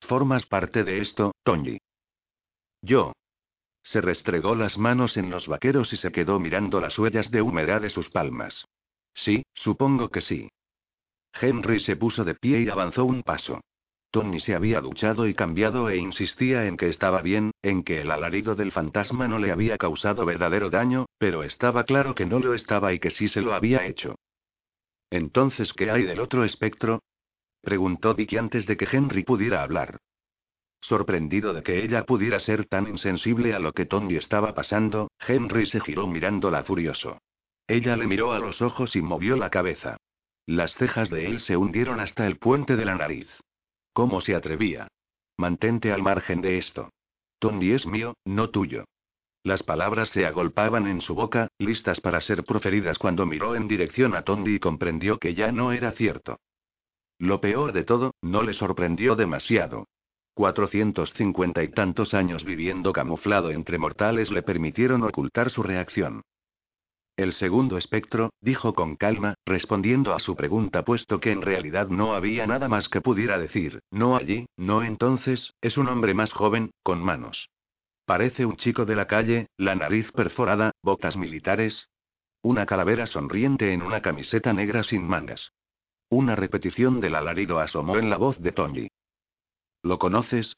[0.00, 1.78] Formas parte de esto, Tony.
[2.80, 3.12] Yo.
[3.82, 7.82] Se restregó las manos en los vaqueros y se quedó mirando las huellas de humedad
[7.82, 8.64] de sus palmas.
[9.14, 10.48] Sí, supongo que sí.
[11.32, 13.60] Henry se puso de pie y avanzó un paso.
[14.10, 18.10] Tony se había duchado y cambiado e insistía en que estaba bien, en que el
[18.10, 22.54] alarido del fantasma no le había causado verdadero daño, pero estaba claro que no lo
[22.54, 24.16] estaba y que sí se lo había hecho.
[25.10, 27.02] Entonces, ¿qué hay del otro espectro?
[27.62, 29.98] Preguntó Vicky antes de que Henry pudiera hablar.
[30.80, 35.66] Sorprendido de que ella pudiera ser tan insensible a lo que Tony estaba pasando, Henry
[35.66, 37.18] se giró mirándola furioso.
[37.68, 39.98] Ella le miró a los ojos y movió la cabeza.
[40.46, 43.28] Las cejas de él se hundieron hasta el puente de la nariz.
[43.92, 44.88] ¿Cómo se atrevía?
[45.36, 46.90] Mantente al margen de esto.
[47.38, 48.84] Tony es mío, no tuyo.
[49.42, 54.14] Las palabras se agolpaban en su boca, listas para ser proferidas cuando miró en dirección
[54.14, 56.38] a Tony y comprendió que ya no era cierto.
[57.18, 59.86] Lo peor de todo, no le sorprendió demasiado.
[60.34, 66.22] Cuatrocientos cincuenta y tantos años viviendo camuflado entre mortales le permitieron ocultar su reacción.
[67.20, 72.14] El segundo espectro, dijo con calma, respondiendo a su pregunta puesto que en realidad no
[72.14, 76.70] había nada más que pudiera decir, no allí, no entonces, es un hombre más joven,
[76.82, 77.50] con manos.
[78.06, 81.90] Parece un chico de la calle, la nariz perforada, botas militares.
[82.40, 85.52] Una calavera sonriente en una camiseta negra sin mangas.
[86.08, 88.88] Una repetición del alarido asomó en la voz de Tony.
[89.82, 90.56] ¿Lo conoces?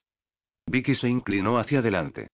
[0.66, 2.28] Vicky se inclinó hacia adelante.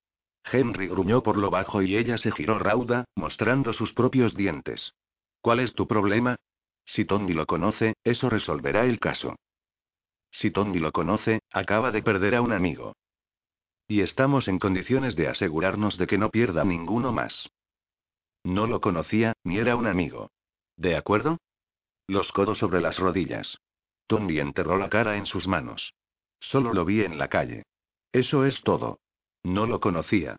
[0.51, 4.95] Henry gruñó por lo bajo y ella se giró rauda, mostrando sus propios dientes.
[5.41, 6.37] ¿Cuál es tu problema?
[6.85, 9.37] Si Tony lo conoce, eso resolverá el caso.
[10.31, 12.95] Si Tony lo conoce, acaba de perder a un amigo.
[13.87, 17.49] Y estamos en condiciones de asegurarnos de que no pierda ninguno más.
[18.45, 20.31] No lo conocía, ni era un amigo.
[20.77, 21.39] ¿De acuerdo?
[22.07, 23.59] Los codos sobre las rodillas.
[24.07, 25.95] Tony enterró la cara en sus manos.
[26.41, 27.65] Solo lo vi en la calle.
[28.13, 28.99] Eso es todo.
[29.45, 30.37] No lo conocía.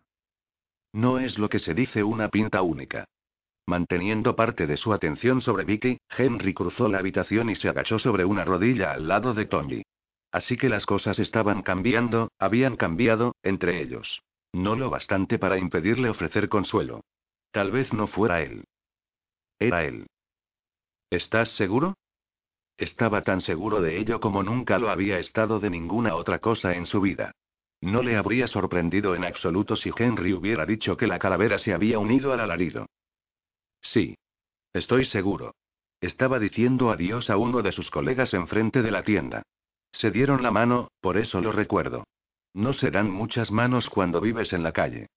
[0.94, 3.06] No es lo que se dice una pinta única.
[3.68, 8.26] Manteniendo parte de su atención sobre Vicky, Henry cruzó la habitación y se agachó sobre
[8.26, 9.84] una rodilla al lado de Tony.
[10.32, 14.22] Así que las cosas estaban cambiando, habían cambiado, entre ellos.
[14.54, 17.02] No lo bastante para impedirle ofrecer consuelo.
[17.52, 18.64] Tal vez no fuera él.
[19.60, 20.08] Era él.
[21.10, 21.96] ¿Estás seguro?
[22.78, 26.86] Estaba tan seguro de ello como nunca lo había estado de ninguna otra cosa en
[26.86, 27.34] su vida.
[27.82, 32.00] No le habría sorprendido en absoluto si Henry hubiera dicho que la calavera se había
[32.00, 32.88] unido al alarido.
[33.82, 34.16] Sí.
[34.74, 35.56] Estoy seguro.
[36.02, 39.44] Estaba diciendo adiós a uno de sus colegas enfrente de la tienda.
[39.92, 42.06] Se dieron la mano, por eso lo recuerdo.
[42.54, 45.08] No serán muchas manos cuando vives en la calle.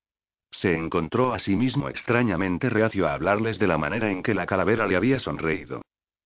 [0.50, 4.46] Se encontró a sí mismo extrañamente reacio a hablarles de la manera en que la
[4.46, 5.82] calavera le había sonreído.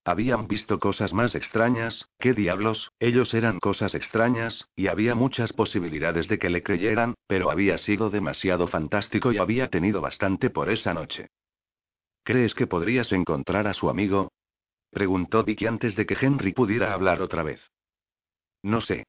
[0.06, 2.92] Habían visto cosas más extrañas, ¿qué diablos?
[3.00, 8.08] Ellos eran cosas extrañas, y había muchas posibilidades de que le creyeran, pero había sido
[8.08, 11.30] demasiado fantástico y había tenido bastante por esa noche.
[12.22, 14.30] ¿Crees que podrías encontrar a su amigo?
[14.92, 17.60] Preguntó Vicky antes de que Henry pudiera hablar otra vez.
[18.62, 19.06] No sé.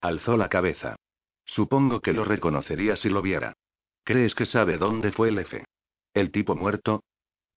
[0.00, 0.96] Alzó la cabeza.
[1.44, 3.52] Supongo que lo reconocería si lo viera.
[4.02, 5.64] ¿Crees que sabe dónde fue el F?
[6.12, 7.04] ¿El tipo muerto?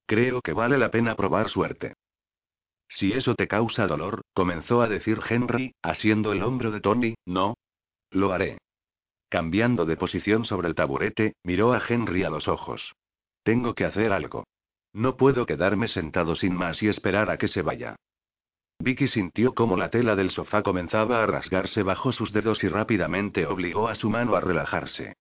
[0.06, 1.96] Creo que vale la pena probar suerte.
[2.90, 7.56] Si eso te causa dolor, comenzó a decir Henry, asiendo el hombro de Tony, no.
[8.12, 8.58] Lo haré.
[9.30, 12.94] Cambiando de posición sobre el taburete, miró a Henry a los ojos.
[13.44, 14.46] Tengo que hacer algo.
[14.94, 17.98] No puedo quedarme sentado sin más y esperar a que se vaya.
[18.80, 23.46] Vicky sintió como la tela del sofá comenzaba a rasgarse bajo sus dedos y rápidamente
[23.46, 25.16] obligó a su mano a relajarse.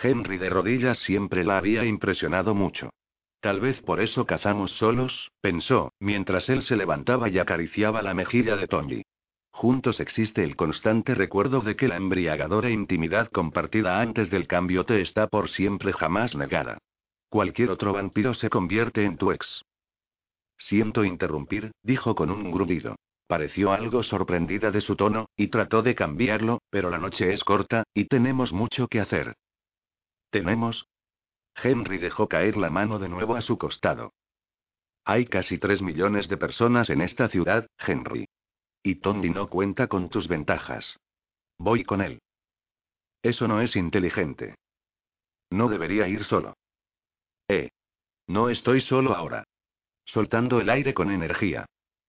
[0.00, 2.90] Henry de rodillas siempre la había impresionado mucho.
[3.40, 8.56] Tal vez por eso cazamos solos, pensó, mientras él se levantaba y acariciaba la mejilla
[8.56, 9.02] de Tony.
[9.52, 15.00] Juntos existe el constante recuerdo de que la embriagadora intimidad compartida antes del cambio te
[15.00, 16.78] está por siempre jamás negada.
[17.28, 19.64] Cualquier otro vampiro se convierte en tu ex.
[20.58, 22.96] Siento interrumpir, dijo con un grudido.
[23.26, 27.84] Pareció algo sorprendida de su tono, y trató de cambiarlo, pero la noche es corta,
[27.94, 29.36] y tenemos mucho que hacer.
[30.30, 30.86] ¿Tenemos?
[31.62, 34.12] Henry dejó caer la mano de nuevo a su costado.
[35.04, 38.28] Hay casi tres millones de personas en esta ciudad, Henry.
[38.82, 40.96] Y Tony no cuenta con tus ventajas.
[41.58, 42.20] Voy con él.
[43.22, 44.54] Eso no es inteligente.
[45.50, 46.54] No debería ir solo.
[47.48, 47.70] Eh.
[48.26, 49.44] No estoy solo ahora
[50.08, 51.66] soltando el aire con energía.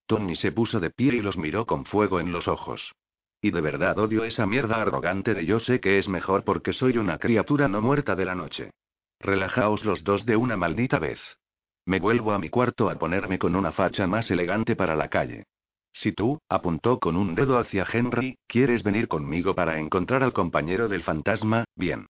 [0.07, 2.93] Tony se puso de pie y los miró con fuego en los ojos.
[3.41, 6.97] Y de verdad odio esa mierda arrogante de yo sé que es mejor porque soy
[6.97, 8.71] una criatura no muerta de la noche.
[9.19, 11.19] Relajaos los dos de una maldita vez.
[11.85, 15.45] Me vuelvo a mi cuarto a ponerme con una facha más elegante para la calle.
[15.93, 20.87] Si tú, apuntó con un dedo hacia Henry, quieres venir conmigo para encontrar al compañero
[20.87, 22.07] del fantasma, bien.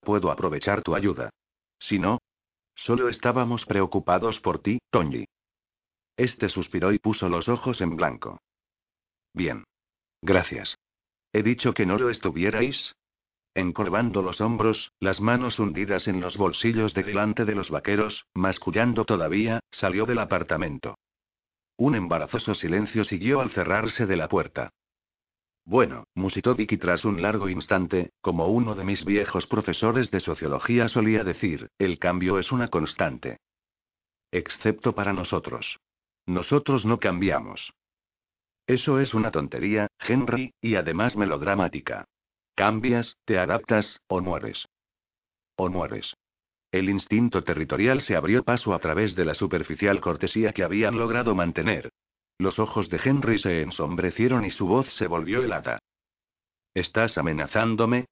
[0.00, 1.30] Puedo aprovechar tu ayuda.
[1.80, 2.18] Si no,
[2.76, 5.24] Solo estábamos preocupados por ti, Tony.
[6.16, 8.40] Este suspiró y puso los ojos en blanco.
[9.32, 9.64] Bien.
[10.22, 10.76] Gracias.
[11.32, 12.94] ¿He dicho que no lo estuvierais?
[13.54, 19.04] Encorvando los hombros, las manos hundidas en los bolsillos de delante de los vaqueros, mascullando
[19.04, 20.96] todavía, salió del apartamento.
[21.76, 24.70] Un embarazoso silencio siguió al cerrarse de la puerta.
[25.64, 30.88] Bueno, musitó Vicky tras un largo instante, como uno de mis viejos profesores de sociología
[30.88, 33.38] solía decir, el cambio es una constante.
[34.30, 35.78] Excepto para nosotros.
[36.26, 37.72] Nosotros no cambiamos.
[38.66, 42.04] Eso es una tontería, Henry, y además melodramática.
[42.54, 44.66] Cambias, te adaptas, o mueres.
[45.56, 46.14] O mueres.
[46.72, 51.34] El instinto territorial se abrió paso a través de la superficial cortesía que habían logrado
[51.34, 51.90] mantener,
[52.38, 55.78] los ojos de Henry se ensombrecieron y su voz se volvió helada.
[56.74, 58.06] ¿Estás amenazándome?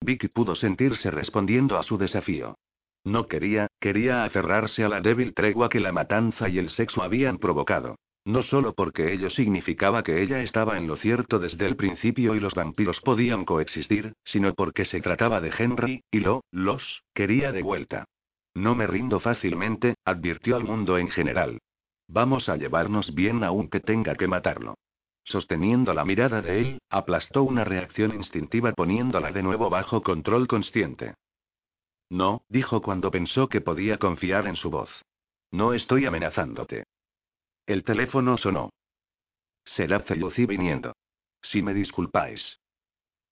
[0.00, 2.58] Vicky pudo sentirse respondiendo a su desafío.
[3.04, 7.38] No quería, quería aferrarse a la débil tregua que la matanza y el sexo habían
[7.38, 7.96] provocado.
[8.26, 12.40] No solo porque ello significaba que ella estaba en lo cierto desde el principio y
[12.40, 17.62] los vampiros podían coexistir, sino porque se trataba de Henry, y lo, los, quería de
[17.62, 18.04] vuelta.
[18.52, 21.60] No me rindo fácilmente, advirtió al mundo en general.
[22.08, 24.74] Vamos a llevarnos bien aunque tenga que matarlo.
[25.22, 31.14] Sosteniendo la mirada de él, aplastó una reacción instintiva poniéndola de nuevo bajo control consciente.
[32.10, 34.90] No, dijo cuando pensó que podía confiar en su voz.
[35.52, 36.86] No estoy amenazándote.
[37.66, 38.70] El teléfono sonó.
[39.64, 40.92] Será Celucí viniendo.
[41.42, 42.60] Si me disculpáis.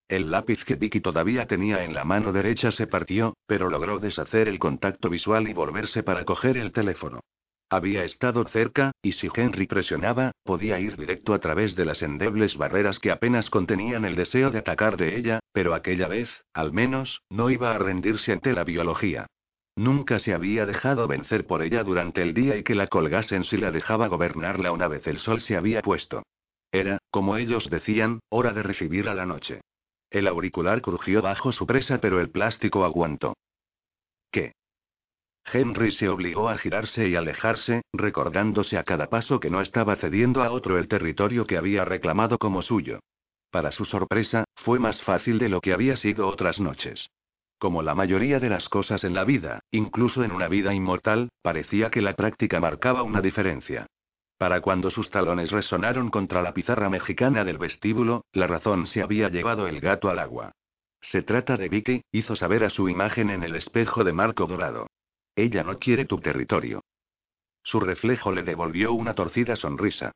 [0.09, 4.49] El lápiz que Vicky todavía tenía en la mano derecha se partió, pero logró deshacer
[4.49, 7.21] el contacto visual y volverse para coger el teléfono.
[7.69, 12.57] Había estado cerca, y si Henry presionaba, podía ir directo a través de las endebles
[12.57, 17.21] barreras que apenas contenían el deseo de atacar de ella, pero aquella vez, al menos,
[17.29, 19.27] no iba a rendirse ante la biología.
[19.75, 23.57] Nunca se había dejado vencer por ella durante el día y que la colgasen si
[23.57, 26.23] la dejaba gobernarla una vez el sol se había puesto.
[26.71, 29.61] Era, como ellos decían, hora de recibir a la noche.
[30.09, 33.35] El auricular crujió bajo su presa pero el plástico aguantó.
[34.31, 34.53] ¿Qué?
[35.51, 40.41] Henry se obligó a girarse y alejarse, recordándose a cada paso que no estaba cediendo
[40.41, 42.99] a otro el territorio que había reclamado como suyo.
[43.51, 47.09] Para su sorpresa, fue más fácil de lo que había sido otras noches.
[47.65, 51.89] Como la mayoría de las cosas en la vida, incluso en una vida inmortal, parecía
[51.89, 53.87] que la práctica marcaba una diferencia.
[54.37, 59.29] Para cuando sus talones resonaron contra la pizarra mexicana del vestíbulo, la razón se había
[59.29, 60.51] llevado el gato al agua.
[61.01, 64.85] Se trata de Vicky, hizo saber a su imagen en el espejo de marco dorado.
[65.35, 66.83] Ella no quiere tu territorio.
[67.63, 70.11] Su reflejo le devolvió una torcida sonrisa.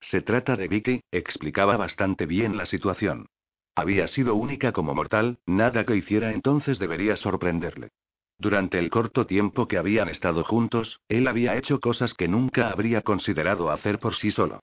[0.00, 3.26] Se trata de Vicky, explicaba bastante bien la situación.
[3.74, 7.90] Había sido única como mortal, nada que hiciera entonces debería sorprenderle.
[8.38, 13.02] Durante el corto tiempo que habían estado juntos, él había hecho cosas que nunca habría
[13.02, 14.60] considerado hacer por sí solo.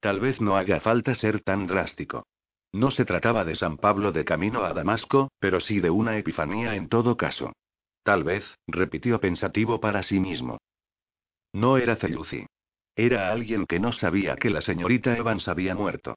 [0.00, 2.26] Tal vez no haga falta ser tan drástico.
[2.72, 6.74] No se trataba de San Pablo de camino a Damasco, pero sí de una epifanía
[6.74, 7.52] en todo caso.
[8.02, 10.58] Tal vez, repitió pensativo para sí mismo.
[11.52, 12.46] No era Celuci.
[12.96, 16.16] Era alguien que no sabía que la señorita Evans había muerto.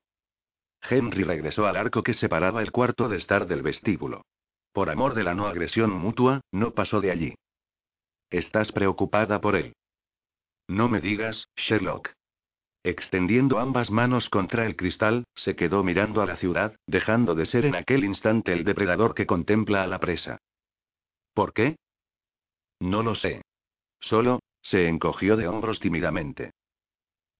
[0.90, 4.24] Henry regresó al arco que separaba el cuarto de estar del vestíbulo.
[4.72, 7.36] Por amor de la no agresión mutua, no pasó de allí.
[8.30, 9.74] ¿Estás preocupada por él?
[10.68, 12.10] No me digas, Sherlock.
[12.84, 17.66] Extendiendo ambas manos contra el cristal, se quedó mirando a la ciudad, dejando de ser
[17.66, 20.38] en aquel instante el depredador que contempla a la presa.
[21.34, 21.76] ¿Por qué?
[22.80, 23.42] No lo sé.
[24.00, 26.52] Solo, se encogió de hombros tímidamente.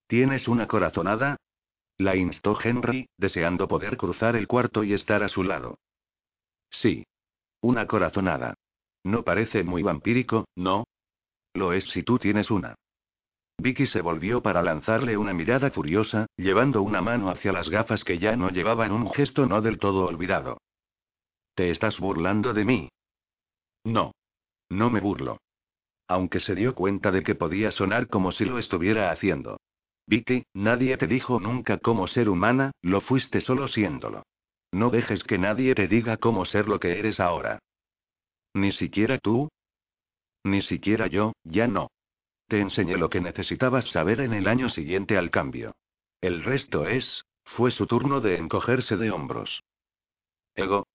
[0.08, 1.38] ¿Tienes una corazonada?
[1.98, 5.80] La instó Henry, deseando poder cruzar el cuarto y estar a su lado.
[6.70, 7.06] Sí.
[7.62, 8.54] Una corazonada.
[9.04, 10.86] No parece muy vampírico, ¿no?
[11.54, 12.76] Lo es si tú tienes una.
[13.60, 18.20] Vicky se volvió para lanzarle una mirada furiosa, llevando una mano hacia las gafas que
[18.20, 20.60] ya no llevaba en un gesto no del todo olvidado.
[21.56, 22.90] ¿Te estás burlando de mí?
[23.84, 24.12] No.
[24.70, 25.40] No me burlo.
[26.08, 29.58] Aunque se dio cuenta de que podía sonar como si lo estuviera haciendo.
[30.08, 34.24] Vicky, nadie te dijo nunca cómo ser humana, lo fuiste solo siéndolo.
[34.72, 37.60] No dejes que nadie te diga cómo ser lo que eres ahora.
[38.54, 39.50] ¿Ni siquiera tú?
[40.44, 41.90] Ni siquiera yo, ya no.
[42.48, 45.76] Te enseñé lo que necesitabas saber en el año siguiente al cambio.
[46.22, 49.62] El resto es, fue su turno de encogerse de hombros.
[50.56, 50.88] Ego.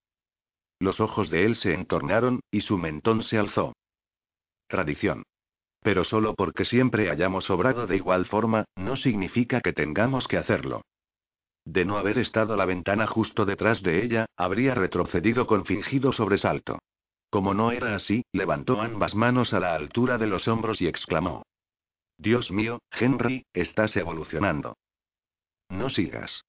[0.78, 3.74] Los ojos de él se entornaron, y su mentón se alzó.
[4.68, 5.22] Tradición.
[5.82, 10.82] Pero solo porque siempre hayamos obrado de igual forma, no significa que tengamos que hacerlo.
[11.64, 16.78] De no haber estado la ventana justo detrás de ella, habría retrocedido con fingido sobresalto.
[17.30, 21.44] Como no era así, levantó ambas manos a la altura de los hombros y exclamó.
[22.18, 24.76] Dios mío, Henry, estás evolucionando.
[25.68, 26.44] No sigas.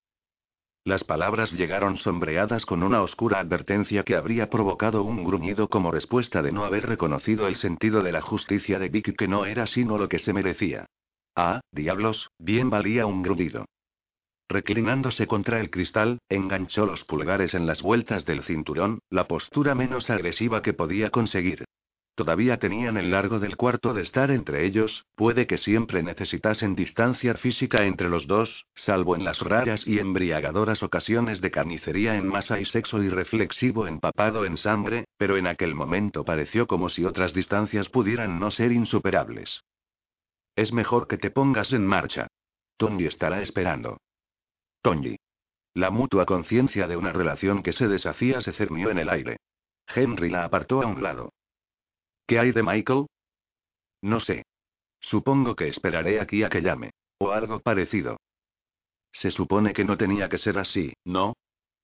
[0.85, 6.41] Las palabras llegaron sombreadas con una oscura advertencia que habría provocado un gruñido como respuesta
[6.41, 9.97] de no haber reconocido el sentido de la justicia de Vicky que no era sino
[9.97, 10.87] lo que se merecía.
[11.35, 13.65] Ah, diablos, bien valía un gruñido.
[14.49, 20.09] Reclinándose contra el cristal, enganchó los pulgares en las vueltas del cinturón, la postura menos
[20.09, 21.63] agresiva que podía conseguir.
[22.15, 27.33] Todavía tenían el largo del cuarto de estar entre ellos, puede que siempre necesitasen distancia
[27.33, 32.59] física entre los dos, salvo en las raras y embriagadoras ocasiones de carnicería en masa
[32.59, 37.89] y sexo irreflexivo empapado en sangre, pero en aquel momento pareció como si otras distancias
[37.89, 39.63] pudieran no ser insuperables.
[40.55, 42.27] Es mejor que te pongas en marcha.
[42.77, 43.97] Tony estará esperando.
[44.83, 45.15] Tony.
[45.73, 49.37] La mutua conciencia de una relación que se deshacía se cernió en el aire.
[49.87, 51.31] Henry la apartó a un lado.
[52.27, 53.07] ¿Qué hay de Michael?
[54.01, 54.43] No sé.
[54.99, 56.91] Supongo que esperaré aquí a que llame.
[57.19, 58.17] O algo parecido.
[59.11, 61.33] Se supone que no tenía que ser así, ¿no?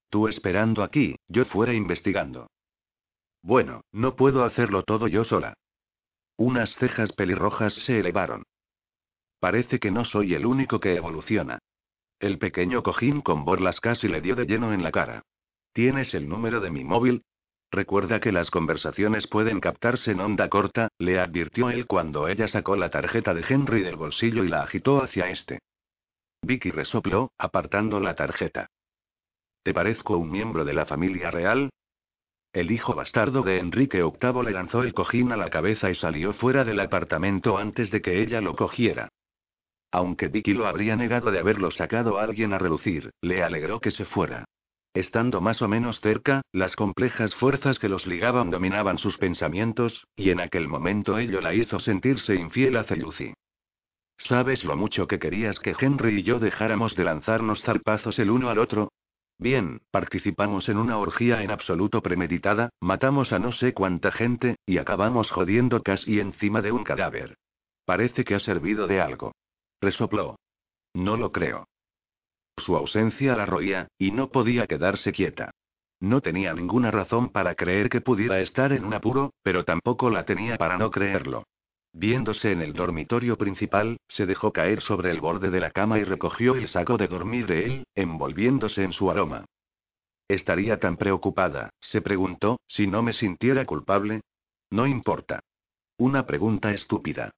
[0.09, 2.47] Tú esperando aquí, yo fuera investigando.
[3.41, 5.53] Bueno, no puedo hacerlo todo yo sola.
[6.37, 8.43] Unas cejas pelirrojas se elevaron.
[9.39, 11.59] Parece que no soy el único que evoluciona.
[12.19, 15.23] El pequeño cojín con borlas casi le dio de lleno en la cara.
[15.73, 17.23] ¿Tienes el número de mi móvil?
[17.71, 22.75] Recuerda que las conversaciones pueden captarse en onda corta, le advirtió él cuando ella sacó
[22.75, 25.59] la tarjeta de Henry del bolsillo y la agitó hacia este.
[26.41, 28.67] Vicky resopló, apartando la tarjeta.
[29.63, 31.69] ¿Te parezco un miembro de la familia real?
[32.53, 36.33] El hijo bastardo de Enrique VIII le lanzó el cojín a la cabeza y salió
[36.33, 39.09] fuera del apartamento antes de que ella lo cogiera.
[39.91, 43.91] Aunque Vicky lo habría negado de haberlo sacado a alguien a relucir, le alegró que
[43.91, 44.45] se fuera.
[44.93, 50.31] Estando más o menos cerca, las complejas fuerzas que los ligaban dominaban sus pensamientos, y
[50.31, 53.33] en aquel momento ello la hizo sentirse infiel a Lucy.
[54.17, 58.49] ¿Sabes lo mucho que querías que Henry y yo dejáramos de lanzarnos zarpazos el uno
[58.49, 58.89] al otro?
[59.37, 64.79] Bien, participamos en una orgía en absoluto premeditada, matamos a no sé cuánta gente, y
[64.79, 67.37] acabamos jodiendo casi encima de un cadáver.
[67.85, 69.31] Parece que ha servido de algo.
[69.79, 70.35] Resopló.
[70.93, 71.67] No lo creo.
[72.59, 75.51] Su ausencia la roía, y no podía quedarse quieta.
[75.99, 80.25] No tenía ninguna razón para creer que pudiera estar en un apuro, pero tampoco la
[80.25, 81.43] tenía para no creerlo.
[81.91, 86.03] Viéndose en el dormitorio principal, se dejó caer sobre el borde de la cama y
[86.03, 89.45] recogió el saco de dormir de él, envolviéndose en su aroma.
[90.27, 94.21] ¿Estaría tan preocupada, se preguntó, si no me sintiera culpable?
[94.69, 95.41] No importa.
[95.97, 97.31] Una pregunta estúpida.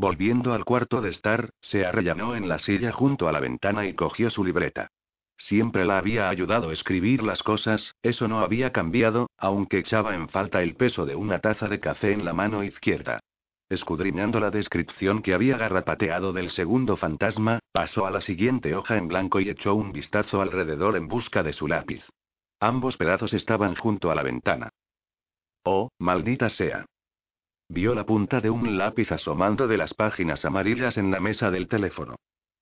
[0.00, 3.92] Volviendo al cuarto de estar, se arrellanó en la silla junto a la ventana y
[3.92, 4.88] cogió su libreta.
[5.36, 10.30] Siempre la había ayudado a escribir las cosas, eso no había cambiado, aunque echaba en
[10.30, 13.20] falta el peso de una taza de café en la mano izquierda.
[13.68, 19.06] Escudriñando la descripción que había garrapateado del segundo fantasma, pasó a la siguiente hoja en
[19.06, 22.02] blanco y echó un vistazo alrededor en busca de su lápiz.
[22.58, 24.70] Ambos pedazos estaban junto a la ventana.
[25.62, 26.86] Oh, maldita sea.
[27.72, 31.68] Vio la punta de un lápiz asomando de las páginas amarillas en la mesa del
[31.68, 32.16] teléfono.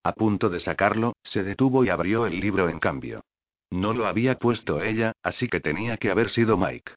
[0.04, 3.22] A punto de sacarlo, se detuvo y abrió el libro en cambio.
[3.70, 6.92] No lo había puesto ella, así que tenía que haber sido Mike.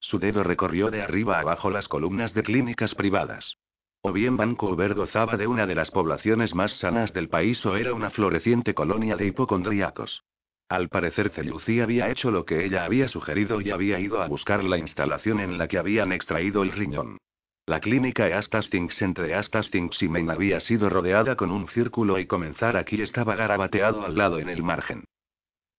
[0.00, 3.54] Su dedo recorrió de arriba a abajo las columnas de clínicas privadas.
[4.02, 7.94] O bien Vancouver gozaba de una de las poblaciones más sanas del país o era
[7.94, 10.24] una floreciente colonia de hipocondríacos.
[10.70, 14.62] Al parecer Celucí había hecho lo que ella había sugerido y había ido a buscar
[14.62, 17.18] la instalación en la que habían extraído el riñón.
[17.66, 22.76] La clínica Eastastings entre Eastastings y Maine había sido rodeada con un círculo y comenzar
[22.76, 25.02] aquí estaba garabateado al lado en el margen.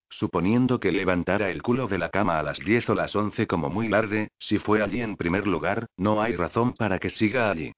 [0.09, 3.69] Suponiendo que levantara el culo de la cama a las 10 o las 11 como
[3.69, 7.72] muy tarde, si fue allí en primer lugar, no hay razón para que siga allí.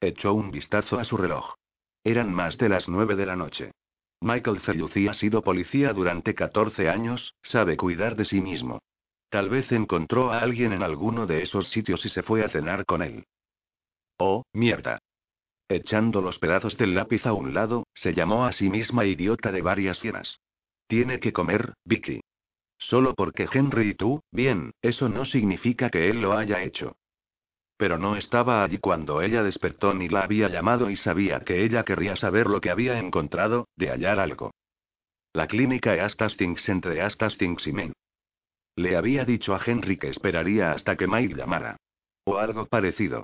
[0.00, 1.52] Echó un vistazo a su reloj.
[2.04, 3.72] Eran más de las 9 de la noche.
[4.22, 8.80] Michael Cellucci ha sido policía durante 14 años, sabe cuidar de sí mismo.
[9.30, 12.84] Tal vez encontró a alguien en alguno de esos sitios y se fue a cenar
[12.84, 13.24] con él.
[14.18, 14.98] Oh, mierda.
[15.68, 19.62] Echando los pedazos del lápiz a un lado, se llamó a sí misma idiota de
[19.62, 20.40] varias hienas.
[20.86, 22.20] Tiene que comer, Vicky.
[22.76, 26.96] Solo porque Henry y tú, bien, eso no significa que él lo haya hecho.
[27.80, 31.82] Pero no estaba allí cuando ella despertó ni la había llamado y sabía que ella
[31.82, 34.52] querría saber lo que había encontrado, de hallar algo.
[35.32, 37.92] La clínica Astastings entre Astastings y Men.
[38.76, 41.78] Le había dicho a Henry que esperaría hasta que Mike llamara.
[42.24, 43.22] O algo parecido.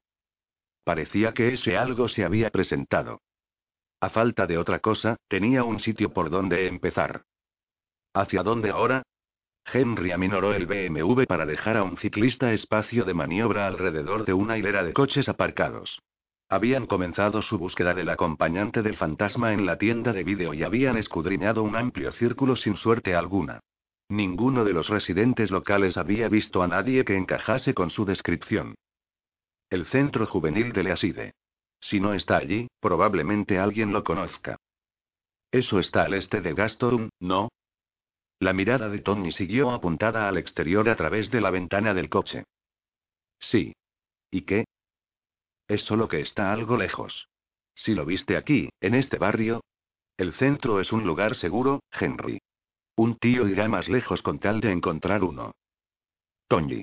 [0.84, 3.20] Parecía que ese algo se había presentado.
[4.00, 7.24] A falta de otra cosa, tenía un sitio por donde empezar.
[8.14, 9.02] ¿Hacia dónde ahora?
[9.72, 14.56] Henry aminoró el BMW para dejar a un ciclista espacio de maniobra alrededor de una
[14.56, 16.00] hilera de coches aparcados.
[16.48, 20.96] Habían comenzado su búsqueda del acompañante del fantasma en la tienda de vídeo y habían
[20.96, 23.60] escudriñado un amplio círculo sin suerte alguna.
[24.08, 28.76] Ninguno de los residentes locales había visto a nadie que encajase con su descripción.
[29.68, 31.32] El centro juvenil de Leaside.
[31.80, 34.56] Si no está allí, probablemente alguien lo conozca.
[35.50, 37.48] Eso está al este de Gaston, ¿no?
[38.38, 42.44] La mirada de Tony siguió apuntada al exterior a través de la ventana del coche.
[43.38, 43.74] Sí.
[44.30, 44.66] ¿Y qué?
[45.68, 47.28] Es solo que está algo lejos.
[47.74, 49.62] Si lo viste aquí, en este barrio.
[50.16, 52.40] El centro es un lugar seguro, Henry.
[52.96, 55.52] Un tío irá más lejos con tal de encontrar uno.
[56.48, 56.82] Tony.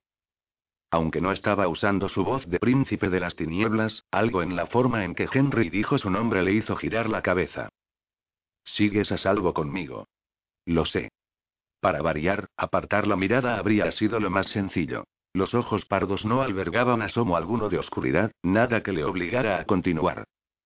[0.92, 5.06] Aunque no estaba usando su voz de príncipe de las tinieblas, algo en la forma
[5.06, 7.70] en que Henry dijo su nombre le hizo girar la cabeza.
[8.64, 10.08] Sigues a salvo conmigo.
[10.66, 11.10] Lo sé.
[11.84, 15.04] Para variar, apartar la mirada habría sido lo más sencillo.
[15.34, 20.24] Los ojos pardos no albergaban asomo alguno de oscuridad, nada que le obligara a continuar.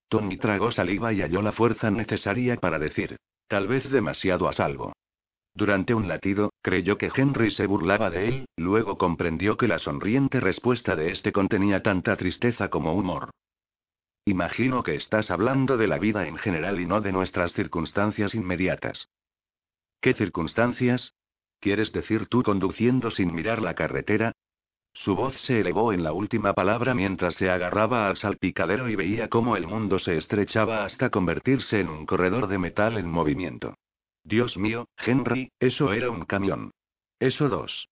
[0.09, 3.17] Tony tragó saliva y halló la fuerza necesaria para decir,
[3.47, 4.93] tal vez demasiado a salvo.
[5.55, 10.39] Durante un latido, creyó que Henry se burlaba de él, luego comprendió que la sonriente
[10.39, 13.31] respuesta de este contenía tanta tristeza como humor.
[14.25, 19.07] Imagino que estás hablando de la vida en general y no de nuestras circunstancias inmediatas.
[20.01, 21.13] ¿Qué circunstancias?
[21.59, 24.33] ¿Quieres decir tú conduciendo sin mirar la carretera?
[24.93, 29.27] Su voz se elevó en la última palabra mientras se agarraba al salpicadero y veía
[29.27, 33.75] cómo el mundo se estrechaba hasta convertirse en un corredor de metal en movimiento.
[34.23, 36.71] Dios mío, Henry, eso era un camión.
[37.19, 37.87] Eso dos.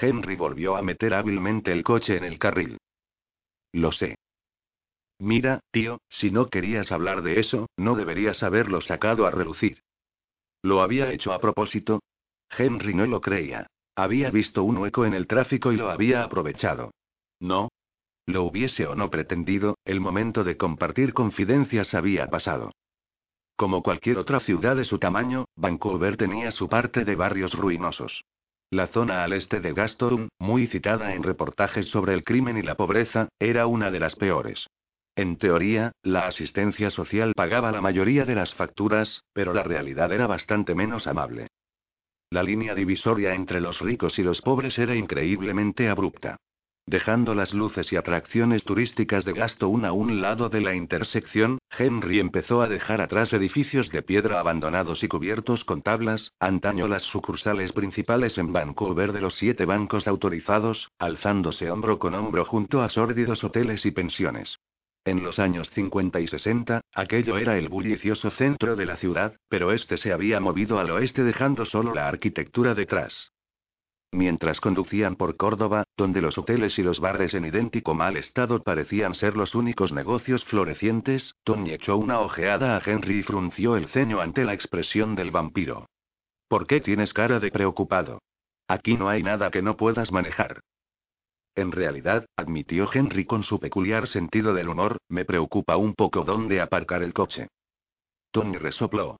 [0.00, 2.78] Henry volvió a meter hábilmente el coche en el carril.
[3.72, 4.16] Lo sé.
[5.18, 9.82] Mira, tío, si no querías hablar de eso, no deberías haberlo sacado a relucir.
[10.62, 12.00] ¿Lo había hecho a propósito?
[12.56, 13.66] Henry no lo creía.
[13.96, 16.92] Había visto un hueco en el tráfico y lo había aprovechado.
[17.40, 17.68] No.
[18.26, 22.72] Lo hubiese o no pretendido, el momento de compartir confidencias había pasado.
[23.56, 28.22] Como cualquier otra ciudad de su tamaño, Vancouver tenía su parte de barrios ruinosos.
[28.70, 32.76] La zona al este de Gaston, muy citada en reportajes sobre el crimen y la
[32.76, 34.66] pobreza, era una de las peores.
[35.14, 40.26] En teoría, la asistencia social pagaba la mayoría de las facturas, pero la realidad era
[40.26, 41.48] bastante menos amable.
[42.30, 46.38] La línea divisoria entre los ricos y los pobres era increíblemente abrupta.
[46.86, 52.18] Dejando las luces y atracciones turísticas de Gaston a un lado de la intersección, Henry
[52.18, 57.72] empezó a dejar atrás edificios de piedra abandonados y cubiertos con tablas, antaño las sucursales
[57.72, 63.44] principales en Vancouver de los siete bancos autorizados, alzándose hombro con hombro junto a sórdidos
[63.44, 64.58] hoteles y pensiones.
[65.04, 69.72] En los años 50 y 60, aquello era el bullicioso centro de la ciudad, pero
[69.72, 73.32] este se había movido al oeste dejando solo la arquitectura detrás.
[74.12, 79.14] Mientras conducían por Córdoba, donde los hoteles y los bares en idéntico mal estado parecían
[79.14, 84.20] ser los únicos negocios florecientes, Tony echó una ojeada a Henry y frunció el ceño
[84.20, 85.86] ante la expresión del vampiro.
[86.46, 88.20] ¿Por qué tienes cara de preocupado?
[88.68, 90.60] Aquí no hay nada que no puedas manejar.
[91.54, 96.60] En realidad, admitió Henry con su peculiar sentido del humor, me preocupa un poco dónde
[96.60, 97.48] aparcar el coche.
[98.30, 99.18] Tony resopló.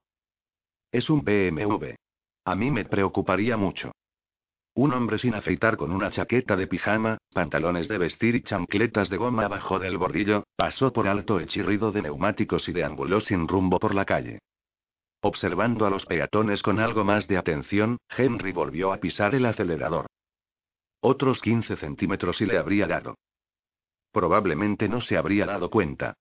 [0.90, 1.94] Es un BMW.
[2.44, 3.92] A mí me preocuparía mucho.
[4.74, 9.18] Un hombre sin afeitar con una chaqueta de pijama, pantalones de vestir y chancletas de
[9.18, 13.78] goma abajo del bordillo, pasó por alto el chirrido de neumáticos y deambuló sin rumbo
[13.78, 14.38] por la calle.
[15.20, 20.06] Observando a los peatones con algo más de atención, Henry volvió a pisar el acelerador.
[21.04, 23.16] Otros 15 centímetros y le habría dado.
[24.12, 26.14] Probablemente no se habría dado cuenta.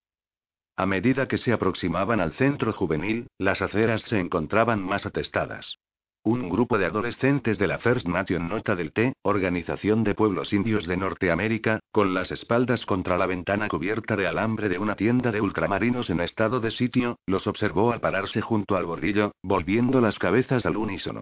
[0.76, 5.76] A medida que se aproximaban al centro juvenil, las aceras se encontraban más atestadas.
[6.24, 10.88] Un grupo de adolescentes de la First Nation Nota del T, Organización de Pueblos Indios
[10.88, 15.41] de Norteamérica, con las espaldas contra la ventana cubierta de alambre de una tienda de
[15.41, 20.66] ultramarinos en estado de sitio, los observó al pararse junto al bordillo, volviendo las cabezas
[20.66, 21.22] al unísono.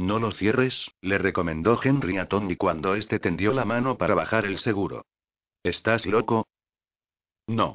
[0.00, 4.46] No lo cierres, le recomendó Henry a Tony cuando éste tendió la mano para bajar
[4.46, 5.04] el seguro.
[5.62, 6.46] ¿Estás loco?
[7.46, 7.74] No.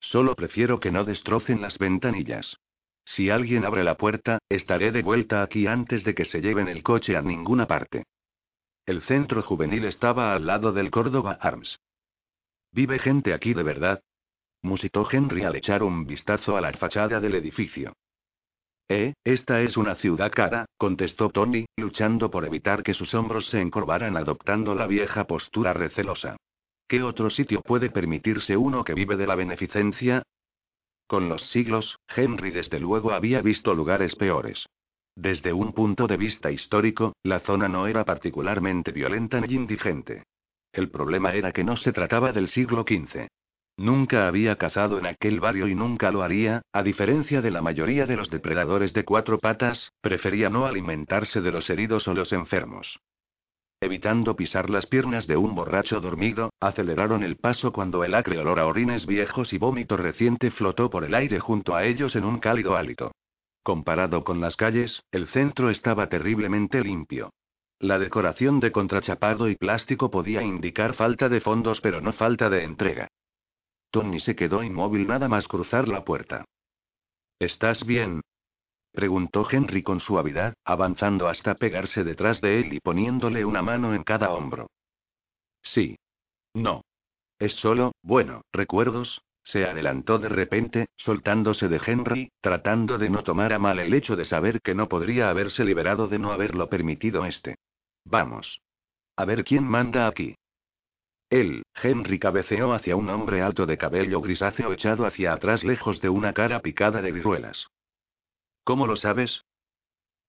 [0.00, 2.56] Solo prefiero que no destrocen las ventanillas.
[3.04, 6.82] Si alguien abre la puerta, estaré de vuelta aquí antes de que se lleven el
[6.82, 8.04] coche a ninguna parte.
[8.86, 11.78] El centro juvenil estaba al lado del Córdoba Arms.
[12.72, 14.02] ¿Vive gente aquí de verdad?
[14.62, 17.92] musitó Henry al echar un vistazo a la fachada del edificio.
[18.90, 23.60] Eh, esta es una ciudad cara, contestó Tony, luchando por evitar que sus hombros se
[23.60, 26.36] encorvaran adoptando la vieja postura recelosa.
[26.88, 30.22] ¿Qué otro sitio puede permitirse uno que vive de la beneficencia?
[31.06, 34.66] Con los siglos, Henry desde luego había visto lugares peores.
[35.14, 40.22] Desde un punto de vista histórico, la zona no era particularmente violenta ni indigente.
[40.72, 43.26] El problema era que no se trataba del siglo XV.
[43.78, 48.06] Nunca había cazado en aquel barrio y nunca lo haría, a diferencia de la mayoría
[48.06, 52.98] de los depredadores de cuatro patas, prefería no alimentarse de los heridos o los enfermos.
[53.80, 58.58] Evitando pisar las piernas de un borracho dormido, aceleraron el paso cuando el acre olor
[58.58, 62.40] a orines viejos y vómito reciente flotó por el aire junto a ellos en un
[62.40, 63.12] cálido hálito.
[63.62, 67.30] Comparado con las calles, el centro estaba terriblemente limpio.
[67.78, 72.64] La decoración de contrachapado y plástico podía indicar falta de fondos pero no falta de
[72.64, 73.06] entrega.
[73.90, 76.44] Tony se quedó inmóvil nada más cruzar la puerta.
[77.38, 78.20] ¿Estás bien?
[78.92, 84.02] Preguntó Henry con suavidad, avanzando hasta pegarse detrás de él y poniéndole una mano en
[84.02, 84.68] cada hombro.
[85.62, 85.96] Sí.
[86.54, 86.82] No.
[87.38, 93.52] Es solo, bueno, recuerdos, se adelantó de repente, soltándose de Henry, tratando de no tomar
[93.52, 97.24] a mal el hecho de saber que no podría haberse liberado de no haberlo permitido
[97.24, 97.56] este.
[98.04, 98.60] Vamos.
[99.16, 100.34] A ver quién manda aquí.
[101.30, 106.08] Él, Henry cabeceó hacia un hombre alto de cabello grisáceo echado hacia atrás lejos de
[106.08, 107.66] una cara picada de viruelas.
[108.64, 109.42] ¿Cómo lo sabes?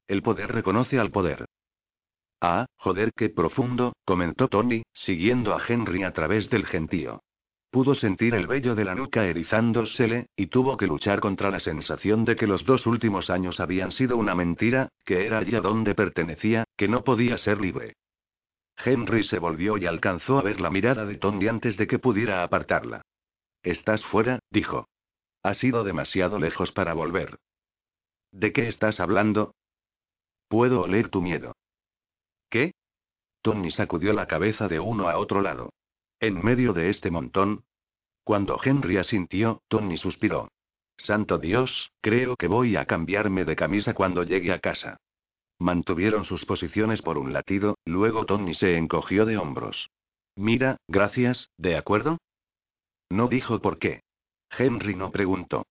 [0.08, 1.46] El poder reconoce al poder.
[2.42, 7.22] Ah, joder, qué profundo, comentó Tony, siguiendo a Henry a través del gentío.
[7.70, 12.26] Pudo sentir el vello de la nuca erizándosele, y tuvo que luchar contra la sensación
[12.26, 15.96] de que los dos últimos años habían sido una mentira, que era allí a donde
[15.96, 17.96] pertenecía, que no podía ser libre.
[18.84, 22.44] Henry se volvió y alcanzó a ver la mirada de Tony antes de que pudiera
[22.44, 23.02] apartarla.
[23.64, 24.88] Estás fuera, dijo.
[25.44, 27.38] Has ido demasiado lejos para volver.
[28.32, 29.56] ¿De qué estás hablando?
[30.48, 31.56] Puedo oler tu miedo.
[32.50, 32.74] ¿Qué?
[33.42, 35.72] Tony sacudió la cabeza de uno a otro lado.
[36.20, 37.64] En medio de este montón.
[38.24, 40.50] Cuando Henry asintió, Tony suspiró.
[40.98, 45.00] Santo Dios, creo que voy a cambiarme de camisa cuando llegue a casa.
[45.60, 49.90] Mantuvieron sus posiciones por un latido, luego Tony se encogió de hombros.
[50.36, 52.18] Mira, gracias, ¿de acuerdo?
[53.10, 54.02] No dijo por qué.
[54.58, 55.66] Henry no preguntó.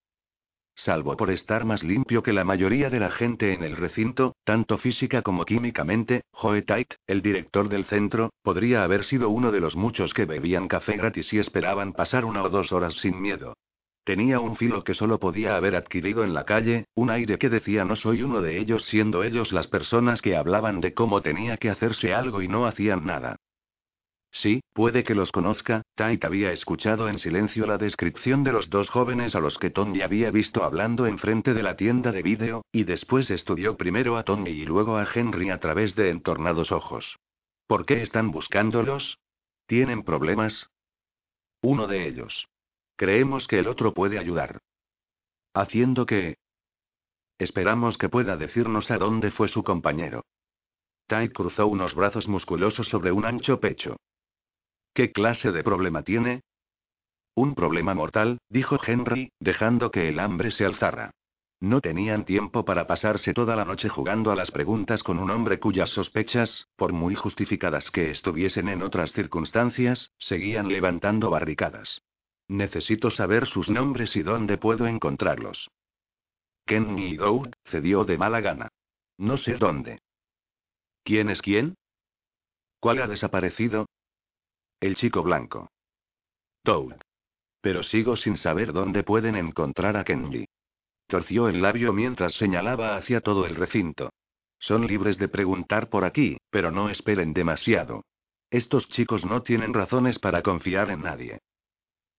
[0.77, 4.79] Salvo por estar más limpio que la mayoría de la gente en el recinto, tanto
[4.79, 9.75] física como químicamente, Joe Tait, el director del centro, podría haber sido uno de los
[9.75, 13.55] muchos que bebían café gratis y esperaban pasar una o dos horas sin miedo.
[14.09, 17.85] Tenía un filo que solo podía haber adquirido en la calle, un aire que decía
[17.85, 21.69] no soy uno de ellos siendo ellos las personas que hablaban de cómo tenía que
[21.69, 23.37] hacerse algo y no hacían nada.
[24.31, 28.89] Sí, puede que los conozca, Tait había escuchado en silencio la descripción de los dos
[28.89, 32.85] jóvenes a los que Tony había visto hablando enfrente de la tienda de vídeo, y
[32.85, 37.19] después estudió primero a Tony y luego a Henry a través de entornados ojos.
[37.67, 39.19] ¿Por qué están buscándolos?
[39.67, 40.71] ¿Tienen problemas?
[41.61, 42.49] Uno de ellos.
[42.99, 44.59] Creemos que el otro puede ayudar.
[45.55, 46.37] ¿Haciendo qué?
[47.39, 50.25] Esperamos que pueda decirnos a dónde fue su compañero.
[51.07, 53.99] Tait cruzó unos brazos musculosos sobre un ancho pecho.
[54.95, 56.41] ¿Qué clase de problema tiene?
[57.37, 61.13] Un problema mortal, dijo Henry, dejando que el hambre se alzara.
[61.61, 65.61] No tenían tiempo para pasarse toda la noche jugando a las preguntas con un hombre
[65.61, 72.03] cuyas sospechas, por muy justificadas que estuviesen en otras circunstancias, seguían levantando barricadas.
[72.49, 75.69] Necesito saber sus nombres y dónde puedo encontrarlos.
[76.67, 78.69] Kenny Doug cedió de mala gana.
[79.19, 80.01] No sé dónde.
[81.05, 81.77] ¿Quién es quién?
[82.81, 83.87] ¿Cuál ha desaparecido?
[84.81, 85.71] El chico blanco.
[86.63, 87.01] Toad.
[87.61, 90.47] Pero sigo sin saber dónde pueden encontrar a Kenji.
[91.07, 94.11] Torció el labio mientras señalaba hacia todo el recinto.
[94.59, 98.05] Son libres de preguntar por aquí, pero no esperen demasiado.
[98.51, 101.41] Estos chicos no tienen razones para confiar en nadie.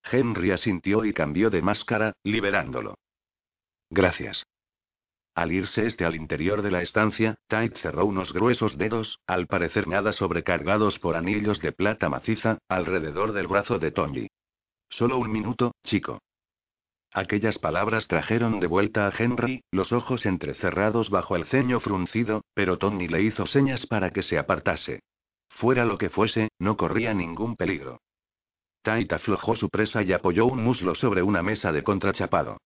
[0.04, 2.96] Henry asintió y cambió de máscara, liberándolo.
[3.90, 4.44] Gracias.
[5.36, 9.88] Al irse este al interior de la estancia, Tait cerró unos gruesos dedos, al parecer
[9.88, 14.28] nada sobrecargados por anillos de plata maciza, alrededor del brazo de Tony.
[14.90, 16.20] Solo un minuto, chico.
[17.14, 22.78] Aquellas palabras trajeron de vuelta a Henry, los ojos entrecerrados bajo el ceño fruncido, pero
[22.78, 25.02] Tony le hizo señas para que se apartase.
[25.50, 28.02] Fuera lo que fuese, no corría ningún peligro.
[28.82, 32.58] Tait aflojó su presa y apoyó un muslo sobre una mesa de contrachapado.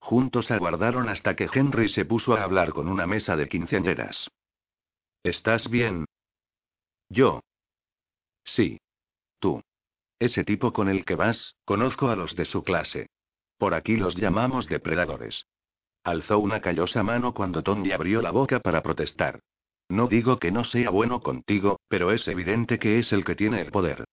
[0.00, 4.28] Juntos aguardaron hasta que Henry se puso a hablar con una mesa de quinceañeras.
[5.22, 6.04] ¿Estás bien?
[7.08, 7.40] Yo.
[8.44, 8.78] Sí.
[9.38, 9.62] Tú.
[10.18, 13.08] Ese tipo con el que vas, conozco a los de su clase.
[13.58, 15.46] Por aquí los llamamos depredadores.
[16.04, 19.40] Alzó una callosa mano cuando Tony abrió la boca para protestar.
[19.88, 23.60] No digo que no sea bueno contigo, pero es evidente que es el que tiene
[23.60, 24.04] el poder.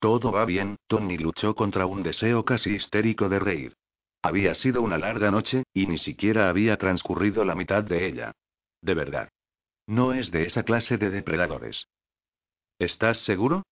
[0.00, 3.76] Todo va bien, Tony luchó contra un deseo casi histérico de reír.
[4.22, 8.32] Había sido una larga noche, y ni siquiera había transcurrido la mitad de ella.
[8.80, 9.28] De verdad.
[9.86, 11.86] No es de esa clase de depredadores.
[12.78, 13.62] ¿Estás seguro?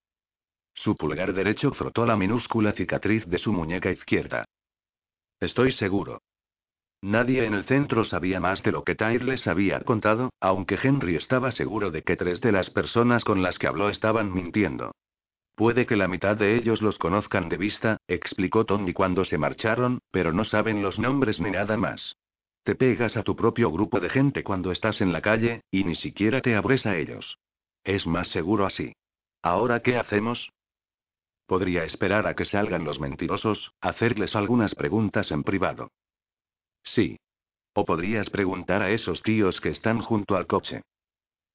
[0.75, 4.45] Su pulgar derecho frotó la minúscula cicatriz de su muñeca izquierda.
[5.41, 6.21] Estoy seguro.
[7.01, 11.17] Nadie en el centro sabía más de lo que Tyre les había contado, aunque Henry
[11.17, 14.93] estaba seguro de que tres de las personas con las que habló estaban mintiendo.
[15.59, 19.99] Puede que la mitad de ellos los conozcan de vista, explicó Tony cuando se marcharon,
[20.13, 22.15] pero no saben los nombres ni nada más.
[22.63, 25.97] Te pegas a tu propio grupo de gente cuando estás en la calle, y ni
[25.97, 27.41] siquiera te abres a ellos.
[27.83, 28.93] Es más seguro así.
[29.43, 30.49] ¿Ahora qué hacemos?
[31.49, 35.91] Podría esperar a que salgan los mentirosos, hacerles algunas preguntas en privado.
[36.85, 37.19] Sí.
[37.75, 40.83] O podrías preguntar a esos tíos que están junto al coche.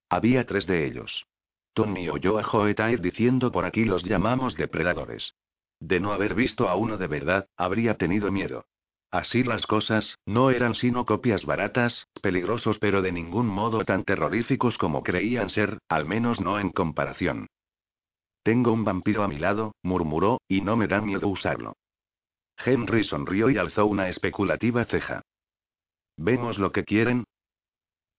[0.09, 1.25] Había tres de ellos.
[1.74, 5.34] Tony oyó a Joetair diciendo por aquí los llamamos depredadores.
[5.80, 8.66] De no haber visto a uno de verdad, habría tenido miedo.
[9.12, 14.78] Así las cosas, no eran sino copias baratas, peligrosos pero de ningún modo tan terroríficos
[14.78, 17.48] como creían ser, al menos no en comparación.
[18.44, 21.76] Tengo un vampiro a mi lado, murmuró, y no me da miedo usarlo.
[22.58, 25.22] Henry sonrió y alzó una especulativa ceja.
[26.18, 27.26] ¿Vemos lo que quieren?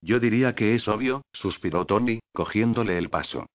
[0.05, 3.47] Yo diría que es obvio, suspiró Tony, cogiéndole el paso.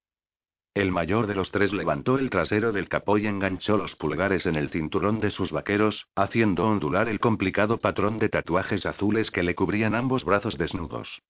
[0.75, 4.57] El mayor de los tres levantó el trasero del capó y enganchó los pulgares en
[4.57, 9.55] el cinturón de sus vaqueros, haciendo ondular el complicado patrón de tatuajes azules que le
[9.55, 11.21] cubrían ambos brazos desnudos.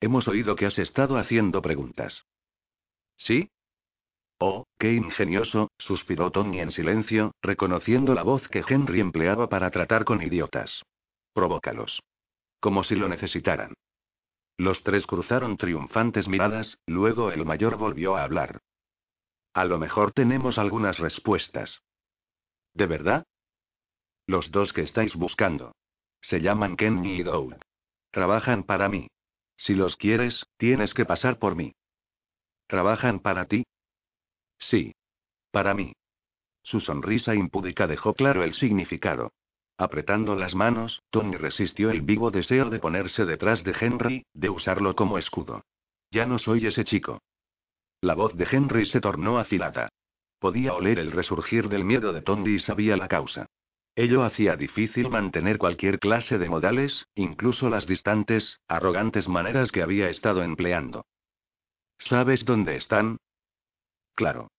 [0.00, 2.24] Hemos oído que has estado haciendo preguntas.
[3.16, 3.50] ¿Sí?
[4.38, 10.04] Oh, qué ingenioso, suspiró Tony en silencio, reconociendo la voz que Henry empleaba para tratar
[10.04, 10.84] con idiotas.
[11.34, 12.00] Provócalos.
[12.60, 13.74] Como si lo necesitaran.
[14.60, 18.60] Los tres cruzaron triunfantes miradas, luego el mayor volvió a hablar.
[19.54, 21.80] A lo mejor tenemos algunas respuestas.
[22.74, 23.24] ¿De verdad?
[24.26, 25.72] Los dos que estáis buscando.
[26.20, 27.54] Se llaman Kenny y Doug.
[28.10, 29.08] Trabajan para mí.
[29.56, 31.72] Si los quieres, tienes que pasar por mí.
[32.66, 33.64] ¿Trabajan para ti?
[34.58, 34.94] Sí.
[35.52, 35.94] Para mí.
[36.64, 39.32] Su sonrisa impúdica dejó claro el significado.
[39.80, 44.94] Apretando las manos, Tony resistió el vivo deseo de ponerse detrás de Henry, de usarlo
[44.94, 45.64] como escudo.
[46.10, 47.22] Ya no soy ese chico.
[48.02, 49.88] La voz de Henry se tornó afilada.
[50.38, 53.46] Podía oler el resurgir del miedo de Tony y sabía la causa.
[53.96, 60.10] Ello hacía difícil mantener cualquier clase de modales, incluso las distantes, arrogantes maneras que había
[60.10, 61.06] estado empleando.
[62.00, 63.16] ¿Sabes dónde están?
[64.14, 64.50] Claro.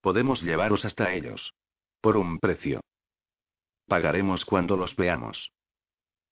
[0.00, 1.54] Podemos llevaros hasta ellos.
[2.00, 2.80] Por un precio.
[3.86, 5.52] Pagaremos cuando los veamos.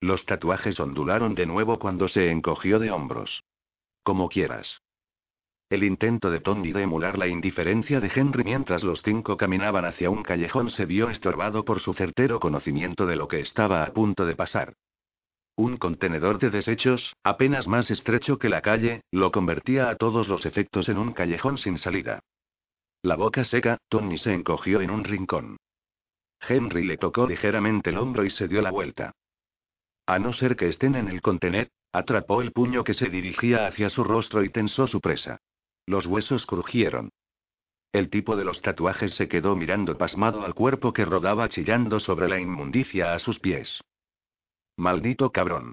[0.00, 3.44] Los tatuajes ondularon de nuevo cuando se encogió de hombros.
[4.02, 4.82] Como quieras.
[5.70, 10.10] El intento de Tony de emular la indiferencia de Henry mientras los cinco caminaban hacia
[10.10, 14.26] un callejón se vio estorbado por su certero conocimiento de lo que estaba a punto
[14.26, 14.74] de pasar.
[15.56, 20.44] Un contenedor de desechos, apenas más estrecho que la calle, lo convertía a todos los
[20.46, 22.20] efectos en un callejón sin salida.
[23.02, 25.56] La boca seca, Tony se encogió en un rincón.
[26.46, 29.12] Henry le tocó ligeramente el hombro y se dio la vuelta.
[30.06, 33.90] A no ser que estén en el contenedor, atrapó el puño que se dirigía hacia
[33.90, 35.38] su rostro y tensó su presa.
[35.86, 37.10] Los huesos crujieron.
[37.92, 42.28] El tipo de los tatuajes se quedó mirando pasmado al cuerpo que rodaba chillando sobre
[42.28, 43.80] la inmundicia a sus pies.
[44.76, 45.72] Maldito cabrón.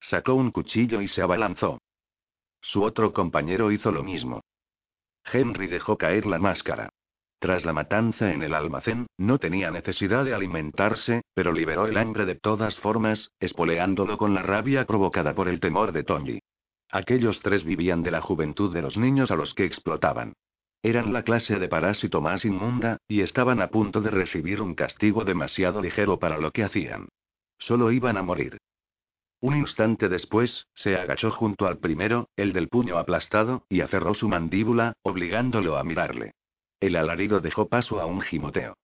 [0.00, 1.78] Sacó un cuchillo y se abalanzó.
[2.62, 4.40] Su otro compañero hizo lo mismo.
[5.24, 6.88] Henry dejó caer la máscara.
[7.38, 12.24] Tras la matanza en el almacén, no tenía necesidad de alimentarse, pero liberó el hambre
[12.24, 16.38] de todas formas, espoleándolo con la rabia provocada por el temor de Tony.
[16.90, 20.32] Aquellos tres vivían de la juventud de los niños a los que explotaban.
[20.82, 25.24] Eran la clase de parásito más inmunda, y estaban a punto de recibir un castigo
[25.24, 27.08] demasiado ligero para lo que hacían.
[27.58, 28.58] Solo iban a morir.
[29.40, 34.28] Un instante después, se agachó junto al primero, el del puño aplastado, y aferró su
[34.28, 36.32] mandíbula, obligándolo a mirarle.
[36.80, 38.76] El alarido dejó paso a un gimoteo.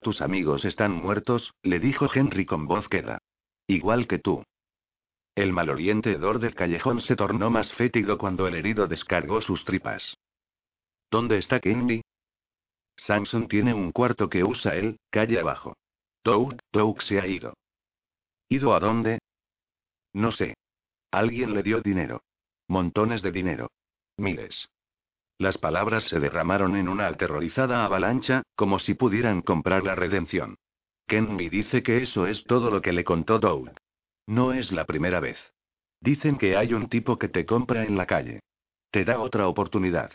[0.00, 3.18] Tus amigos están muertos, le dijo Henry con voz queda.
[3.66, 4.44] Igual que tú.
[5.34, 10.16] El maloliente hedor del callejón se tornó más fétido cuando el herido descargó sus tripas.
[11.10, 12.02] ¿Dónde está Kenny?
[12.96, 15.76] Samson tiene un cuarto que usa él, calle abajo.
[16.22, 17.54] Touk, Touk se ha ido.
[18.48, 19.18] ¿Ido a dónde?
[20.12, 20.56] No sé.
[21.10, 22.22] Alguien le dio dinero.
[22.68, 23.70] Montones de dinero.
[24.16, 24.68] Miles.
[25.38, 30.56] Las palabras se derramaron en una aterrorizada avalancha, como si pudieran comprar la redención.
[31.06, 33.70] Kenny dice que eso es todo lo que le contó Doug.
[34.26, 35.38] No es la primera vez.
[36.00, 38.40] Dicen que hay un tipo que te compra en la calle.
[38.90, 40.12] Te da otra oportunidad.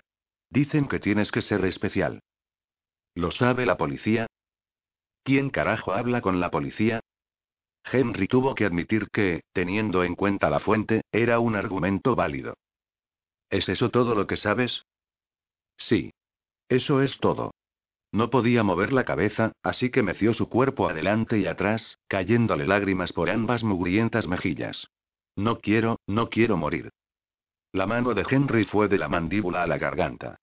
[0.49, 2.19] Dicen que tienes que ser especial.
[3.15, 4.27] ¿Lo sabe la policía?
[5.23, 6.99] ¿Quién carajo habla con la policía?
[7.89, 12.55] Henry tuvo que admitir que, teniendo en cuenta la fuente, era un argumento válido.
[13.49, 14.83] ¿Es eso todo lo que sabes?
[15.87, 16.11] Sí.
[16.69, 17.51] Eso es todo.
[18.11, 23.13] No podía mover la cabeza, así que meció su cuerpo adelante y atrás, cayéndole lágrimas
[23.13, 24.87] por ambas mugrientas mejillas.
[25.35, 26.89] No quiero, no quiero morir.
[27.71, 30.37] La mano de Henry fue de la mandíbula a la garganta.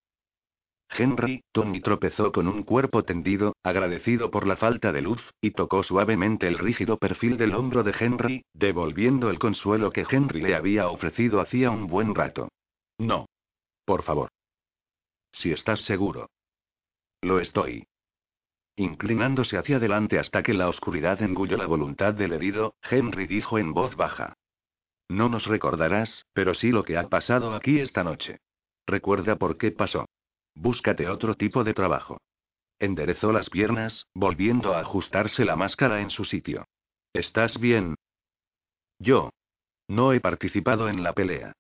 [0.91, 5.83] Henry, Tony tropezó con un cuerpo tendido, agradecido por la falta de luz, y tocó
[5.83, 10.89] suavemente el rígido perfil del hombro de Henry, devolviendo el consuelo que Henry le había
[10.89, 12.49] ofrecido hacía un buen rato.
[12.97, 13.27] No.
[13.85, 14.31] Por favor.
[15.39, 16.31] Si estás seguro.
[17.23, 17.87] Lo estoy.
[18.77, 23.73] Inclinándose hacia adelante hasta que la oscuridad engulló la voluntad del herido, Henry dijo en
[23.73, 24.35] voz baja.
[25.09, 28.39] No nos recordarás, pero sí lo que ha pasado aquí esta noche.
[28.87, 30.07] Recuerda por qué pasó.
[30.55, 32.19] Búscate otro tipo de trabajo.
[32.81, 36.67] Enderezó las piernas, volviendo a ajustarse la máscara en su sitio.
[37.13, 37.95] ¿Estás bien?
[38.99, 39.31] Yo.
[39.89, 41.53] No he participado en la pelea.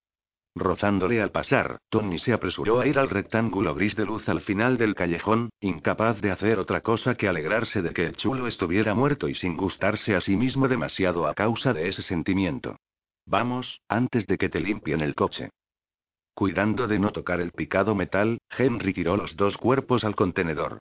[0.58, 4.76] Rozándole al pasar, Tony se apresuró a ir al rectángulo gris de luz al final
[4.76, 9.28] del callejón, incapaz de hacer otra cosa que alegrarse de que el chulo estuviera muerto
[9.28, 12.76] y sin gustarse a sí mismo demasiado a causa de ese sentimiento.
[13.24, 15.50] Vamos, antes de que te limpien el coche.
[16.34, 20.78] Cuidando de no tocar el picado metal, Henry tiró los dos cuerpos al contenedor.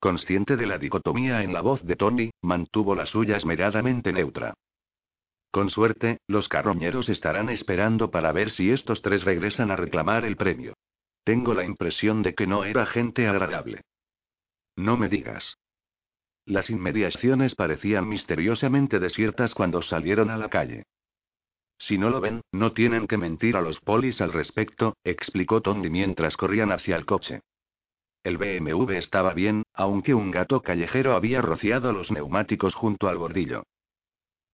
[0.00, 4.54] Consciente de la dicotomía en la voz de Tony, mantuvo la suya esmeradamente neutra.
[5.50, 10.36] Con suerte, los carroñeros estarán esperando para ver si estos tres regresan a reclamar el
[10.36, 10.74] premio.
[11.24, 13.82] Tengo la impresión de que no era gente agradable.
[14.76, 15.56] No me digas.
[16.44, 20.84] Las inmediaciones parecían misteriosamente desiertas cuando salieron a la calle.
[21.78, 25.90] Si no lo ven, no tienen que mentir a los polis al respecto, explicó Tony
[25.90, 27.40] mientras corrían hacia el coche.
[28.24, 33.64] El BMW estaba bien, aunque un gato callejero había rociado los neumáticos junto al bordillo.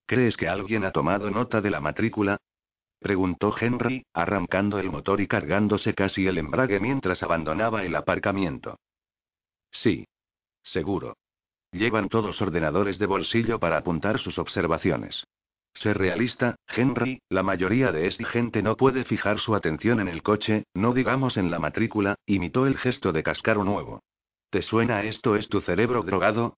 [0.07, 2.39] ¿Crees que alguien ha tomado nota de la matrícula?
[3.00, 8.78] preguntó Henry, arrancando el motor y cargándose casi el embrague mientras abandonaba el aparcamiento.
[9.70, 10.07] Sí.
[10.62, 11.16] Seguro.
[11.73, 15.24] llevan todos ordenadores de bolsillo para apuntar sus observaciones.
[15.74, 20.23] Ser realista, Henry, la mayoría de esta gente no puede fijar su atención en el
[20.23, 24.00] coche, no digamos en la matrícula, imitó el gesto de cascaro nuevo.
[24.50, 26.57] ¿Te suena esto es tu cerebro drogado?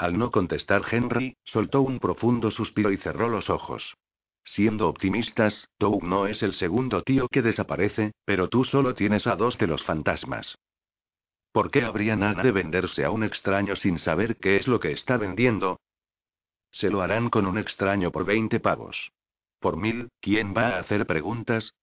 [0.00, 3.98] Al no contestar Henry, soltó un profundo suspiro y cerró los ojos.
[4.44, 9.36] Siendo optimistas, Doug no es el segundo tío que desaparece, pero tú solo tienes a
[9.36, 10.56] dos de los fantasmas.
[11.52, 14.92] ¿Por qué habría nada de venderse a un extraño sin saber qué es lo que
[14.92, 15.78] está vendiendo?
[16.72, 19.12] Se lo harán con un extraño por 20 pavos.
[19.58, 21.74] Por mil, ¿quién va a hacer preguntas?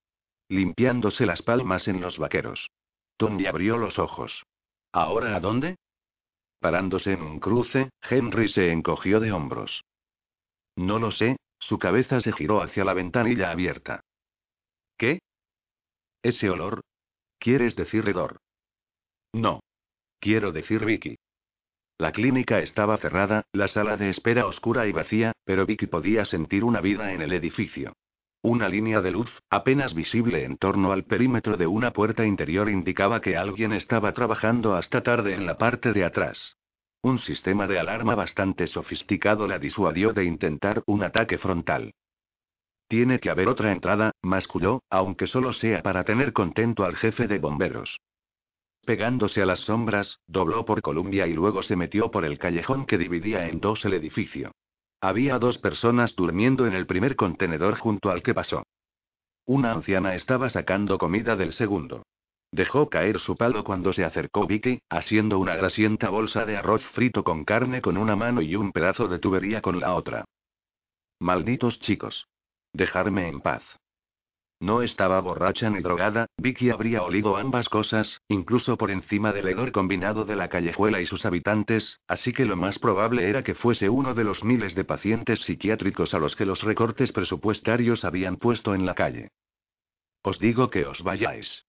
[0.49, 2.67] Limpiándose las palmas en los vaqueros.
[3.15, 4.43] Tony abrió los ojos.
[4.91, 5.77] ¿Ahora a dónde?
[6.59, 9.83] Parándose en un cruce, Henry se encogió de hombros.
[10.75, 14.01] No lo sé, su cabeza se giró hacia la ventanilla abierta.
[14.97, 15.19] ¿Qué?
[16.21, 16.81] Ese olor.
[17.39, 18.39] ¿Quieres decir hedor?
[19.33, 19.61] No.
[20.19, 21.17] Quiero decir Vicky.
[21.99, 26.63] La clínica estaba cerrada, la sala de espera oscura y vacía, pero Vicky podía sentir
[26.63, 27.93] una vida en el edificio.
[28.41, 33.19] Una línea de luz, apenas visible en torno al perímetro de una puerta interior, indicaba
[33.19, 36.55] que alguien estaba trabajando hasta tarde en la parte de atrás.
[37.01, 41.93] Un sistema de alarma bastante sofisticado la disuadió de intentar un ataque frontal.
[42.87, 47.39] Tiene que haber otra entrada, masculló, aunque solo sea para tener contento al jefe de
[47.39, 47.97] bomberos.
[48.85, 52.97] Pegándose a las sombras, dobló por Columbia y luego se metió por el callejón que
[52.97, 54.53] dividía en dos el edificio.
[55.01, 58.63] Había dos personas durmiendo en el primer contenedor junto al que pasó.
[59.45, 62.03] Una anciana estaba sacando comida del segundo.
[62.51, 67.23] Dejó caer su palo cuando se acercó Vicky, haciendo una grasienta bolsa de arroz frito
[67.23, 70.25] con carne con una mano y un pedazo de tubería con la otra.
[71.19, 72.27] Malditos chicos.
[72.73, 73.63] Dejarme en paz.
[74.59, 79.71] No estaba borracha ni drogada, Vicky habría olido ambas cosas, incluso por encima del hedor
[79.71, 83.87] combinado de la callejuela y sus habitantes, así que lo más probable era que fuese
[83.87, 88.73] uno de los miles de pacientes psiquiátricos a los que los recortes presupuestarios habían puesto
[88.73, 89.29] en la calle.
[90.23, 91.65] Os digo que os vayáis.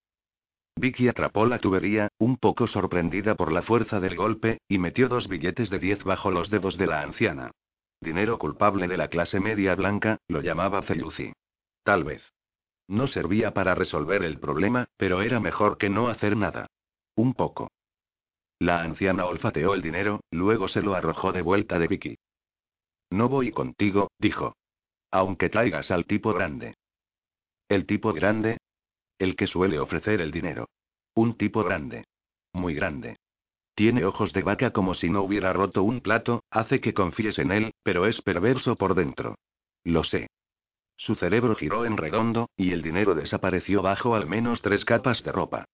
[0.77, 5.29] Vicky atrapó la tubería, un poco sorprendida por la fuerza del golpe, y metió dos
[5.29, 7.51] billetes de diez bajo los dedos de la anciana.
[8.01, 11.33] Dinero culpable de la clase media blanca, lo llamaba Celluci.
[11.83, 12.23] Tal vez.
[12.89, 16.67] No servía para resolver el problema, pero era mejor que no hacer nada.
[17.15, 17.71] Un poco.
[18.59, 22.19] La anciana olfateó el dinero, luego se lo arrojó de vuelta de Vicky.
[23.11, 24.57] No voy contigo, dijo.
[25.11, 26.75] Aunque traigas al tipo grande.
[27.69, 28.59] ¿El tipo grande?
[29.19, 30.69] El que suele ofrecer el dinero.
[31.15, 32.05] Un tipo grande.
[32.53, 33.17] Muy grande.
[33.75, 37.53] Tiene ojos de vaca como si no hubiera roto un plato, hace que confíes en
[37.53, 39.37] él, pero es perverso por dentro.
[39.85, 40.29] Lo sé.
[40.99, 45.31] Su cerebro giró en redondo, y el dinero desapareció bajo al menos tres capas de
[45.31, 45.65] ropa.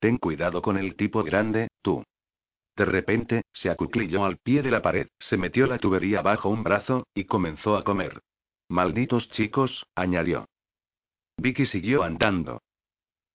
[0.00, 2.02] Ten cuidado con el tipo grande, tú.
[2.76, 6.64] De repente, se acuclilló al pie de la pared, se metió la tubería bajo un
[6.64, 8.20] brazo, y comenzó a comer.
[8.68, 10.46] Malditos chicos, añadió.
[11.36, 12.60] Vicky siguió andando.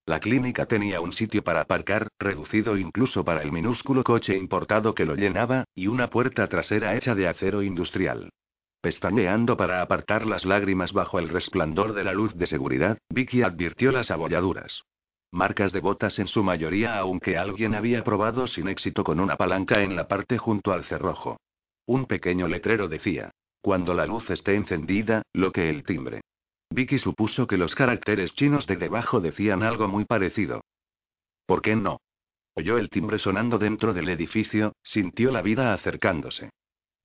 [0.06, 5.06] La clínica tenía un sitio para aparcar, reducido incluso para el minúsculo coche importado que
[5.06, 8.30] lo llenaba, y una puerta trasera hecha de acero industrial.
[8.88, 13.92] Pestañeando para apartar las lágrimas bajo el resplandor de la luz de seguridad, Vicky advirtió
[13.92, 14.82] las abolladuras.
[15.30, 19.84] Marcas de botas en su mayoría, aunque alguien había probado sin éxito con una palanca
[19.84, 21.36] en la parte junto al cerrojo.
[21.86, 26.22] Un pequeño letrero decía: Cuando la luz esté encendida, lo que el timbre.
[26.70, 30.62] Vicky supuso que los caracteres chinos de debajo decían algo muy parecido.
[31.46, 32.00] ¿Por qué no?
[32.54, 36.52] Oyó el timbre sonando dentro del edificio, sintió la vida acercándose.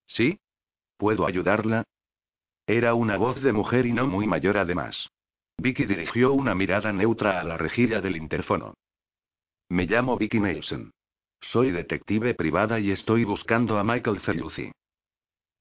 [0.07, 0.39] ¿Sí?
[1.03, 1.83] ¿Puedo ayudarla?
[2.65, 5.09] Era una voz de mujer y no muy mayor además.
[5.59, 8.75] Vicky dirigió una mirada neutra a la rejilla del interfono.
[9.69, 10.93] Me llamo Vicky Nelson.
[11.41, 14.71] Soy detective privada y estoy buscando a Michael Cellucci.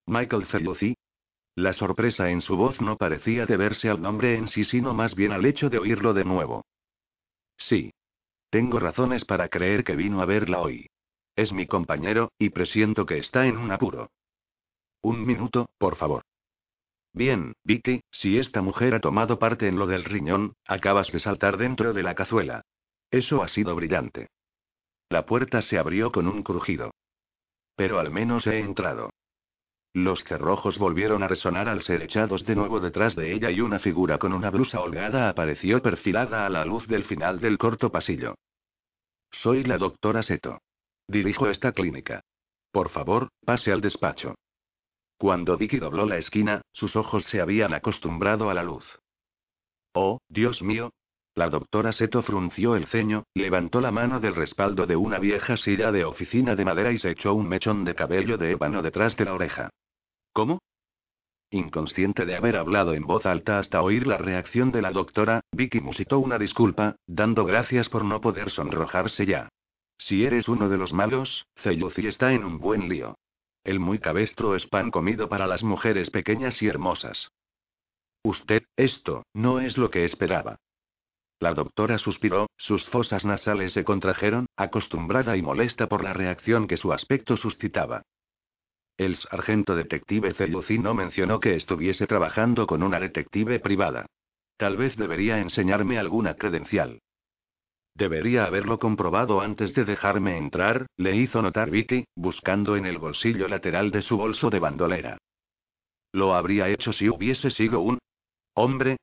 [0.05, 0.93] ¿Michael Cellucci?
[1.55, 5.31] La sorpresa en su voz no parecía deberse al nombre en sí, sino más bien
[5.31, 6.65] al hecho de oírlo de nuevo.
[7.57, 7.91] Sí.
[8.51, 10.85] Tengo razones para creer que vino a verla hoy.
[11.35, 14.11] Es mi compañero, y presiento que está en un apuro.
[15.01, 16.23] Un minuto, por favor.
[17.13, 21.57] Bien, Vicky, si esta mujer ha tomado parte en lo del riñón, acabas de saltar
[21.57, 22.63] dentro de la cazuela.
[23.09, 24.29] Eso ha sido brillante.
[25.09, 26.93] La puerta se abrió con un crujido.
[27.75, 29.09] Pero al menos he entrado.
[29.93, 33.79] Los cerrojos volvieron a resonar al ser echados de nuevo detrás de ella y una
[33.79, 38.35] figura con una blusa holgada apareció perfilada a la luz del final del corto pasillo.
[39.31, 40.59] Soy la doctora Seto.
[41.07, 42.21] Dirijo esta clínica.
[42.71, 44.35] Por favor, pase al despacho.
[45.21, 48.83] Cuando Vicky dobló la esquina, sus ojos se habían acostumbrado a la luz.
[49.93, 50.93] Oh, Dios mío.
[51.35, 55.91] La doctora Seto frunció el ceño, levantó la mano del respaldo de una vieja silla
[55.91, 59.25] de oficina de madera y se echó un mechón de cabello de ébano detrás de
[59.25, 59.69] la oreja.
[60.33, 60.57] ¿Cómo?
[61.51, 65.81] Inconsciente de haber hablado en voz alta hasta oír la reacción de la doctora, Vicky
[65.81, 69.49] musitó una disculpa, dando gracias por no poder sonrojarse ya.
[69.99, 73.19] Si eres uno de los malos, Celluci está en un buen lío.
[73.63, 77.29] El muy cabestro es pan comido para las mujeres pequeñas y hermosas.
[78.23, 80.57] Usted, esto, no es lo que esperaba.
[81.39, 86.77] La doctora suspiró, sus fosas nasales se contrajeron, acostumbrada y molesta por la reacción que
[86.77, 88.03] su aspecto suscitaba.
[88.97, 94.05] El sargento detective Celluci no mencionó que estuviese trabajando con una detective privada.
[94.57, 96.99] Tal vez debería enseñarme alguna credencial.
[97.95, 103.47] Debería haberlo comprobado antes de dejarme entrar, le hizo notar Vicky, buscando en el bolsillo
[103.47, 105.17] lateral de su bolso de bandolera.
[106.13, 107.99] Lo habría hecho si hubiese sido un
[108.53, 108.97] hombre,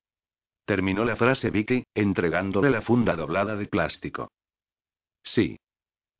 [0.68, 4.30] Terminó la frase Vicky, entregándole la funda doblada de plástico.
[5.22, 5.56] Sí.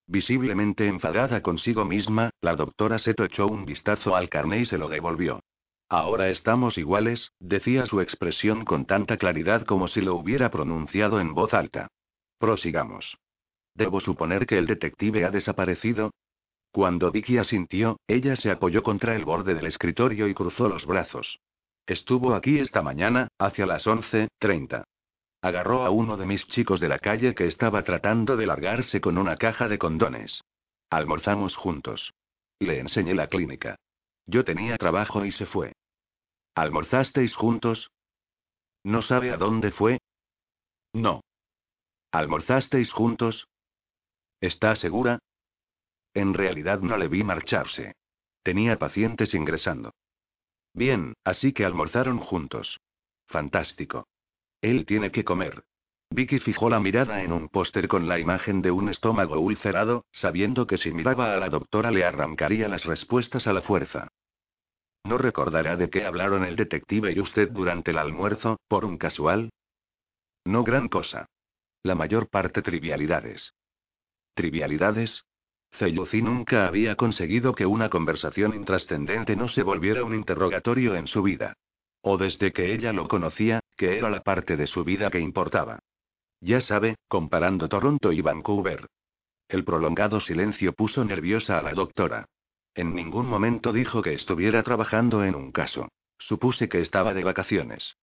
[0.06, 4.88] Visiblemente enfadada consigo misma, la doctora Seto echó un vistazo al carné y se lo
[4.88, 5.40] devolvió.
[5.90, 11.34] Ahora estamos iguales, decía su expresión con tanta claridad como si lo hubiera pronunciado en
[11.34, 11.88] voz alta.
[12.39, 13.18] Prosigamos.
[13.75, 16.12] ¿Debo suponer que el detective ha desaparecido?
[16.73, 21.39] Cuando Vicky asintió, ella se apoyó contra el borde del escritorio y cruzó los brazos.
[21.86, 24.84] Estuvo aquí esta mañana, hacia las 11.30.
[25.41, 29.17] Agarró a uno de mis chicos de la calle que estaba tratando de largarse con
[29.17, 30.42] una caja de condones.
[30.91, 32.12] Almorzamos juntos.
[32.58, 33.76] Le enseñé la clínica.
[34.26, 35.73] Yo tenía trabajo y se fue.
[36.55, 37.91] ¿Almorzasteis juntos?
[38.84, 39.99] ¿No sabe a dónde fue?
[40.92, 41.23] No.
[42.11, 43.49] ¿Almorzasteis juntos?
[44.41, 45.19] ¿Está segura?
[46.15, 47.95] En realidad no le vi marcharse.
[48.43, 49.93] Tenía pacientes ingresando.
[50.73, 52.78] Bien, así que almorzaron juntos.
[53.27, 54.07] Fantástico.
[54.62, 55.65] Él tiene que comer.
[56.11, 60.67] Vicky fijó la mirada en un póster con la imagen de un estómago ulcerado, sabiendo
[60.67, 64.09] que si miraba a la doctora le arrancaría las respuestas a la fuerza.
[65.05, 69.51] ¿No recordará de qué hablaron el detective y usted durante el almuerzo, por un casual?
[70.47, 71.27] No gran cosa.
[71.82, 73.55] La mayor parte trivialidades.
[74.34, 75.24] ¿Trivialidades?
[75.73, 81.23] Celluci nunca había conseguido que una conversación intrascendente no se volviera un interrogatorio en su
[81.23, 81.55] vida.
[82.00, 85.78] O desde que ella lo conocía, que era la parte de su vida que importaba.
[86.40, 88.86] Ya sabe, comparando Toronto y Vancouver.
[89.48, 92.26] El prolongado silencio puso nerviosa a la doctora.
[92.74, 95.89] En ningún momento dijo que estuviera trabajando en un caso.
[96.18, 97.97] Supuse que estaba de vacaciones.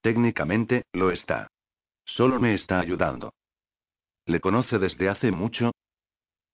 [0.00, 1.48] Técnicamente, lo está.
[2.08, 3.34] Solo me está ayudando.
[4.26, 5.72] ¿Le conoce desde hace mucho?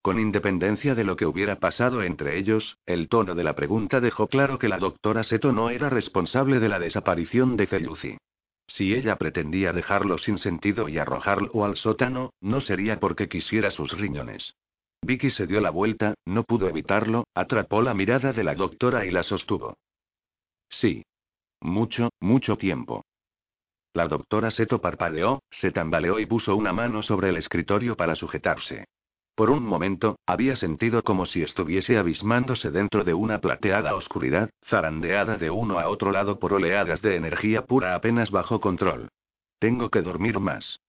[0.03, 4.27] Con independencia de lo que hubiera pasado entre ellos, el tono de la pregunta dejó
[4.27, 8.19] claro que la doctora Seto no era responsable de la desaparición de Celluci.
[8.67, 13.93] Si ella pretendía dejarlo sin sentido y arrojarlo al sótano, no sería porque quisiera sus
[13.93, 14.55] riñones.
[15.03, 19.11] Vicky se dio la vuelta, no pudo evitarlo, atrapó la mirada de la doctora y
[19.11, 19.77] la sostuvo.
[20.69, 21.05] Sí.
[21.61, 23.05] Mucho, mucho tiempo.
[23.95, 28.87] La doctora Seto parpadeó, se tambaleó y puso una mano sobre el escritorio para sujetarse.
[29.37, 35.39] Por un momento, había sentido como si estuviese abismándose dentro de una plateada oscuridad, zarandeada
[35.39, 39.09] de uno a otro lado por oleadas de energía pura apenas bajo control.
[39.61, 40.81] Tengo que dormir más.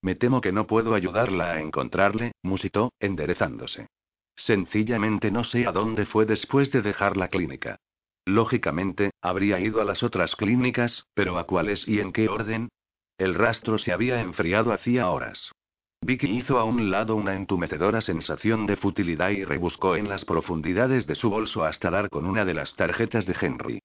[0.00, 3.86] Me temo que no puedo ayudarla a encontrarle, musitó, enderezándose.
[4.36, 7.78] Sencillamente no sé a dónde fue después de dejar la clínica.
[8.26, 12.68] Lógicamente, habría ido a las otras clínicas, pero ¿a cuáles y en qué orden?
[13.18, 15.52] El rastro se había enfriado hacía horas.
[16.00, 21.06] Vicky hizo a un lado una entumecedora sensación de futilidad y rebuscó en las profundidades
[21.06, 23.82] de su bolso hasta dar con una de las tarjetas de Henry.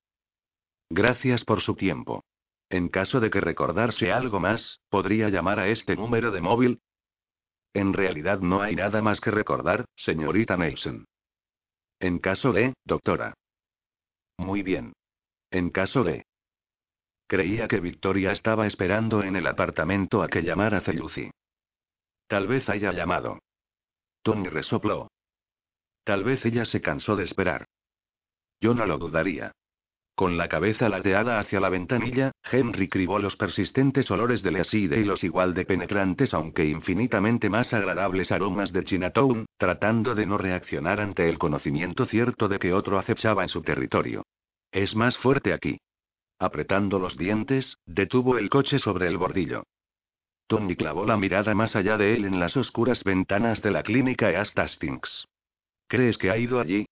[0.90, 2.24] Gracias por su tiempo.
[2.70, 6.82] En caso de que recordase algo más, ¿podría llamar a este número de móvil?
[7.74, 11.06] En realidad no hay nada más que recordar, señorita Nelson.
[12.00, 13.34] En caso de, doctora.
[14.40, 14.94] Muy bien.
[15.52, 16.26] En caso de.
[17.28, 21.30] Creía que Victoria estaba esperando en el apartamento a que llamara Celluci.
[22.28, 23.40] Tal vez haya llamado.
[24.24, 25.10] Tony resopló.
[26.06, 27.66] Tal vez ella se cansó de esperar.
[28.62, 29.52] Yo no lo dudaría.
[30.20, 35.06] Con la cabeza lateada hacia la ventanilla, Henry cribó los persistentes olores del aside y
[35.06, 41.00] los igual de penetrantes aunque infinitamente más agradables aromas de Chinatown, tratando de no reaccionar
[41.00, 44.26] ante el conocimiento cierto de que otro acechaba en su territorio.
[44.74, 45.80] Es más fuerte aquí.
[46.38, 49.64] Apretando los dientes, detuvo el coche sobre el bordillo.
[50.48, 54.30] Tony clavó la mirada más allá de él en las oscuras ventanas de la clínica
[54.32, 55.30] East Hastings.
[55.88, 56.88] ¿Crees que ha ido allí?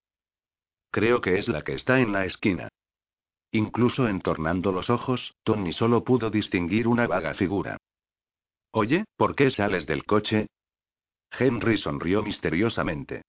[0.91, 2.69] Creo que es la que está en la esquina.
[3.51, 7.77] Incluso entornando los ojos, Tony solo pudo distinguir una vaga figura.
[8.72, 10.48] Oye, ¿por qué sales del coche?
[11.32, 13.24] Henry sonrió misteriosamente.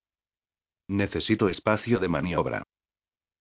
[0.88, 2.62] Necesito espacio de maniobra.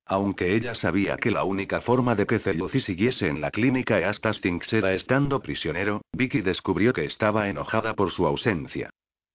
[0.06, 4.72] Aunque ella sabía que la única forma de que Celuci siguiese en la clínica Eastastings
[4.72, 8.90] era estando prisionero, Vicky descubrió que estaba enojada por su ausencia.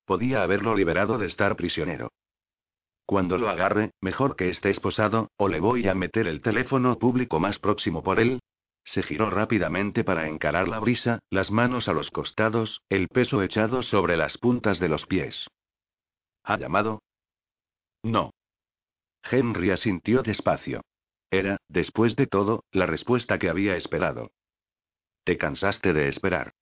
[0.07, 2.11] Podía haberlo liberado de estar prisionero.
[3.07, 7.41] Cuando lo agarre, mejor que esté esposado, o le voy a meter el teléfono público
[7.41, 8.41] más próximo por él.
[8.85, 13.83] Se giró rápidamente para encarar la brisa, las manos a los costados, el peso echado
[13.83, 15.47] sobre las puntas de los pies.
[16.45, 17.03] ¿Ha llamado?
[18.03, 18.33] No.
[19.31, 20.83] Henry asintió despacio.
[21.31, 24.33] Era, después de todo, la respuesta que había esperado.
[25.25, 26.53] Te cansaste de esperar.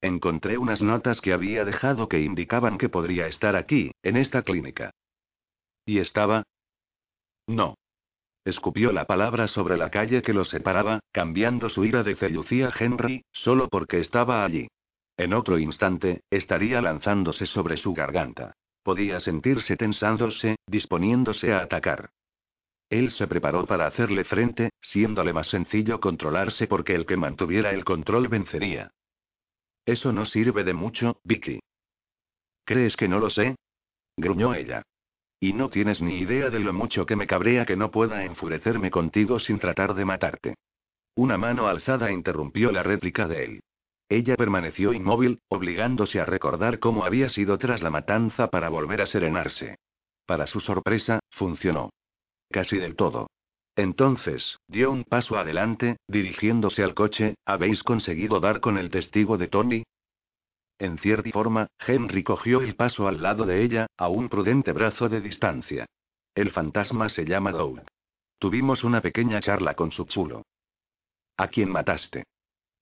[0.00, 4.92] Encontré unas notas que había dejado que indicaban que podría estar aquí, en esta clínica.
[5.88, 6.42] ¿Y estaba?
[7.46, 7.78] No.
[8.44, 13.24] Escupió la palabra sobre la calle que lo separaba, cambiando su ira de Celucía Henry,
[13.32, 14.68] solo porque estaba allí.
[15.16, 18.52] En otro instante, estaría lanzándose sobre su garganta.
[18.82, 22.10] Podía sentirse tensándose, disponiéndose a atacar.
[22.90, 27.86] Él se preparó para hacerle frente, siéndole más sencillo controlarse porque el que mantuviera el
[27.86, 28.90] control vencería.
[29.86, 31.60] Eso no sirve de mucho, Vicky.
[32.66, 33.56] ¿Crees que no lo sé?
[34.18, 34.82] gruñó ella.
[35.40, 38.90] Y no tienes ni idea de lo mucho que me cabrea que no pueda enfurecerme
[38.90, 40.54] contigo sin tratar de matarte.
[41.14, 43.60] Una mano alzada interrumpió la réplica de él.
[44.08, 49.06] Ella permaneció inmóvil, obligándose a recordar cómo había sido tras la matanza para volver a
[49.06, 49.76] serenarse.
[50.26, 51.90] Para su sorpresa, funcionó.
[52.50, 53.28] Casi del todo.
[53.76, 59.48] Entonces, dio un paso adelante, dirigiéndose al coche, ¿habéis conseguido dar con el testigo de
[59.48, 59.84] Tony?
[60.78, 65.08] En cierta forma, Henry cogió el paso al lado de ella, a un prudente brazo
[65.08, 65.86] de distancia.
[66.34, 67.80] El fantasma se llama Doug.
[68.38, 70.42] Tuvimos una pequeña charla con su chulo.
[71.36, 72.24] ¿A quién mataste?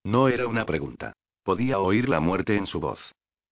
[0.03, 1.13] No era una pregunta.
[1.43, 2.99] Podía oír la muerte en su voz.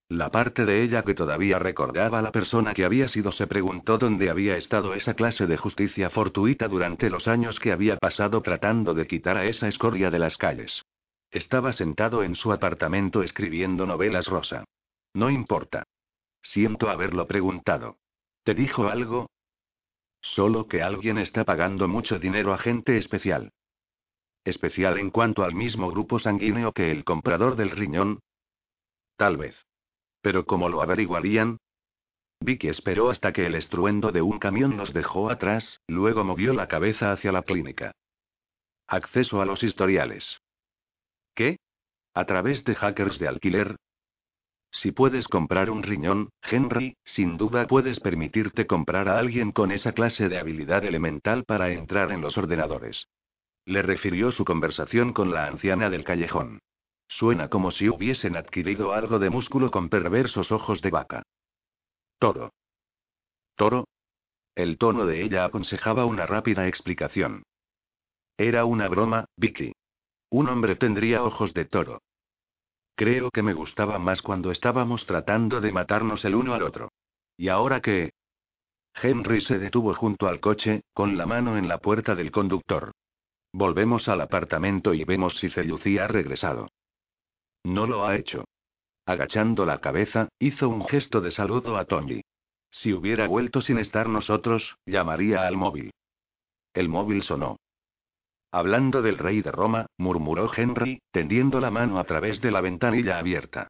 [0.09, 3.97] La parte de ella que todavía recordaba a la persona que había sido se preguntó
[3.97, 8.93] dónde había estado esa clase de justicia fortuita durante los años que había pasado tratando
[8.93, 10.83] de quitar a esa escoria de las calles.
[11.31, 14.63] Estaba sentado en su apartamento escribiendo novelas rosa.
[15.13, 15.83] No importa.
[16.41, 17.97] Siento haberlo preguntado.
[18.43, 19.29] ¿Te dijo algo?
[20.21, 23.51] Solo que alguien está pagando mucho dinero a gente especial.
[24.43, 28.19] Especial en cuanto al mismo grupo sanguíneo que el comprador del riñón.
[29.17, 29.55] Tal vez.
[30.21, 31.57] Pero ¿cómo lo averiguarían?
[32.41, 36.67] Vicky esperó hasta que el estruendo de un camión los dejó atrás, luego movió la
[36.67, 37.91] cabeza hacia la clínica.
[38.87, 40.41] Acceso a los historiales.
[41.35, 41.57] ¿Qué?
[42.13, 43.75] ¿A través de hackers de alquiler?
[44.71, 49.93] Si puedes comprar un riñón, Henry, sin duda puedes permitirte comprar a alguien con esa
[49.93, 53.07] clase de habilidad elemental para entrar en los ordenadores.
[53.65, 56.59] Le refirió su conversación con la anciana del callejón.
[57.07, 61.23] Suena como si hubiesen adquirido algo de músculo con perversos ojos de vaca.
[62.19, 62.51] Toro.
[63.55, 63.85] ¿Toro?
[64.55, 67.43] El tono de ella aconsejaba una rápida explicación.
[68.37, 69.73] Era una broma, Vicky.
[70.35, 72.01] Un hombre tendría ojos de toro.
[72.95, 76.91] Creo que me gustaba más cuando estábamos tratando de matarnos el uno al otro.
[77.37, 78.11] ¿Y ahora qué?
[79.01, 82.91] Henry se detuvo junto al coche, con la mano en la puerta del conductor.
[83.53, 86.67] Volvemos al apartamento y vemos si Celucía ha regresado.
[87.63, 88.43] No lo ha hecho.
[89.05, 92.19] Agachando la cabeza, hizo un gesto de saludo a Tony.
[92.71, 95.91] Si hubiera vuelto sin estar nosotros, llamaría al móvil.
[96.73, 97.55] El móvil sonó.
[98.55, 103.19] Hablando del rey de Roma, murmuró Henry, tendiendo la mano a través de la ventanilla
[103.19, 103.67] abierta.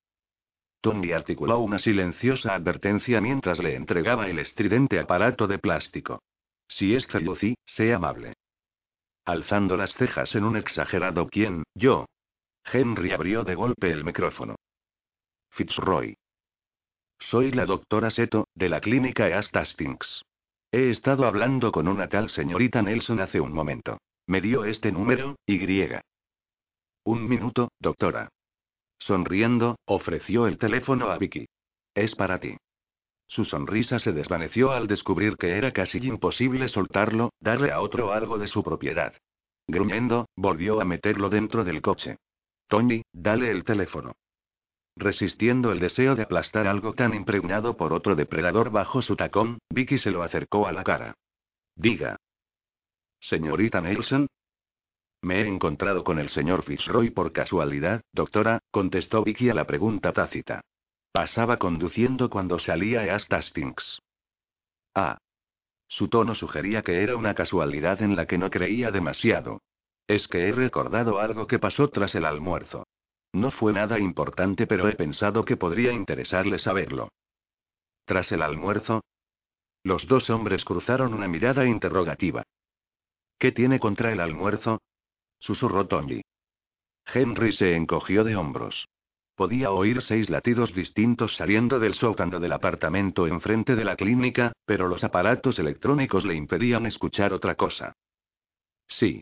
[0.80, 6.22] Tony articuló una silenciosa advertencia mientras le entregaba el estridente aparato de plástico.
[6.68, 8.34] Si es Celuci, sea amable.
[9.26, 12.06] Alzando las cejas en un exagerado quién, yo.
[12.72, 14.56] Henry abrió de golpe el micrófono.
[15.50, 16.16] Fitzroy.
[17.18, 20.22] Soy la doctora Seto, de la clínica East Hastings.
[20.72, 23.98] He estado hablando con una tal señorita Nelson hace un momento.
[24.28, 25.60] Me dio este número, Y.
[27.04, 28.30] Un minuto, doctora.
[28.98, 31.48] Sonriendo, ofreció el teléfono a Vicky.
[31.94, 32.58] Es para ti.
[33.28, 38.38] Su sonrisa se desvaneció al descubrir que era casi imposible soltarlo, darle a otro algo
[38.38, 39.14] de su propiedad.
[39.68, 42.18] Gruñendo, volvió a meterlo dentro del coche.
[42.68, 44.14] Tony, dale el teléfono.
[44.96, 49.98] Resistiendo el deseo de aplastar algo tan impregnado por otro depredador bajo su tacón, Vicky
[49.98, 51.16] se lo acercó a la cara.
[51.76, 52.18] Diga.
[53.20, 54.28] Señorita Nelson.
[55.22, 60.14] Me he encontrado con el señor Fitzroy por casualidad, doctora, contestó Vicky a la pregunta
[60.14, 60.62] tácita.
[61.12, 64.02] Pasaba conduciendo cuando salía hasta Stinks.
[64.94, 65.18] Ah.
[65.88, 69.62] Su tono sugería que era una casualidad en la que no creía demasiado.
[70.08, 72.86] Es que he recordado algo que pasó tras el almuerzo.
[73.34, 77.10] No fue nada importante, pero he pensado que podría interesarle saberlo.
[78.06, 79.02] Tras el almuerzo,
[79.84, 82.44] los dos hombres cruzaron una mirada interrogativa.
[83.40, 84.82] ¿Qué tiene contra el almuerzo?
[85.40, 86.22] susurró Tony.
[87.14, 88.88] Henry se encogió de hombros.
[89.36, 94.88] Podía oír seis latidos distintos saliendo del sótano del apartamento enfrente de la clínica, pero
[94.88, 97.94] los aparatos electrónicos le impedían escuchar otra cosa.
[98.88, 99.22] Sí.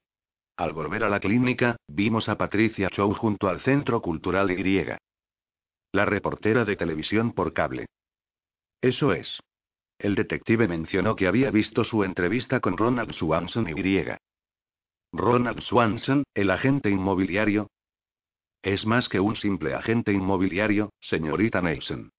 [0.56, 4.85] Al volver a la clínica, vimos a Patricia Chow junto al Centro Cultural Y.
[5.92, 7.88] La reportera de televisión por cable.
[8.82, 9.40] Eso es.
[9.98, 14.06] El detective mencionó que había visto su entrevista con Ronald Swanson Y.
[15.12, 17.68] Ronald Swanson, el agente inmobiliario,
[18.64, 22.12] es más que un simple agente inmobiliario, señorita Nelson.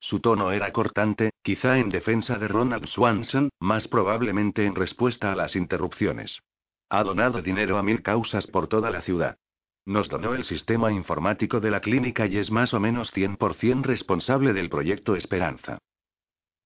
[0.00, 5.36] Su tono era cortante, quizá en defensa de Ronald Swanson, más probablemente en respuesta a
[5.36, 6.40] las interrupciones.
[6.88, 9.36] Ha donado dinero a mil causas por toda la ciudad.
[9.84, 14.54] Nos donó el sistema informático de la clínica y es más o menos 100% responsable
[14.54, 15.78] del proyecto Esperanza.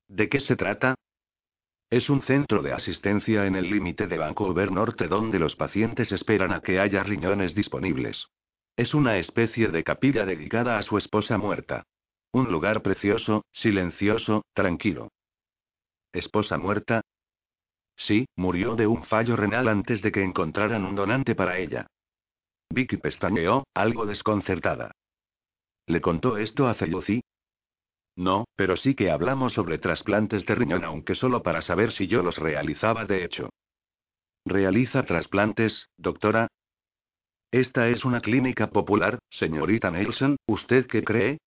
[0.08, 0.94] ¿De qué se trata?
[1.90, 6.52] Es un centro de asistencia en el límite de Vancouver Norte donde los pacientes esperan
[6.52, 8.26] a que haya riñones disponibles.
[8.76, 11.84] Es una especie de capilla dedicada a su esposa muerta.
[12.32, 15.08] Un lugar precioso, silencioso, tranquilo.
[16.12, 17.02] ¿Esposa muerta?
[17.96, 21.86] Sí, murió de un fallo renal antes de que encontraran un donante para ella.
[22.68, 24.92] Vicky pestañeó, algo desconcertada.
[25.86, 27.22] ¿Le contó esto a Celuci?
[28.16, 32.22] No, pero sí que hablamos sobre trasplantes de riñón, aunque solo para saber si yo
[32.22, 33.50] los realizaba de hecho.
[34.46, 36.48] ¿Realiza trasplantes, doctora?
[37.50, 41.38] Esta es una clínica popular, señorita Nelson, ¿usted qué cree?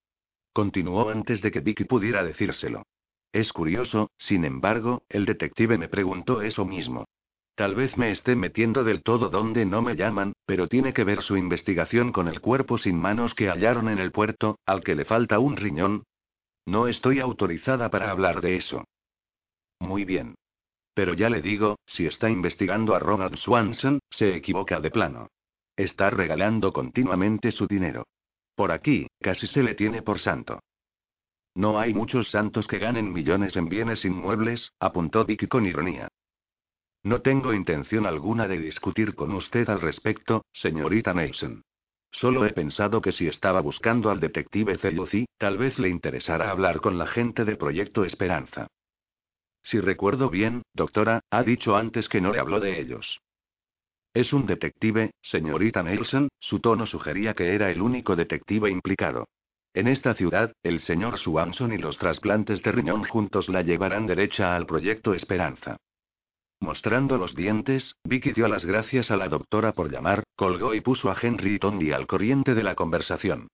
[0.53, 2.83] Continuó antes de que Vicky pudiera decírselo.
[3.31, 7.05] Es curioso, sin embargo, el detective me preguntó eso mismo.
[7.55, 11.21] Tal vez me esté metiendo del todo donde no me llaman, pero tiene que ver
[11.21, 15.05] su investigación con el cuerpo sin manos que hallaron en el puerto, al que le
[15.05, 16.03] falta un riñón.
[16.69, 18.85] No estoy autorizada para hablar de eso.
[19.79, 20.35] Muy bien.
[20.93, 25.29] Pero ya le digo, si está investigando a Ronald Swanson, se equivoca de plano.
[25.75, 28.05] Está regalando continuamente su dinero.
[28.53, 30.59] Por aquí, casi se le tiene por santo.
[31.55, 36.07] No hay muchos santos que ganen millones en bienes inmuebles, apuntó Vicky con ironía.
[37.01, 41.63] No tengo intención alguna de discutir con usted al respecto, señorita Nelson.
[42.11, 46.81] Solo he pensado que si estaba buscando al detective Celuci, tal vez le interesara hablar
[46.81, 48.67] con la gente de Proyecto Esperanza.
[49.63, 53.19] Si recuerdo bien, doctora, ha dicho antes que no le habló de ellos.
[54.13, 59.27] Es un detective, señorita Nelson, su tono sugería que era el único detective implicado.
[59.73, 64.55] En esta ciudad, el señor Swanson y los trasplantes de riñón juntos la llevarán derecha
[64.55, 65.77] al proyecto Esperanza.
[66.69, 71.09] Mostrando los dientes, Vicky dio las gracias a la doctora por llamar, colgó y puso
[71.09, 73.47] a Henry y Tony al corriente de la conversación.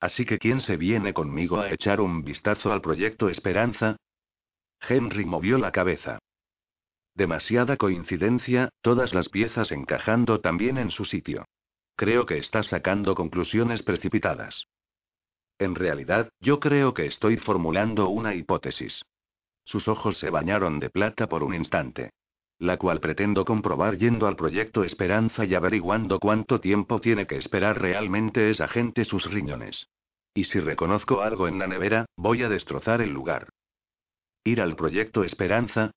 [0.00, 3.94] Así que ¿quién se viene conmigo a echar un vistazo al proyecto Esperanza?
[4.80, 6.18] Henry movió la cabeza.
[7.14, 11.44] Demasiada coincidencia, todas las piezas encajando también en su sitio.
[11.94, 14.64] Creo que está sacando conclusiones precipitadas.
[15.60, 19.00] En realidad, yo creo que estoy formulando una hipótesis.
[19.66, 22.14] Sus ojos se bañaron de plata por un instante.
[22.58, 27.82] La cual pretendo comprobar yendo al proyecto Esperanza y averiguando cuánto tiempo tiene que esperar
[27.82, 29.88] realmente esa gente sus riñones.
[30.32, 33.50] Y si reconozco algo en la nevera, voy a destrozar el lugar.
[34.44, 35.90] Ir al proyecto Esperanza,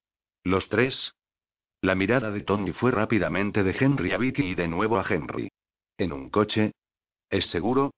[0.43, 1.13] ¿Los tres?
[1.81, 5.49] La mirada de Tony fue rápidamente de Henry a Vicky y de nuevo a Henry.
[5.97, 6.71] ¿En un coche?
[7.29, 7.93] ¿Es seguro?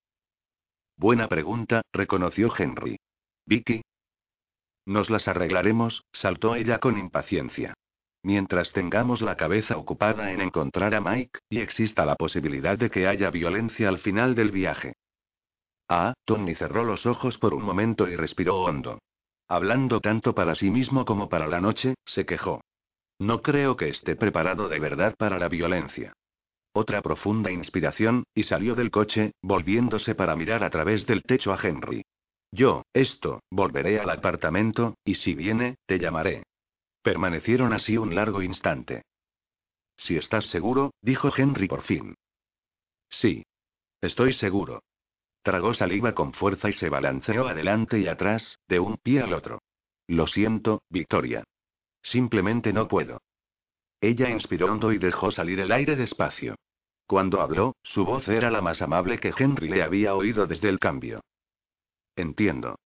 [0.98, 2.98] Buena pregunta, reconoció Henry.
[3.46, 3.82] Vicky.
[4.86, 7.74] Nos las arreglaremos, saltó ella con impaciencia.
[8.24, 13.08] Mientras tengamos la cabeza ocupada en encontrar a Mike, y exista la posibilidad de que
[13.08, 14.94] haya violencia al final del viaje.
[15.88, 19.00] Ah, Tony cerró los ojos por un momento y respiró hondo.
[19.48, 22.62] Hablando tanto para sí mismo como para la noche, se quejó.
[23.20, 26.14] No creo que esté preparado de verdad para la violencia.
[26.74, 31.60] Otra profunda inspiración, y salió del coche, volviéndose para mirar a través del techo a
[31.62, 32.04] Henry.
[32.52, 36.44] Yo, esto, volveré al apartamento, y si viene, te llamaré.
[37.02, 39.04] Permanecieron así un largo instante.
[39.98, 42.16] Si estás seguro, dijo Henry por fin.
[43.10, 43.44] Sí.
[44.02, 44.84] Estoy seguro.
[45.44, 49.60] Tragó saliva con fuerza y se balanceó adelante y atrás, de un pie al otro.
[50.08, 51.44] Lo siento, Victoria.
[52.04, 53.22] Simplemente no puedo.
[54.02, 56.56] Ella inspiró hondo y dejó salir el aire despacio.
[57.06, 60.80] Cuando habló, su voz era la más amable que Henry le había oído desde el
[60.80, 61.22] cambio.
[62.16, 62.78] Entiendo.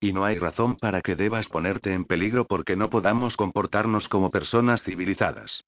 [0.00, 4.30] Y no hay razón para que debas ponerte en peligro porque no podamos comportarnos como
[4.30, 5.64] personas civilizadas.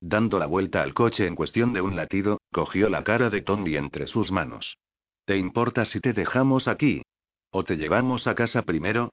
[0.00, 3.76] Dando la vuelta al coche en cuestión de un latido, cogió la cara de Tony
[3.76, 4.78] entre sus manos.
[5.24, 7.02] ¿Te importa si te dejamos aquí?
[7.50, 9.12] ¿O te llevamos a casa primero?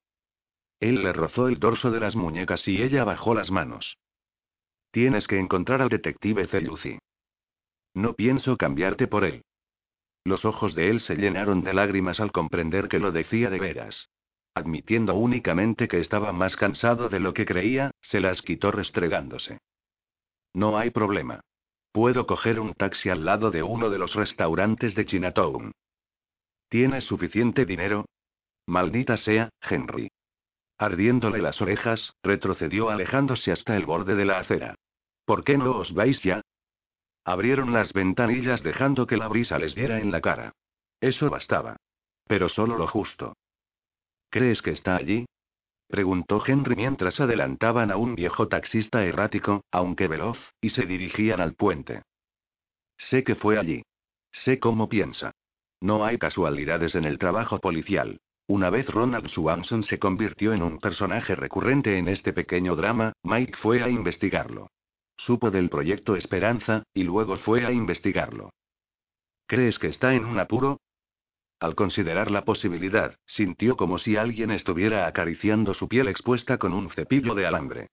[0.79, 3.97] Él le rozó el dorso de las muñecas y ella bajó las manos.
[4.91, 6.99] Tienes que encontrar al detective Celluci.
[7.93, 9.43] No pienso cambiarte por él.
[10.25, 14.09] Los ojos de él se llenaron de lágrimas al comprender que lo decía de veras.
[14.55, 19.59] Admitiendo únicamente que estaba más cansado de lo que creía, se las quitó restregándose.
[20.53, 21.41] No hay problema.
[21.91, 25.71] Puedo coger un taxi al lado de uno de los restaurantes de Chinatown.
[26.69, 28.05] ¿Tienes suficiente dinero?
[28.65, 30.09] Maldita sea, Henry.
[30.77, 34.75] Ardiéndole las orejas, retrocedió alejándose hasta el borde de la acera.
[35.25, 36.41] ¿Por qué no os vais ya?
[37.25, 40.53] Abrieron las ventanillas dejando que la brisa les diera en la cara.
[40.99, 41.77] Eso bastaba.
[42.27, 43.35] Pero solo lo justo.
[44.29, 45.25] ¿Crees que está allí?
[45.87, 51.53] preguntó Henry mientras adelantaban a un viejo taxista errático, aunque veloz, y se dirigían al
[51.53, 52.01] puente.
[52.97, 53.83] Sé que fue allí.
[54.31, 55.31] Sé cómo piensa.
[55.81, 58.19] No hay casualidades en el trabajo policial.
[58.47, 63.57] Una vez Ronald Swanson se convirtió en un personaje recurrente en este pequeño drama, Mike
[63.61, 64.69] fue a investigarlo.
[65.17, 68.51] Supo del proyecto Esperanza, y luego fue a investigarlo.
[69.47, 70.79] ¿Crees que está en un apuro?
[71.59, 76.89] Al considerar la posibilidad, sintió como si alguien estuviera acariciando su piel expuesta con un
[76.89, 77.87] cepillo de alambre.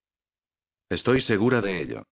[0.88, 2.02] Estoy segura de ello.